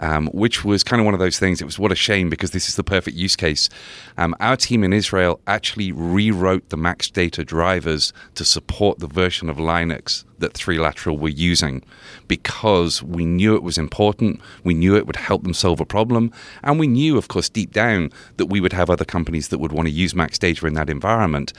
um, 0.00 0.26
which 0.28 0.64
was 0.64 0.82
kind 0.82 0.98
of 1.00 1.04
one 1.04 1.14
of 1.14 1.20
those 1.20 1.38
things. 1.38 1.60
It 1.60 1.66
was 1.66 1.78
what 1.78 1.92
a 1.92 1.96
shame 1.96 2.28
because 2.28 2.50
this 2.50 2.68
is 2.68 2.76
the 2.76 2.82
perfect 2.82 3.16
use 3.16 3.36
case. 3.36 3.68
Um, 4.16 4.34
our 4.40 4.56
team 4.56 4.82
in 4.82 4.92
Israel 4.92 5.40
actually 5.46 5.92
rewrote 5.92 6.68
the 6.70 6.76
Max 6.76 7.10
Data 7.10 7.44
drivers 7.44 8.12
to 8.34 8.44
support 8.44 8.98
the 8.98 9.06
version 9.06 9.48
of 9.48 9.58
Linux 9.58 10.24
that 10.38 10.54
3Lateral 10.54 11.18
were 11.18 11.28
using 11.28 11.84
because 12.26 13.02
we 13.02 13.26
knew 13.26 13.54
it 13.54 13.62
was 13.62 13.76
important, 13.76 14.40
we 14.64 14.74
knew 14.74 14.96
it 14.96 15.06
would 15.06 15.16
help 15.16 15.42
them 15.42 15.54
solve 15.54 15.80
a 15.80 15.86
problem, 15.86 16.32
and 16.62 16.80
we 16.80 16.86
knew, 16.86 17.18
of 17.18 17.28
course, 17.28 17.48
deep 17.48 17.72
down 17.72 18.10
that 18.38 18.46
we 18.46 18.60
would 18.60 18.72
have 18.72 18.88
other 18.88 19.04
companies 19.04 19.48
that 19.48 19.58
would 19.58 19.72
want 19.72 19.86
to 19.86 19.92
use 19.92 20.14
Max 20.14 20.38
Data 20.38 20.66
in 20.66 20.74
that 20.74 20.88
environment. 20.88 21.52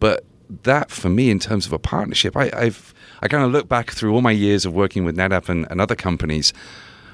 But 0.00 0.24
that, 0.64 0.90
for 0.90 1.08
me, 1.08 1.30
in 1.30 1.38
terms 1.38 1.66
of 1.66 1.72
a 1.72 1.78
partnership, 1.78 2.36
I, 2.36 2.50
have 2.64 2.94
I 3.22 3.28
kind 3.28 3.44
of 3.44 3.52
look 3.52 3.68
back 3.68 3.90
through 3.92 4.12
all 4.12 4.22
my 4.22 4.30
years 4.30 4.64
of 4.64 4.74
working 4.74 5.04
with 5.04 5.16
NetApp 5.16 5.48
and, 5.48 5.66
and 5.70 5.80
other 5.80 5.94
companies. 5.94 6.52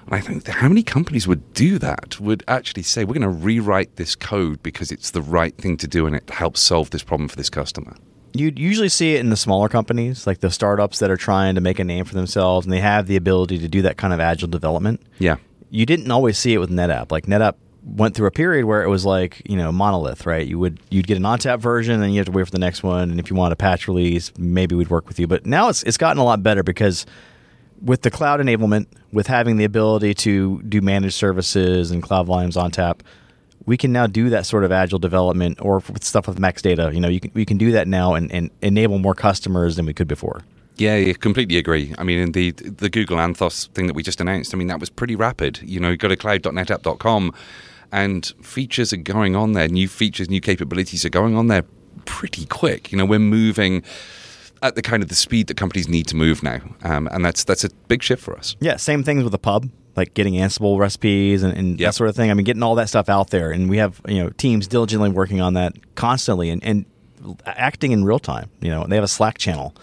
And 0.06 0.14
I 0.14 0.20
think 0.20 0.46
how 0.46 0.68
many 0.68 0.82
companies 0.82 1.26
would 1.28 1.54
do 1.54 1.78
that? 1.78 2.20
Would 2.20 2.44
actually 2.48 2.82
say 2.82 3.04
we're 3.04 3.14
going 3.14 3.22
to 3.22 3.28
rewrite 3.28 3.96
this 3.96 4.14
code 4.14 4.62
because 4.62 4.90
it's 4.90 5.10
the 5.10 5.22
right 5.22 5.56
thing 5.56 5.76
to 5.78 5.88
do 5.88 6.06
and 6.06 6.16
it 6.16 6.28
helps 6.30 6.60
solve 6.60 6.90
this 6.90 7.02
problem 7.02 7.28
for 7.28 7.36
this 7.36 7.50
customer. 7.50 7.94
You'd 8.34 8.58
usually 8.58 8.88
see 8.88 9.14
it 9.14 9.20
in 9.20 9.30
the 9.30 9.36
smaller 9.36 9.68
companies, 9.68 10.26
like 10.26 10.40
the 10.40 10.50
startups 10.50 10.98
that 11.00 11.10
are 11.10 11.16
trying 11.16 11.54
to 11.54 11.60
make 11.60 11.78
a 11.78 11.84
name 11.84 12.06
for 12.06 12.14
themselves, 12.14 12.64
and 12.64 12.72
they 12.72 12.80
have 12.80 13.06
the 13.06 13.16
ability 13.16 13.58
to 13.58 13.68
do 13.68 13.82
that 13.82 13.98
kind 13.98 14.14
of 14.14 14.20
agile 14.20 14.48
development. 14.48 15.02
Yeah, 15.18 15.36
you 15.68 15.84
didn't 15.84 16.10
always 16.10 16.38
see 16.38 16.54
it 16.54 16.58
with 16.58 16.70
NetApp. 16.70 17.12
Like 17.12 17.26
NetApp 17.26 17.56
went 17.84 18.14
through 18.14 18.28
a 18.28 18.30
period 18.30 18.64
where 18.64 18.82
it 18.82 18.88
was 18.88 19.04
like 19.04 19.42
you 19.44 19.56
know 19.56 19.70
monolith, 19.70 20.24
right? 20.24 20.46
You 20.46 20.58
would 20.58 20.80
you'd 20.88 21.06
get 21.06 21.18
an 21.18 21.24
ONTAP 21.24 21.60
version, 21.60 22.02
and 22.02 22.12
you 22.14 22.20
have 22.20 22.26
to 22.26 22.32
wait 22.32 22.46
for 22.46 22.50
the 22.50 22.58
next 22.58 22.82
one. 22.82 23.10
And 23.10 23.20
if 23.20 23.28
you 23.28 23.36
want 23.36 23.52
a 23.52 23.56
patch 23.56 23.86
release, 23.86 24.32
maybe 24.38 24.74
we'd 24.74 24.88
work 24.88 25.08
with 25.08 25.20
you. 25.20 25.26
But 25.26 25.44
now 25.44 25.68
it's 25.68 25.82
it's 25.82 25.98
gotten 25.98 26.18
a 26.18 26.24
lot 26.24 26.42
better 26.42 26.62
because 26.62 27.04
with 27.82 28.02
the 28.02 28.10
cloud 28.10 28.40
enablement, 28.40 28.86
with 29.12 29.26
having 29.26 29.56
the 29.56 29.64
ability 29.64 30.14
to 30.14 30.62
do 30.62 30.80
managed 30.80 31.14
services 31.14 31.90
and 31.90 32.02
cloud 32.02 32.26
volumes 32.26 32.56
ONTAP, 32.56 33.00
we 33.66 33.76
can 33.76 33.92
now 33.92 34.06
do 34.06 34.30
that 34.30 34.46
sort 34.46 34.64
of 34.64 34.72
agile 34.72 34.98
development 34.98 35.58
or 35.60 35.76
with 35.92 36.04
stuff 36.04 36.26
with 36.26 36.38
max 36.38 36.62
data. 36.62 36.90
You 36.92 37.00
know, 37.00 37.08
you 37.08 37.20
can, 37.20 37.30
we 37.34 37.44
can 37.44 37.58
do 37.58 37.72
that 37.72 37.86
now 37.88 38.14
and, 38.14 38.30
and 38.32 38.50
enable 38.60 38.98
more 38.98 39.14
customers 39.14 39.76
than 39.76 39.86
we 39.86 39.94
could 39.94 40.08
before. 40.08 40.42
Yeah, 40.76 40.94
I 40.94 41.12
completely 41.12 41.58
agree. 41.58 41.94
I 41.98 42.02
mean, 42.02 42.18
in 42.18 42.32
the 42.32 42.52
the 42.52 42.88
Google 42.88 43.18
Anthos 43.18 43.68
thing 43.68 43.86
that 43.88 43.94
we 43.94 44.02
just 44.02 44.20
announced, 44.20 44.54
I 44.54 44.56
mean, 44.56 44.68
that 44.68 44.80
was 44.80 44.88
pretty 44.88 45.14
rapid. 45.14 45.60
You 45.62 45.78
know, 45.80 45.90
you 45.90 45.96
go 45.96 46.08
to 46.08 46.16
cloud.netapp.com 46.16 47.34
and 47.92 48.26
features 48.40 48.92
are 48.92 48.96
going 48.96 49.36
on 49.36 49.52
there. 49.52 49.68
New 49.68 49.86
features, 49.86 50.30
new 50.30 50.40
capabilities 50.40 51.04
are 51.04 51.10
going 51.10 51.36
on 51.36 51.48
there 51.48 51.64
pretty 52.06 52.46
quick. 52.46 52.90
You 52.90 52.98
know, 52.98 53.04
we're 53.04 53.18
moving 53.18 53.82
at 54.62 54.76
the 54.76 54.82
kind 54.82 55.02
of 55.02 55.08
the 55.08 55.14
speed 55.14 55.48
that 55.48 55.56
companies 55.56 55.88
need 55.88 56.06
to 56.08 56.16
move 56.16 56.42
now, 56.42 56.60
um, 56.82 57.08
and 57.12 57.24
that's 57.24 57.44
that's 57.44 57.64
a 57.64 57.70
big 57.88 58.02
shift 58.02 58.22
for 58.22 58.36
us. 58.36 58.56
Yeah, 58.60 58.76
same 58.76 59.02
things 59.02 59.22
with 59.22 59.32
the 59.32 59.38
pub, 59.38 59.68
like 59.96 60.14
getting 60.14 60.34
Ansible 60.34 60.78
recipes 60.78 61.42
and, 61.42 61.56
and 61.56 61.80
yep. 61.80 61.88
that 61.88 61.94
sort 61.94 62.08
of 62.08 62.16
thing. 62.16 62.30
I 62.30 62.34
mean, 62.34 62.44
getting 62.44 62.62
all 62.62 62.74
that 62.76 62.88
stuff 62.88 63.08
out 63.08 63.30
there, 63.30 63.50
and 63.50 63.68
we 63.68 63.78
have 63.78 64.00
you 64.08 64.22
know 64.22 64.30
teams 64.30 64.66
diligently 64.68 65.10
working 65.10 65.40
on 65.40 65.54
that 65.54 65.74
constantly 65.94 66.50
and, 66.50 66.62
and 66.64 66.84
acting 67.46 67.92
in 67.92 68.04
real 68.04 68.18
time. 68.18 68.50
You 68.60 68.70
know, 68.70 68.86
they 68.86 68.96
have 68.96 69.04
a 69.04 69.08
Slack 69.08 69.38
channel 69.38 69.74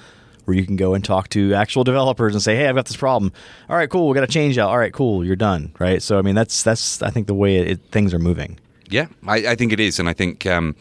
where 0.45 0.55
you 0.55 0.65
can 0.65 0.75
go 0.75 0.95
and 0.95 1.03
talk 1.03 1.29
to 1.29 1.53
actual 1.53 1.83
developers 1.83 2.33
and 2.33 2.41
say, 2.41 2.55
"Hey, 2.55 2.67
I've 2.67 2.75
got 2.75 2.85
this 2.85 2.97
problem. 2.97 3.31
All 3.69 3.75
right, 3.75 3.89
cool. 3.89 4.07
We 4.07 4.15
got 4.15 4.21
to 4.21 4.27
change 4.27 4.57
out. 4.57 4.69
All 4.69 4.77
right, 4.77 4.93
cool. 4.93 5.23
You're 5.25 5.35
done." 5.35 5.73
Right. 5.79 6.01
So 6.01 6.17
I 6.17 6.21
mean, 6.21 6.35
that's 6.35 6.63
that's 6.63 7.01
I 7.01 7.09
think 7.09 7.27
the 7.27 7.35
way 7.35 7.57
it, 7.57 7.79
things 7.91 8.13
are 8.13 8.19
moving. 8.19 8.59
Yeah, 8.89 9.07
I, 9.27 9.49
I 9.49 9.55
think 9.55 9.71
it 9.71 9.79
is, 9.79 9.99
and 9.99 10.09
I 10.09 10.13
think 10.13 10.47
um, 10.47 10.75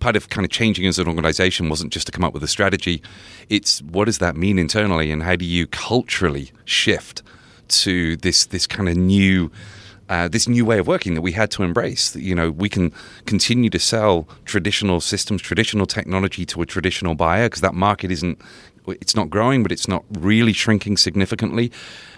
part 0.00 0.16
of 0.16 0.28
kind 0.28 0.44
of 0.44 0.50
changing 0.50 0.86
as 0.86 0.98
an 0.98 1.08
organization 1.08 1.68
wasn't 1.68 1.92
just 1.92 2.06
to 2.06 2.12
come 2.12 2.24
up 2.24 2.34
with 2.34 2.42
a 2.42 2.48
strategy. 2.48 3.02
It's 3.48 3.82
what 3.82 4.06
does 4.06 4.18
that 4.18 4.36
mean 4.36 4.58
internally, 4.58 5.10
and 5.10 5.22
how 5.22 5.36
do 5.36 5.44
you 5.44 5.66
culturally 5.66 6.50
shift 6.64 7.22
to 7.68 8.16
this 8.16 8.46
this 8.46 8.66
kind 8.66 8.88
of 8.88 8.96
new. 8.96 9.50
Uh, 10.10 10.26
this 10.26 10.48
new 10.48 10.64
way 10.64 10.78
of 10.78 10.86
working 10.86 11.12
that 11.12 11.20
we 11.20 11.32
had 11.32 11.50
to 11.50 11.62
embrace. 11.62 12.16
You 12.16 12.34
know, 12.34 12.50
we 12.50 12.70
can 12.70 12.94
continue 13.26 13.68
to 13.68 13.78
sell 13.78 14.26
traditional 14.46 15.02
systems, 15.02 15.42
traditional 15.42 15.84
technology 15.84 16.46
to 16.46 16.62
a 16.62 16.64
traditional 16.64 17.14
buyer 17.14 17.44
because 17.44 17.60
that 17.60 17.74
market 17.74 18.10
isn't, 18.10 18.40
it's 18.86 19.14
not 19.14 19.28
growing, 19.28 19.62
but 19.62 19.70
it's 19.70 19.86
not 19.86 20.04
really 20.18 20.54
shrinking 20.54 20.96
significantly. 20.96 21.70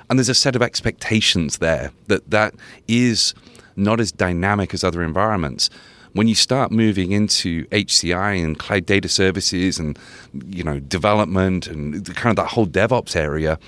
And 0.08 0.20
there's 0.20 0.28
a 0.28 0.34
set 0.34 0.54
of 0.54 0.62
expectations 0.62 1.58
there 1.58 1.90
that 2.06 2.30
that 2.30 2.54
is 2.86 3.34
not 3.74 3.98
as 3.98 4.12
dynamic 4.12 4.72
as 4.72 4.84
other 4.84 5.02
environments. 5.02 5.68
When 6.12 6.26
you 6.26 6.34
start 6.34 6.72
moving 6.72 7.12
into 7.12 7.66
HCI 7.66 8.42
and 8.44 8.58
cloud 8.58 8.84
data 8.84 9.08
services 9.08 9.78
and 9.78 9.98
you 10.46 10.64
know 10.64 10.80
development 10.80 11.66
and 11.66 12.04
kind 12.16 12.36
of 12.36 12.42
that 12.42 12.50
whole 12.50 12.66
DevOps 12.66 13.14
area, 13.14 13.58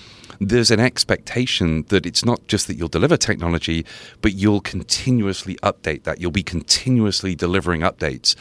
there's 0.40 0.70
an 0.72 0.80
expectation 0.80 1.84
that 1.88 2.04
it's 2.04 2.24
not 2.24 2.44
just 2.48 2.66
that 2.66 2.74
you'll 2.74 2.88
deliver 2.88 3.16
technology, 3.16 3.86
but 4.22 4.34
you'll 4.34 4.60
continuously 4.60 5.54
update 5.62 6.02
that. 6.02 6.20
You'll 6.20 6.32
be 6.32 6.42
continuously 6.42 7.34
delivering 7.36 7.82
updates. 7.82 8.34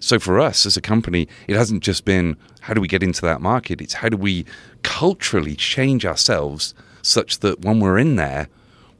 So 0.00 0.18
for 0.18 0.40
us 0.40 0.66
as 0.66 0.76
a 0.76 0.80
company, 0.80 1.28
it 1.46 1.56
hasn't 1.56 1.82
just 1.82 2.04
been 2.04 2.36
how 2.60 2.74
do 2.74 2.80
we 2.80 2.88
get 2.88 3.02
into 3.02 3.22
that 3.22 3.40
market, 3.40 3.80
it's 3.80 3.94
how 3.94 4.08
do 4.08 4.16
we 4.16 4.44
culturally 4.82 5.54
change 5.54 6.04
ourselves 6.04 6.74
such 7.02 7.38
that 7.38 7.60
when 7.60 7.78
we're 7.80 7.98
in 7.98 8.16
there, 8.16 8.48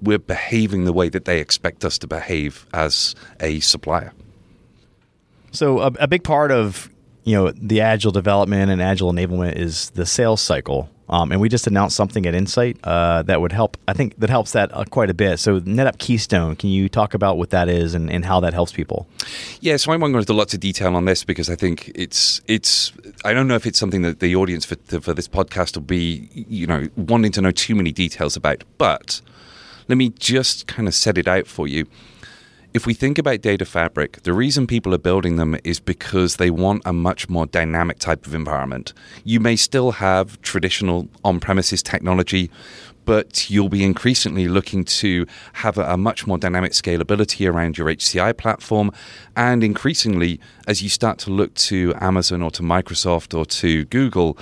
we're 0.01 0.19
behaving 0.19 0.85
the 0.85 0.93
way 0.93 1.09
that 1.09 1.25
they 1.25 1.41
expect 1.41 1.85
us 1.85 1.99
to 1.99 2.07
behave 2.07 2.67
as 2.73 3.15
a 3.41 3.61
supplier. 3.61 4.13
So 5.55 5.81
a, 5.81 5.87
a 6.01 6.09
big 6.09 6.25
part 6.25 6.51
of 6.51 6.91
you 7.23 7.35
know 7.35 7.51
the 7.53 7.81
agile 7.81 8.13
development 8.13 8.71
and 8.71 8.83
agile 8.83 9.13
enablement 9.13 9.57
is 9.57 9.91
the 9.91 10.05
sales 10.05 10.43
cycle. 10.43 10.91
Um, 11.07 11.33
and 11.33 11.41
we 11.41 11.51
just 11.51 11.67
announced 11.67 11.97
something 11.97 12.25
at 12.25 12.35
Insight 12.35 12.79
uh, 12.83 13.23
that 13.25 13.43
would 13.43 13.53
help. 13.53 13.77
I 13.87 13.93
think 13.93 14.19
that 14.21 14.31
helps 14.31 14.53
that 14.53 14.75
uh, 14.75 14.85
quite 14.85 15.11
a 15.11 15.15
bit. 15.15 15.39
So 15.39 15.61
NetApp 15.61 15.99
Keystone, 15.99 16.57
can 16.57 16.71
you 16.71 16.89
talk 16.89 17.13
about 17.13 17.37
what 17.37 17.51
that 17.51 17.69
is 17.69 17.95
and, 17.95 18.11
and 18.11 18.25
how 18.25 18.41
that 18.41 18.55
helps 18.55 18.73
people? 18.73 19.07
Yeah, 19.61 19.77
so 19.77 19.93
I 19.93 19.97
won't 19.97 20.15
go 20.15 20.19
into 20.19 20.33
lots 20.33 20.55
of 20.55 20.61
detail 20.61 20.97
on 20.97 21.05
this 21.05 21.23
because 21.23 21.51
I 21.51 21.57
think 21.57 21.93
it's 21.95 22.41
it's. 22.47 22.93
I 23.23 23.35
don't 23.35 23.47
know 23.47 23.55
if 23.55 23.67
it's 23.67 23.79
something 23.79 24.01
that 24.01 24.21
the 24.21 24.35
audience 24.35 24.65
for 24.65 24.77
for 25.01 25.13
this 25.13 25.29
podcast 25.29 25.77
will 25.77 25.83
be 25.83 26.29
you 26.33 26.67
know 26.67 26.89
wanting 26.97 27.33
to 27.33 27.43
know 27.43 27.51
too 27.51 27.75
many 27.75 27.93
details 27.93 28.35
about. 28.35 28.65
But 28.79 29.21
let 29.89 29.99
me 29.99 30.09
just 30.09 30.67
kind 30.67 30.89
of 30.89 30.95
set 30.95 31.19
it 31.19 31.29
out 31.29 31.47
for 31.47 31.69
you. 31.69 31.87
If 32.75 32.87
we 32.87 32.95
think 32.95 33.19
about 33.19 33.41
data 33.41 33.65
fabric, 33.65 34.25
the 34.25 34.33
reason 34.33 34.67
people 34.67 34.93
are 34.93 34.99
building 34.99 35.37
them 35.37 35.57
is 35.63 35.79
because 35.79 36.39
they 36.39 36.51
want 36.51 36.83
a 36.85 36.93
much 36.93 37.29
more 37.29 37.47
dynamic 37.47 38.01
type 38.01 38.27
of 38.27 38.35
environment. 38.35 38.93
You 39.23 39.39
may 39.39 39.55
still 39.55 39.93
have 39.93 40.43
traditional 40.43 41.09
on 41.23 41.39
premises 41.39 41.85
technology, 41.85 42.51
but 43.05 43.49
you'll 43.49 43.69
be 43.69 43.85
increasingly 43.85 44.49
looking 44.49 44.83
to 44.85 45.25
have 45.53 45.79
a, 45.79 45.93
a, 45.93 45.97
much 45.97 46.27
more 46.27 46.37
dynamic 46.37 46.73
scalability 46.73 47.49
around 47.49 47.79
your 47.79 47.87
HCI 47.87 48.37
platform. 48.37 48.91
And 49.37 49.63
increasingly, 49.63 50.41
as 50.67 50.83
you 50.83 50.89
start 50.89 51.19
to 51.19 51.31
look 51.31 51.55
to 51.55 51.95
Amazon 52.01 52.43
or 52.43 52.51
to 52.51 52.63
Microsoft 52.63 53.39
or 53.39 53.47
to 53.47 53.85
Google, 53.85 54.37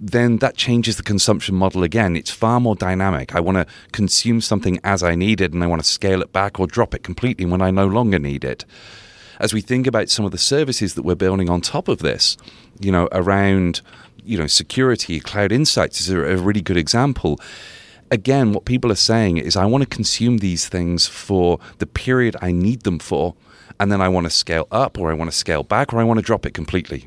then 0.00 0.38
that 0.38 0.56
changes 0.56 0.96
the 0.96 1.02
consumption 1.02 1.54
model 1.54 1.82
again. 1.82 2.16
It's 2.16 2.30
far 2.30 2.58
more 2.58 2.74
dynamic. 2.74 3.34
I 3.34 3.40
want 3.40 3.58
to 3.58 3.66
consume 3.92 4.40
something 4.40 4.80
as 4.82 5.02
I 5.02 5.14
need 5.14 5.40
it 5.40 5.52
and 5.52 5.62
I 5.62 5.66
want 5.66 5.82
to 5.82 5.88
scale 5.88 6.22
it 6.22 6.32
back 6.32 6.58
or 6.58 6.66
drop 6.66 6.94
it 6.94 7.02
completely 7.02 7.44
when 7.44 7.60
I 7.60 7.70
no 7.70 7.86
longer 7.86 8.18
need 8.18 8.44
it. 8.44 8.64
As 9.38 9.52
we 9.52 9.60
think 9.60 9.86
about 9.86 10.08
some 10.08 10.24
of 10.24 10.32
the 10.32 10.38
services 10.38 10.94
that 10.94 11.02
we're 11.02 11.14
building 11.14 11.50
on 11.50 11.60
top 11.60 11.88
of 11.88 11.98
this, 11.98 12.36
you 12.78 12.90
know, 12.90 13.08
around 13.12 13.82
you 14.24 14.38
know 14.38 14.46
security, 14.46 15.20
cloud 15.20 15.52
insights 15.52 16.00
is 16.00 16.10
a, 16.10 16.18
a 16.18 16.36
really 16.36 16.60
good 16.62 16.76
example 16.76 17.38
again, 18.10 18.52
what 18.52 18.64
people 18.64 18.90
are 18.90 18.96
saying 18.96 19.38
is, 19.38 19.56
I 19.56 19.66
want 19.66 19.82
to 19.82 19.88
consume 19.88 20.38
these 20.38 20.68
things 20.68 21.06
for 21.06 21.58
the 21.78 21.86
period 21.86 22.36
I 22.42 22.52
need 22.52 22.82
them 22.82 22.98
for, 22.98 23.34
and 23.78 23.90
then 23.90 24.00
I 24.00 24.08
want 24.08 24.26
to 24.26 24.30
scale 24.30 24.66
up, 24.70 24.98
or 24.98 25.10
I 25.10 25.14
want 25.14 25.30
to 25.30 25.36
scale 25.36 25.62
back, 25.62 25.92
or 25.92 25.98
I 25.98 26.04
want 26.04 26.18
to 26.18 26.26
drop 26.26 26.44
it 26.44 26.52
completely. 26.52 27.06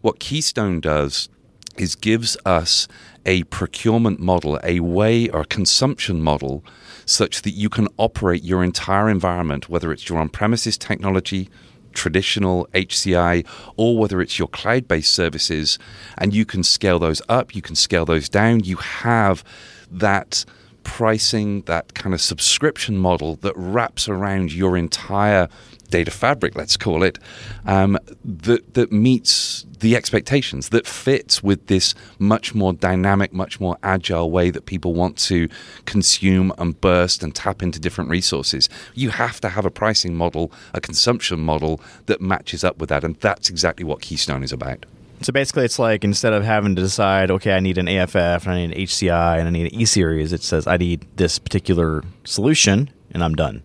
What 0.00 0.18
Keystone 0.18 0.80
does 0.80 1.28
is 1.76 1.94
gives 1.94 2.36
us 2.44 2.88
a 3.24 3.44
procurement 3.44 4.20
model, 4.20 4.58
a 4.64 4.80
way 4.80 5.28
or 5.28 5.42
a 5.42 5.46
consumption 5.46 6.20
model, 6.20 6.64
such 7.04 7.42
that 7.42 7.52
you 7.52 7.68
can 7.68 7.88
operate 7.96 8.42
your 8.42 8.62
entire 8.62 9.08
environment, 9.08 9.68
whether 9.68 9.92
it's 9.92 10.08
your 10.08 10.18
on 10.18 10.28
premises 10.28 10.76
technology, 10.76 11.48
traditional 11.92 12.66
HCI, 12.74 13.46
or 13.76 13.98
whether 13.98 14.20
it's 14.20 14.38
your 14.38 14.48
cloud 14.48 14.88
based 14.88 15.12
services, 15.12 15.78
and 16.18 16.34
you 16.34 16.44
can 16.44 16.62
scale 16.62 16.98
those 16.98 17.22
up, 17.28 17.54
you 17.54 17.62
can 17.62 17.76
scale 17.76 18.04
those 18.04 18.28
down. 18.28 18.64
You 18.64 18.76
have 18.76 19.44
that 19.90 20.44
pricing, 20.82 21.62
that 21.62 21.94
kind 21.94 22.14
of 22.14 22.20
subscription 22.20 22.96
model 22.96 23.36
that 23.36 23.56
wraps 23.56 24.08
around 24.08 24.52
your 24.52 24.76
entire 24.76 25.48
data 25.92 26.10
fabric, 26.10 26.56
let's 26.56 26.76
call 26.76 27.04
it, 27.04 27.18
um, 27.66 27.96
that 28.24 28.74
that 28.74 28.90
meets 28.90 29.64
the 29.78 29.94
expectations, 29.94 30.70
that 30.70 30.86
fits 30.86 31.42
with 31.42 31.66
this 31.66 31.94
much 32.18 32.54
more 32.54 32.72
dynamic, 32.72 33.32
much 33.32 33.60
more 33.60 33.76
agile 33.82 34.30
way 34.30 34.50
that 34.50 34.66
people 34.66 34.94
want 34.94 35.16
to 35.18 35.48
consume 35.84 36.52
and 36.58 36.80
burst 36.80 37.22
and 37.22 37.34
tap 37.34 37.62
into 37.62 37.78
different 37.78 38.10
resources. 38.10 38.68
You 38.94 39.10
have 39.10 39.40
to 39.42 39.50
have 39.50 39.66
a 39.66 39.70
pricing 39.70 40.14
model, 40.16 40.50
a 40.72 40.80
consumption 40.80 41.38
model 41.40 41.80
that 42.06 42.20
matches 42.20 42.64
up 42.64 42.78
with 42.78 42.88
that, 42.88 43.04
and 43.04 43.16
that's 43.16 43.50
exactly 43.50 43.84
what 43.84 44.00
Keystone 44.00 44.42
is 44.42 44.52
about. 44.52 44.86
So 45.20 45.32
basically, 45.32 45.64
it's 45.64 45.78
like 45.78 46.02
instead 46.02 46.32
of 46.32 46.42
having 46.42 46.74
to 46.74 46.82
decide, 46.82 47.30
okay, 47.30 47.52
I 47.52 47.60
need 47.60 47.78
an 47.78 47.86
AFF 47.86 48.16
and 48.16 48.48
I 48.48 48.66
need 48.66 48.72
an 48.72 48.78
HCI 48.86 49.38
and 49.38 49.46
I 49.46 49.50
need 49.50 49.72
an 49.72 49.80
E 49.80 49.84
series, 49.84 50.32
it 50.32 50.42
says 50.42 50.66
I 50.66 50.76
need 50.76 51.06
this 51.16 51.38
particular 51.38 52.02
solution 52.24 52.90
and 53.12 53.22
I'm 53.22 53.34
done. 53.34 53.62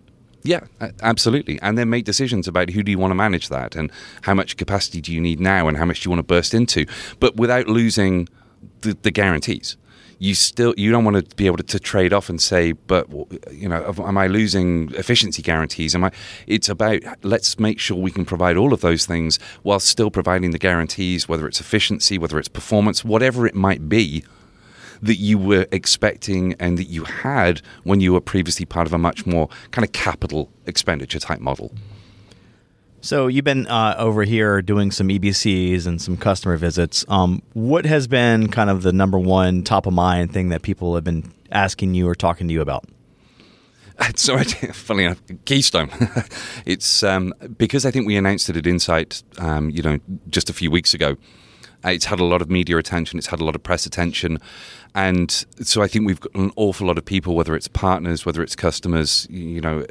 Yeah, 0.48 0.60
absolutely. 1.02 1.60
And 1.60 1.76
then 1.76 1.90
make 1.90 2.06
decisions 2.06 2.48
about 2.48 2.70
who 2.70 2.82
do 2.82 2.90
you 2.90 2.98
want 2.98 3.10
to 3.10 3.14
manage 3.14 3.50
that 3.50 3.76
and 3.76 3.92
how 4.22 4.32
much 4.32 4.56
capacity 4.56 5.02
do 5.02 5.12
you 5.12 5.20
need 5.20 5.40
now 5.40 5.68
and 5.68 5.76
how 5.76 5.84
much 5.84 6.00
do 6.00 6.06
you 6.06 6.10
want 6.10 6.20
to 6.20 6.34
burst 6.34 6.54
into, 6.54 6.86
but 7.20 7.36
without 7.36 7.68
losing 7.68 8.30
the, 8.80 8.96
the 9.02 9.10
guarantees 9.10 9.76
you 10.20 10.34
still 10.34 10.74
you 10.76 10.90
don't 10.90 11.04
want 11.04 11.16
to 11.16 11.36
be 11.36 11.46
able 11.46 11.58
to, 11.58 11.62
to, 11.62 11.78
trade 11.78 12.12
off 12.12 12.28
and 12.28 12.42
say, 12.42 12.72
but 12.72 13.06
you 13.52 13.68
know, 13.68 13.94
am 13.98 14.18
I 14.18 14.26
losing 14.26 14.92
efficiency 14.94 15.42
guarantees? 15.42 15.94
Am 15.94 16.02
I? 16.02 16.10
It's 16.48 16.68
about 16.68 17.02
let's 17.22 17.60
make 17.60 17.78
sure 17.78 17.96
we 17.96 18.10
can 18.10 18.24
provide 18.24 18.56
all 18.56 18.72
of 18.72 18.80
those 18.80 19.06
things 19.06 19.38
while 19.62 19.78
still 19.78 20.10
providing 20.10 20.50
the 20.50 20.58
guarantees, 20.58 21.28
whether 21.28 21.46
it's 21.46 21.60
efficiency, 21.60 22.18
whether 22.18 22.36
it's 22.36 22.48
performance, 22.48 23.04
whatever 23.04 23.46
it 23.46 23.54
might 23.54 23.88
be 23.88 24.24
that 25.02 25.16
you 25.16 25.38
were 25.38 25.66
expecting 25.72 26.54
and 26.54 26.78
that 26.78 26.88
you 26.88 27.04
had 27.04 27.62
when 27.84 28.00
you 28.00 28.12
were 28.12 28.20
previously 28.20 28.66
part 28.66 28.86
of 28.86 28.92
a 28.92 28.98
much 28.98 29.26
more 29.26 29.48
kind 29.70 29.84
of 29.84 29.92
capital 29.92 30.50
expenditure 30.66 31.18
type 31.18 31.40
model. 31.40 31.72
So 33.00 33.28
you've 33.28 33.44
been 33.44 33.66
uh, 33.68 33.94
over 33.96 34.24
here 34.24 34.60
doing 34.60 34.90
some 34.90 35.08
EBCs 35.08 35.86
and 35.86 36.02
some 36.02 36.16
customer 36.16 36.56
visits. 36.56 37.04
Um, 37.08 37.42
what 37.52 37.84
has 37.86 38.08
been 38.08 38.48
kind 38.48 38.70
of 38.70 38.82
the 38.82 38.92
number 38.92 39.18
one 39.18 39.62
top 39.62 39.86
of 39.86 39.92
mind 39.92 40.32
thing 40.32 40.48
that 40.48 40.62
people 40.62 40.94
have 40.96 41.04
been 41.04 41.32
asking 41.52 41.94
you 41.94 42.08
or 42.08 42.14
talking 42.14 42.48
to 42.48 42.54
you 42.54 42.60
about? 42.60 42.84
So, 44.14 44.38
funny 44.38 45.04
enough, 45.04 45.20
Keystone. 45.44 45.90
it's 46.64 47.02
um, 47.02 47.34
because 47.56 47.84
I 47.84 47.90
think 47.90 48.06
we 48.06 48.16
announced 48.16 48.48
it 48.48 48.56
at 48.56 48.64
Insight, 48.64 49.24
um, 49.38 49.70
you 49.70 49.82
know, 49.82 49.98
just 50.30 50.48
a 50.48 50.52
few 50.52 50.70
weeks 50.70 50.94
ago. 50.94 51.16
Uh, 51.84 51.90
it's 51.90 52.04
had 52.04 52.20
a 52.20 52.24
lot 52.24 52.40
of 52.40 52.50
media 52.50 52.76
attention. 52.76 53.18
It's 53.18 53.28
had 53.28 53.40
a 53.40 53.44
lot 53.44 53.54
of 53.54 53.62
press 53.62 53.86
attention, 53.86 54.38
and 54.94 55.30
so 55.62 55.82
I 55.82 55.88
think 55.88 56.06
we've 56.06 56.20
got 56.20 56.34
an 56.34 56.50
awful 56.56 56.86
lot 56.86 56.98
of 56.98 57.04
people, 57.04 57.34
whether 57.34 57.54
it's 57.54 57.68
partners, 57.68 58.24
whether 58.24 58.42
it's 58.42 58.56
customers, 58.56 59.26
you 59.30 59.60
know, 59.60 59.84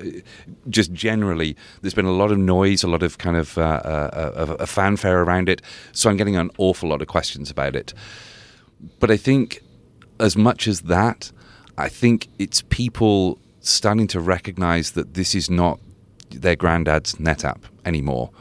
just 0.70 0.92
generally, 0.92 1.56
there's 1.82 1.94
been 1.94 2.06
a 2.06 2.12
lot 2.12 2.32
of 2.32 2.38
noise, 2.38 2.84
a 2.84 2.88
lot 2.88 3.04
of 3.04 3.18
kind 3.18 3.38
of 3.38 3.58
uh, 3.58 3.62
uh, 3.62 4.58
a 4.60 4.68
fanfare 4.68 5.22
around 5.22 5.50
it. 5.50 5.62
So 5.92 6.10
I'm 6.10 6.18
getting 6.18 6.36
an 6.36 6.52
awful 6.58 6.90
lot 6.90 7.02
of 7.02 7.08
questions 7.08 7.50
about 7.50 7.76
it. 7.76 7.94
But 9.00 9.12
I 9.12 9.18
think, 9.18 9.62
as 10.20 10.36
much 10.36 10.68
as 10.68 10.82
that, 10.82 11.32
I 11.78 11.90
think 11.90 12.28
it's 12.40 12.64
people 12.64 13.40
starting 13.60 14.08
to 14.08 14.20
recognize 14.20 14.92
that 14.92 15.14
this 15.14 15.36
is 15.36 15.50
not 15.50 15.80
their 16.32 16.56
granddad's 16.56 17.16
NetApp 17.16 17.60
anymore. 17.86 18.32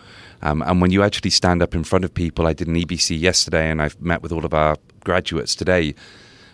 Um, 0.43 0.63
and 0.63 0.81
when 0.81 0.91
you 0.91 1.03
actually 1.03 1.31
stand 1.31 1.63
up 1.63 1.75
in 1.75 1.85
front 1.85 2.05
of 2.05 2.13
people, 2.15 2.47
I 2.47 2.53
did 2.53 2.69
an 2.69 2.75
EBC 2.75 3.19
yesterday 3.19 3.71
and 3.71 3.81
I've 3.81 4.01
met 4.01 4.23
with 4.23 4.33
all 4.33 4.45
of 4.45 4.55
our 4.55 4.77
graduates 5.05 5.55
today, 5.55 5.95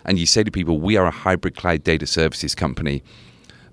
and 0.04 0.18
you 0.18 0.26
say 0.26 0.42
to 0.42 0.50
people, 0.50 0.78
we 0.78 0.96
are 0.96 1.06
a 1.06 1.10
hybrid 1.10 1.56
cloud 1.56 1.84
data 1.84 2.06
services 2.06 2.54
company. 2.54 3.02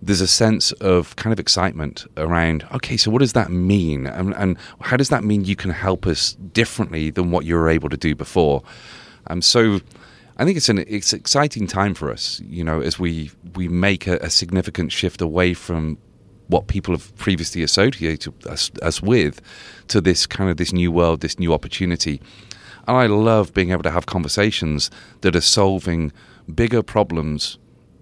There's 0.02 0.22
a 0.22 0.28
sense 0.28 0.72
of 0.74 1.16
kind 1.18 1.34
of 1.34 1.40
excitement 1.40 2.06
around, 2.16 2.66
okay, 2.74 2.96
so 2.96 3.12
what 3.12 3.20
does 3.20 3.34
that 3.34 3.52
mean? 3.52 4.08
And, 4.08 4.34
and 4.36 4.58
how 4.80 4.96
does 4.96 5.10
that 5.10 5.24
mean 5.24 5.44
you 5.44 5.58
can 5.58 5.72
help 5.72 6.08
us 6.08 6.34
differently 6.54 7.12
than 7.12 7.32
what 7.32 7.46
you 7.46 7.56
were 7.56 7.70
able 7.70 7.90
to 7.90 7.98
do 7.98 8.16
before? 8.16 8.64
Um, 9.28 9.42
so 9.42 9.82
I 10.38 10.46
think 10.46 10.56
it's 10.56 10.70
an 10.70 10.86
it's 10.88 11.12
exciting 11.12 11.68
time 11.68 11.94
for 11.94 12.10
us, 12.10 12.40
you 12.46 12.64
know, 12.64 12.80
as 12.80 12.98
we 12.98 13.30
we 13.56 13.68
make 13.68 14.08
a, 14.08 14.16
a 14.20 14.30
significant 14.30 14.94
shift 14.94 15.22
away 15.22 15.54
from 15.54 15.98
what 16.48 16.68
people 16.68 16.94
have 16.94 17.16
previously 17.18 17.62
associated 17.62 18.34
us, 18.48 18.72
us 18.82 19.02
with 19.02 19.42
to 19.90 20.00
this 20.00 20.26
kind 20.26 20.50
of 20.50 20.56
this 20.56 20.72
new 20.72 20.94
world, 20.94 21.20
this 21.20 21.38
new 21.40 21.54
opportunity. 21.54 22.22
And 22.90 22.98
I 22.98 23.06
love 23.06 23.54
being 23.54 23.70
able 23.70 23.84
to 23.84 23.92
have 23.92 24.08
conversations 24.08 24.90
that 25.22 25.36
are 25.36 25.42
solving 25.42 26.12
bigger 26.52 26.82
problems 26.82 27.60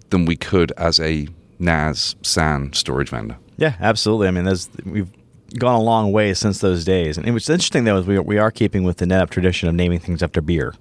than 0.08 0.24
we 0.24 0.34
could 0.34 0.72
as 0.78 0.98
a 0.98 1.28
NAS 1.58 2.16
SAN 2.22 2.72
storage 2.72 3.10
vendor. 3.10 3.36
Yeah, 3.58 3.74
absolutely. 3.80 4.28
I 4.28 4.30
mean, 4.30 4.44
there's, 4.44 4.70
we've 4.86 5.12
gone 5.58 5.74
a 5.74 5.82
long 5.82 6.10
way 6.10 6.32
since 6.32 6.60
those 6.60 6.86
days. 6.86 7.18
And 7.18 7.30
what's 7.34 7.50
interesting 7.50 7.84
though 7.84 7.98
is 7.98 8.06
we, 8.06 8.18
we 8.18 8.38
are 8.38 8.50
keeping 8.50 8.82
with 8.82 8.96
the 8.96 9.04
NetApp 9.04 9.28
tradition 9.28 9.68
of 9.68 9.74
naming 9.74 9.98
things 9.98 10.22
after 10.22 10.40
beer. 10.40 10.74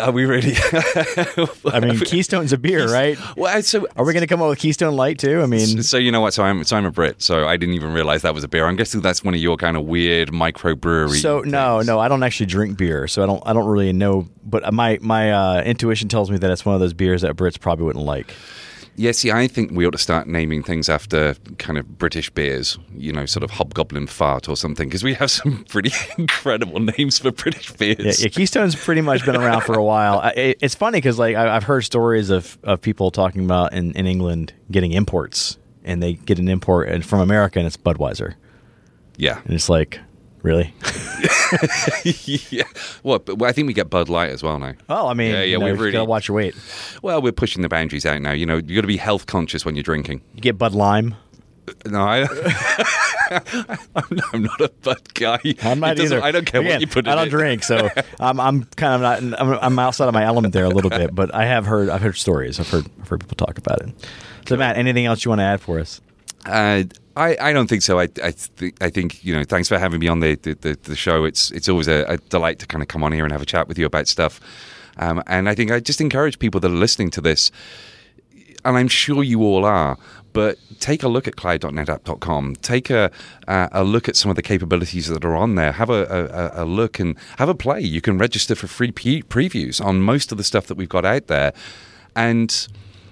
Are 0.00 0.10
we 0.12 0.24
ready? 0.24 0.54
I 1.72 1.80
mean, 1.80 1.98
Keystone's 2.00 2.52
a 2.52 2.58
beer, 2.58 2.88
right? 2.92 3.18
well, 3.36 3.62
so 3.62 3.86
Are 3.96 4.04
we 4.04 4.12
going 4.12 4.22
to 4.22 4.26
come 4.26 4.42
up 4.42 4.48
with 4.48 4.58
Keystone 4.58 4.94
Light 4.96 5.18
too? 5.18 5.42
I 5.42 5.46
mean, 5.46 5.82
So 5.82 5.96
you 5.96 6.10
know 6.12 6.20
what? 6.20 6.34
So 6.34 6.44
I'm 6.44 6.64
so 6.64 6.76
I'm 6.76 6.84
a 6.84 6.90
Brit. 6.90 7.22
So 7.22 7.46
I 7.46 7.56
didn't 7.56 7.74
even 7.74 7.92
realize 7.92 8.22
that 8.22 8.34
was 8.34 8.44
a 8.44 8.48
beer. 8.48 8.66
I'm 8.66 8.76
guessing 8.76 9.00
that's 9.00 9.22
one 9.24 9.34
of 9.34 9.40
your 9.40 9.56
kind 9.56 9.76
of 9.76 9.84
weird 9.84 10.28
microbrewery. 10.30 11.20
so 11.20 11.40
no, 11.40 11.80
no, 11.82 11.98
I 11.98 12.08
don't 12.08 12.22
actually 12.22 12.46
drink 12.46 12.76
beer, 12.76 13.06
so 13.08 13.22
I 13.22 13.26
don't, 13.26 13.42
I 13.46 13.52
don't 13.52 13.66
really 13.66 13.92
know. 13.92 14.26
But 14.44 14.72
my 14.72 14.98
my 15.00 15.32
uh, 15.32 15.62
intuition 15.62 16.08
tells 16.08 16.30
me 16.30 16.38
that 16.38 16.50
it's 16.50 16.64
one 16.64 16.74
of 16.74 16.80
those 16.80 16.92
beers 16.92 17.22
that 17.22 17.36
Brits 17.36 17.58
probably 17.58 17.84
wouldn't 17.86 18.04
like. 18.04 18.34
Yeah, 18.96 19.12
see, 19.12 19.32
I 19.32 19.48
think 19.48 19.72
we 19.72 19.86
ought 19.86 19.92
to 19.92 19.98
start 19.98 20.26
naming 20.26 20.62
things 20.62 20.88
after 20.88 21.34
kind 21.58 21.78
of 21.78 21.98
British 21.98 22.28
beers. 22.30 22.78
You 22.94 23.12
know, 23.12 23.24
sort 23.26 23.42
of 23.42 23.50
Hobgoblin 23.50 24.06
Fart 24.06 24.48
or 24.48 24.56
something, 24.56 24.88
because 24.88 25.02
we 25.02 25.14
have 25.14 25.30
some 25.30 25.64
pretty 25.68 25.92
incredible 26.18 26.80
names 26.80 27.18
for 27.18 27.32
British 27.32 27.72
beers. 27.72 28.20
Yeah, 28.20 28.26
yeah, 28.26 28.28
Keystone's 28.28 28.76
pretty 28.76 29.00
much 29.00 29.24
been 29.24 29.36
around 29.36 29.62
for 29.62 29.74
a 29.74 29.84
while. 29.84 30.20
It, 30.36 30.58
it's 30.60 30.74
funny 30.74 30.98
because 30.98 31.18
like 31.18 31.36
I, 31.36 31.56
I've 31.56 31.64
heard 31.64 31.82
stories 31.82 32.30
of, 32.30 32.58
of 32.62 32.80
people 32.80 33.10
talking 33.10 33.44
about 33.44 33.72
in, 33.72 33.92
in 33.92 34.06
England 34.06 34.52
getting 34.70 34.92
imports, 34.92 35.58
and 35.84 36.02
they 36.02 36.14
get 36.14 36.38
an 36.38 36.48
import 36.48 36.88
and 36.88 37.04
from 37.04 37.20
America, 37.20 37.58
and 37.58 37.66
it's 37.66 37.76
Budweiser, 37.76 38.34
yeah. 39.16 39.40
and 39.44 39.54
it's 39.54 39.68
like, 39.68 40.00
really? 40.42 40.74
yeah. 42.04 42.64
Well, 43.02 43.22
well, 43.26 43.48
I 43.48 43.52
think 43.52 43.66
we 43.66 43.72
get 43.72 43.90
Bud 43.90 44.08
Light 44.08 44.30
as 44.30 44.42
well 44.42 44.58
now. 44.58 44.74
Well, 44.88 45.08
I 45.08 45.14
mean, 45.14 45.30
Yeah, 45.32 45.38
yeah, 45.38 45.44
you 45.44 45.58
know, 45.58 45.66
we've 45.66 45.78
really- 45.80 45.92
gotta 45.92 46.04
watch 46.04 46.28
your 46.28 46.36
weight. 46.36 46.54
Well, 47.02 47.20
we're 47.22 47.32
pushing 47.32 47.62
the 47.62 47.68
boundaries 47.68 48.06
out 48.06 48.20
now. 48.22 48.32
You 48.32 48.46
know, 48.46 48.56
you 48.56 48.74
got 48.74 48.80
to 48.82 48.86
be 48.86 48.96
health 48.96 49.26
conscious 49.26 49.64
when 49.64 49.76
you're 49.76 49.82
drinking. 49.82 50.22
You 50.34 50.40
get 50.40 50.58
Bud 50.58 50.74
Lime. 50.74 51.14
No, 51.86 52.02
I, 52.02 52.22
I'm, 53.94 54.20
I'm 54.32 54.42
not 54.42 54.60
a 54.60 54.68
Bud 54.82 55.14
guy. 55.14 55.38
I'm 55.62 55.78
not 55.78 55.98
either. 55.98 56.20
I 56.22 56.32
don't 56.32 56.44
care 56.44 56.60
Again, 56.60 56.72
what 56.74 56.80
you 56.80 56.86
put. 56.88 57.06
In. 57.06 57.12
I 57.12 57.14
don't 57.14 57.28
it. 57.28 57.30
drink, 57.30 57.62
so 57.62 57.88
I'm, 58.20 58.40
I'm 58.40 58.64
kind 58.76 58.94
of 58.94 59.00
not. 59.30 59.40
I'm, 59.40 59.58
I'm 59.62 59.78
outside 59.78 60.08
of 60.08 60.12
my 60.14 60.24
element 60.24 60.54
there 60.54 60.64
a 60.64 60.68
little 60.70 60.90
bit, 60.90 61.14
but 61.14 61.32
I 61.34 61.46
have 61.46 61.64
heard. 61.64 61.88
I've 61.88 62.02
heard 62.02 62.16
stories. 62.16 62.58
I've 62.58 62.68
heard. 62.68 62.86
I've 63.00 63.08
heard 63.08 63.20
people 63.20 63.36
talk 63.36 63.58
about 63.58 63.80
it. 63.80 63.90
So, 64.48 64.56
Matt, 64.56 64.76
anything 64.76 65.06
else 65.06 65.24
you 65.24 65.28
want 65.30 65.38
to 65.38 65.44
add 65.44 65.60
for 65.60 65.78
us? 65.78 66.00
Uh, 66.44 66.82
I, 67.16 67.36
I 67.40 67.52
don't 67.52 67.68
think 67.68 67.82
so. 67.82 67.98
I 67.98 68.04
I, 68.22 68.32
th- 68.32 68.74
I 68.80 68.90
think 68.90 69.24
you 69.24 69.34
know. 69.34 69.44
Thanks 69.44 69.68
for 69.68 69.78
having 69.78 70.00
me 70.00 70.08
on 70.08 70.20
the 70.20 70.36
the, 70.36 70.54
the, 70.54 70.78
the 70.82 70.96
show. 70.96 71.24
It's 71.24 71.50
it's 71.50 71.68
always 71.68 71.88
a, 71.88 72.04
a 72.08 72.16
delight 72.16 72.58
to 72.60 72.66
kind 72.66 72.82
of 72.82 72.88
come 72.88 73.04
on 73.04 73.12
here 73.12 73.24
and 73.24 73.32
have 73.32 73.42
a 73.42 73.46
chat 73.46 73.68
with 73.68 73.78
you 73.78 73.86
about 73.86 74.08
stuff. 74.08 74.40
Um, 74.98 75.22
and 75.26 75.48
I 75.48 75.54
think 75.54 75.70
I 75.70 75.80
just 75.80 76.00
encourage 76.00 76.38
people 76.38 76.60
that 76.60 76.70
are 76.70 76.74
listening 76.74 77.10
to 77.12 77.20
this, 77.20 77.50
and 78.64 78.76
I'm 78.76 78.88
sure 78.88 79.22
you 79.22 79.42
all 79.42 79.64
are. 79.64 79.98
But 80.32 80.58
take 80.80 81.02
a 81.02 81.08
look 81.08 81.28
at 81.28 81.36
cloud.netapp.com. 81.36 82.56
Take 82.56 82.88
a 82.88 83.10
a 83.46 83.84
look 83.84 84.08
at 84.08 84.16
some 84.16 84.30
of 84.30 84.36
the 84.36 84.42
capabilities 84.42 85.08
that 85.08 85.24
are 85.24 85.36
on 85.36 85.56
there. 85.56 85.72
Have 85.72 85.90
a, 85.90 86.52
a, 86.54 86.62
a 86.62 86.64
look 86.64 86.98
and 86.98 87.16
have 87.36 87.50
a 87.50 87.54
play. 87.54 87.80
You 87.80 88.00
can 88.00 88.16
register 88.16 88.54
for 88.54 88.66
free 88.66 88.90
pre- 88.92 89.22
previews 89.22 89.84
on 89.84 90.00
most 90.00 90.32
of 90.32 90.38
the 90.38 90.44
stuff 90.44 90.66
that 90.68 90.76
we've 90.76 90.88
got 90.88 91.04
out 91.04 91.26
there, 91.26 91.52
and 92.16 92.68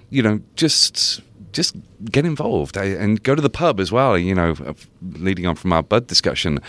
you 0.09 0.23
know 0.23 0.41
just 0.55 1.21
just 1.51 1.75
get 2.05 2.25
involved 2.25 2.77
and 2.77 3.21
go 3.23 3.35
to 3.35 3.41
the 3.41 3.49
pub 3.49 3.79
as 3.79 3.91
well. 3.91 4.17
You 4.17 4.35
know, 4.35 4.55
uh, 4.65 4.73
leading 5.13 5.45
on 5.45 5.55
from 5.55 5.73
our 5.73 5.83
bud 5.83 6.07
discussion, 6.07 6.59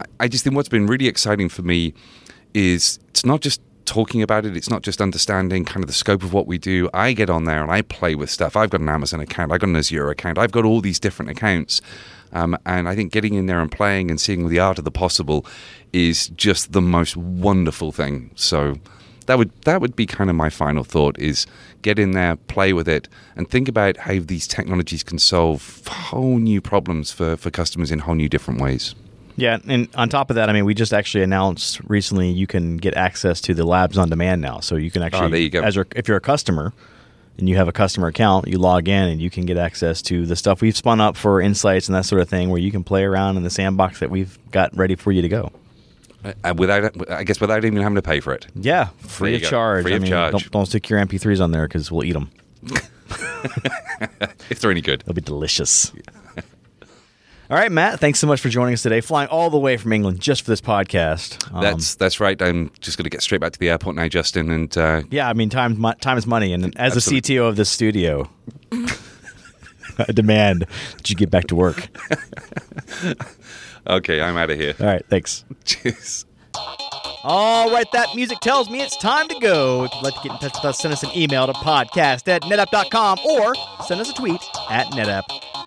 I- 0.00 0.24
I 0.24 0.28
just 0.28 0.44
think 0.44 0.56
what's 0.56 0.68
been 0.68 0.86
really 0.86 1.06
exciting 1.06 1.48
for 1.48 1.62
me 1.62 1.94
is 2.54 2.98
it's 3.08 3.24
not 3.24 3.40
just 3.40 3.60
talking 3.84 4.22
about 4.22 4.46
it. 4.46 4.56
It's 4.56 4.70
not 4.70 4.82
just 4.82 5.00
understanding 5.00 5.64
kind 5.64 5.82
of 5.82 5.88
the 5.88 5.92
scope 5.92 6.22
of 6.22 6.32
what 6.32 6.46
we 6.46 6.58
do. 6.58 6.88
I 6.94 7.12
get 7.12 7.28
on 7.28 7.44
there 7.44 7.60
and 7.62 7.72
I 7.72 7.82
play 7.82 8.14
with 8.14 8.30
stuff. 8.30 8.56
I've 8.56 8.70
got 8.70 8.80
an 8.80 8.88
Amazon 8.88 9.20
account. 9.20 9.50
I've 9.52 9.60
got 9.60 9.68
an 9.68 9.76
Azure 9.76 10.10
account. 10.10 10.38
I've 10.38 10.52
got 10.52 10.64
all 10.64 10.80
these 10.80 11.00
different 11.00 11.30
accounts. 11.30 11.80
Um, 12.32 12.56
and 12.64 12.88
I 12.88 12.94
think 12.94 13.12
getting 13.12 13.34
in 13.34 13.46
there 13.46 13.60
and 13.60 13.70
playing 13.70 14.08
and 14.10 14.20
seeing 14.20 14.48
the 14.48 14.60
art 14.60 14.78
of 14.78 14.84
the 14.84 14.92
possible 14.92 15.44
is 15.92 16.28
just 16.28 16.70
the 16.72 16.80
most 16.80 17.16
wonderful 17.16 17.90
thing. 17.90 18.30
So 18.36 18.76
that 19.30 19.38
would 19.38 19.52
that 19.62 19.80
would 19.80 19.94
be 19.94 20.06
kind 20.06 20.28
of 20.28 20.34
my 20.34 20.50
final 20.50 20.82
thought 20.82 21.16
is 21.16 21.46
get 21.82 22.00
in 22.00 22.10
there, 22.10 22.34
play 22.34 22.72
with 22.72 22.88
it, 22.88 23.08
and 23.36 23.48
think 23.48 23.68
about 23.68 23.96
how 23.96 24.18
these 24.18 24.48
technologies 24.48 25.04
can 25.04 25.20
solve 25.20 25.86
whole 25.86 26.38
new 26.38 26.60
problems 26.60 27.12
for, 27.12 27.36
for 27.36 27.48
customers 27.48 27.92
in 27.92 28.00
whole 28.00 28.16
new 28.16 28.28
different 28.28 28.60
ways. 28.60 28.96
Yeah, 29.36 29.58
and 29.68 29.88
on 29.94 30.08
top 30.08 30.30
of 30.30 30.34
that, 30.36 30.50
I 30.50 30.52
mean, 30.52 30.64
we 30.64 30.74
just 30.74 30.92
actually 30.92 31.22
announced 31.22 31.80
recently 31.88 32.28
you 32.28 32.48
can 32.48 32.76
get 32.76 32.94
access 32.94 33.40
to 33.42 33.54
the 33.54 33.64
labs 33.64 33.96
on 33.96 34.10
demand 34.10 34.42
now. 34.42 34.58
So 34.58 34.74
you 34.74 34.90
can 34.90 35.02
ah, 35.02 35.06
actually, 35.06 35.26
Oh, 35.26 35.28
there 35.28 35.40
you 35.40 35.48
go. 35.48 35.62
as 35.62 35.78
if 35.94 36.08
you're 36.08 36.16
a 36.16 36.20
customer 36.20 36.72
and 37.38 37.48
you 37.48 37.54
have 37.54 37.68
a 37.68 37.72
customer 37.72 38.08
account, 38.08 38.48
you 38.48 38.58
log 38.58 38.88
in 38.88 39.04
and 39.04 39.22
you 39.22 39.30
can 39.30 39.46
get 39.46 39.56
access 39.56 40.02
to 40.02 40.26
the 40.26 40.34
stuff 40.34 40.60
we've 40.60 40.76
spun 40.76 41.00
up 41.00 41.16
for 41.16 41.40
insights 41.40 41.88
and 41.88 41.94
that 41.94 42.04
sort 42.04 42.20
of 42.20 42.28
thing, 42.28 42.50
where 42.50 42.60
you 42.60 42.72
can 42.72 42.82
play 42.82 43.04
around 43.04 43.36
in 43.36 43.44
the 43.44 43.50
sandbox 43.50 44.00
that 44.00 44.10
we've 44.10 44.36
got 44.50 44.76
ready 44.76 44.96
for 44.96 45.12
you 45.12 45.22
to 45.22 45.28
go. 45.28 45.52
Uh, 46.22 46.54
without, 46.56 47.10
I 47.10 47.24
guess, 47.24 47.40
without 47.40 47.64
even 47.64 47.80
having 47.80 47.96
to 47.96 48.02
pay 48.02 48.20
for 48.20 48.34
it. 48.34 48.46
Yeah, 48.54 48.88
free 48.98 49.36
of 49.36 49.42
go. 49.42 49.48
charge. 49.48 49.82
Free 49.84 49.92
I 49.92 49.96
of 49.96 50.02
mean, 50.02 50.10
charge. 50.10 50.32
Don't, 50.32 50.50
don't 50.50 50.66
stick 50.66 50.88
your 50.90 51.00
MP3s 51.00 51.42
on 51.42 51.50
there 51.50 51.66
because 51.66 51.90
we'll 51.90 52.04
eat 52.04 52.12
them. 52.12 52.30
If 54.50 54.60
they're 54.60 54.70
any 54.70 54.80
good. 54.80 55.02
They'll 55.06 55.14
be 55.14 55.20
delicious. 55.20 55.92
All 57.50 57.56
right, 57.56 57.72
Matt. 57.72 57.98
Thanks 57.98 58.18
so 58.20 58.26
much 58.28 58.40
for 58.40 58.48
joining 58.48 58.74
us 58.74 58.82
today, 58.82 59.00
flying 59.00 59.28
all 59.28 59.50
the 59.50 59.58
way 59.58 59.76
from 59.76 59.92
England 59.92 60.20
just 60.20 60.42
for 60.42 60.50
this 60.50 60.60
podcast. 60.60 61.52
Um, 61.52 61.62
That's 61.62 61.96
that's 61.96 62.20
right. 62.20 62.40
I'm 62.40 62.70
just 62.80 62.96
going 62.96 63.04
to 63.04 63.10
get 63.10 63.22
straight 63.22 63.40
back 63.40 63.52
to 63.52 63.58
the 63.58 63.70
airport 63.70 63.96
now, 63.96 64.06
Justin. 64.06 64.50
And 64.50 64.76
uh, 64.78 65.02
Yeah, 65.10 65.28
I 65.28 65.32
mean, 65.32 65.50
time 65.50 65.82
time 66.00 66.16
is 66.16 66.26
money, 66.28 66.52
and 66.52 66.66
as 66.78 66.94
Absolutely. 66.94 67.34
the 67.34 67.40
CTO 67.40 67.48
of 67.48 67.56
this 67.56 67.68
studio, 67.68 68.30
I 68.72 70.12
demand 70.12 70.66
that 70.96 71.10
you 71.10 71.16
get 71.16 71.30
back 71.30 71.46
to 71.48 71.56
work. 71.56 71.88
okay, 73.86 74.20
I'm 74.20 74.36
out 74.36 74.50
of 74.50 74.58
here. 74.58 74.74
All 74.80 74.86
right, 74.86 75.04
thanks. 75.08 75.44
Cheers. 75.64 76.26
All 77.22 77.70
right, 77.70 77.90
that 77.92 78.14
music 78.14 78.40
tells 78.40 78.70
me 78.70 78.80
it's 78.80 78.96
time 78.96 79.28
to 79.28 79.38
go. 79.40 79.84
If 79.84 79.94
you'd 79.94 80.02
like 80.02 80.14
to 80.14 80.20
get 80.22 80.32
in 80.32 80.38
touch 80.38 80.54
with 80.54 80.64
us, 80.64 80.78
send 80.78 80.92
us 80.94 81.02
an 81.02 81.10
email 81.14 81.46
to 81.46 81.52
podcast 81.52 82.26
at 82.28 82.42
netapp.com 82.42 83.18
or 83.24 83.54
send 83.84 84.00
us 84.00 84.10
a 84.10 84.14
tweet 84.14 84.40
at 84.70 84.86
netapp. 84.86 85.24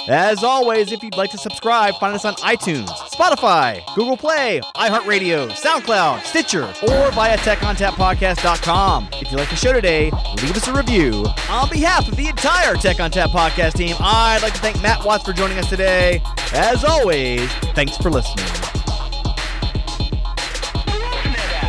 As 0.07 0.43
always, 0.43 0.91
if 0.91 1.01
you'd 1.01 1.15
like 1.15 1.31
to 1.31 1.37
subscribe, 1.37 1.95
find 1.95 2.13
us 2.13 2.25
on 2.25 2.33
iTunes, 2.35 2.89
Spotify, 2.89 3.81
Google 3.95 4.17
Play, 4.17 4.59
iHeartRadio, 4.75 5.49
SoundCloud, 5.51 6.23
Stitcher, 6.23 6.65
or 6.65 7.11
via 7.11 7.37
TechOnTapPodcast.com. 7.37 9.09
If 9.13 9.31
you 9.31 9.37
like 9.37 9.49
the 9.49 9.55
show 9.55 9.71
today, 9.71 10.11
leave 10.41 10.57
us 10.57 10.67
a 10.67 10.73
review. 10.73 11.23
On 11.49 11.69
behalf 11.69 12.07
of 12.09 12.17
the 12.17 12.27
entire 12.27 12.75
Tech 12.75 12.97
ONTAP 12.97 13.29
podcast 13.29 13.73
team, 13.75 13.95
I'd 13.99 14.41
like 14.41 14.53
to 14.53 14.59
thank 14.59 14.81
Matt 14.81 15.05
Watts 15.05 15.23
for 15.23 15.31
joining 15.31 15.57
us 15.57 15.69
today. 15.69 16.21
As 16.53 16.83
always, 16.83 17.49
thanks 17.73 17.95
for 17.95 18.09
listening. 18.09 18.45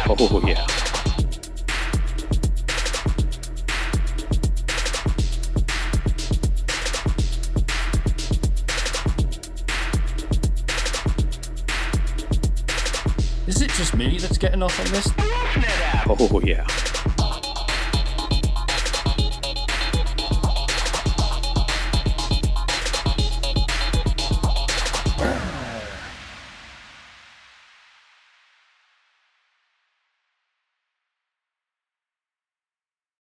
Oh, 0.07 0.43
yeah. 0.47 0.84
Me 14.09 14.19
that's 14.19 14.39
getting 14.39 14.63
off 14.63 14.79
on 14.81 14.87
this? 14.93 15.09
Oh, 16.07 16.41
yeah. 16.45 16.94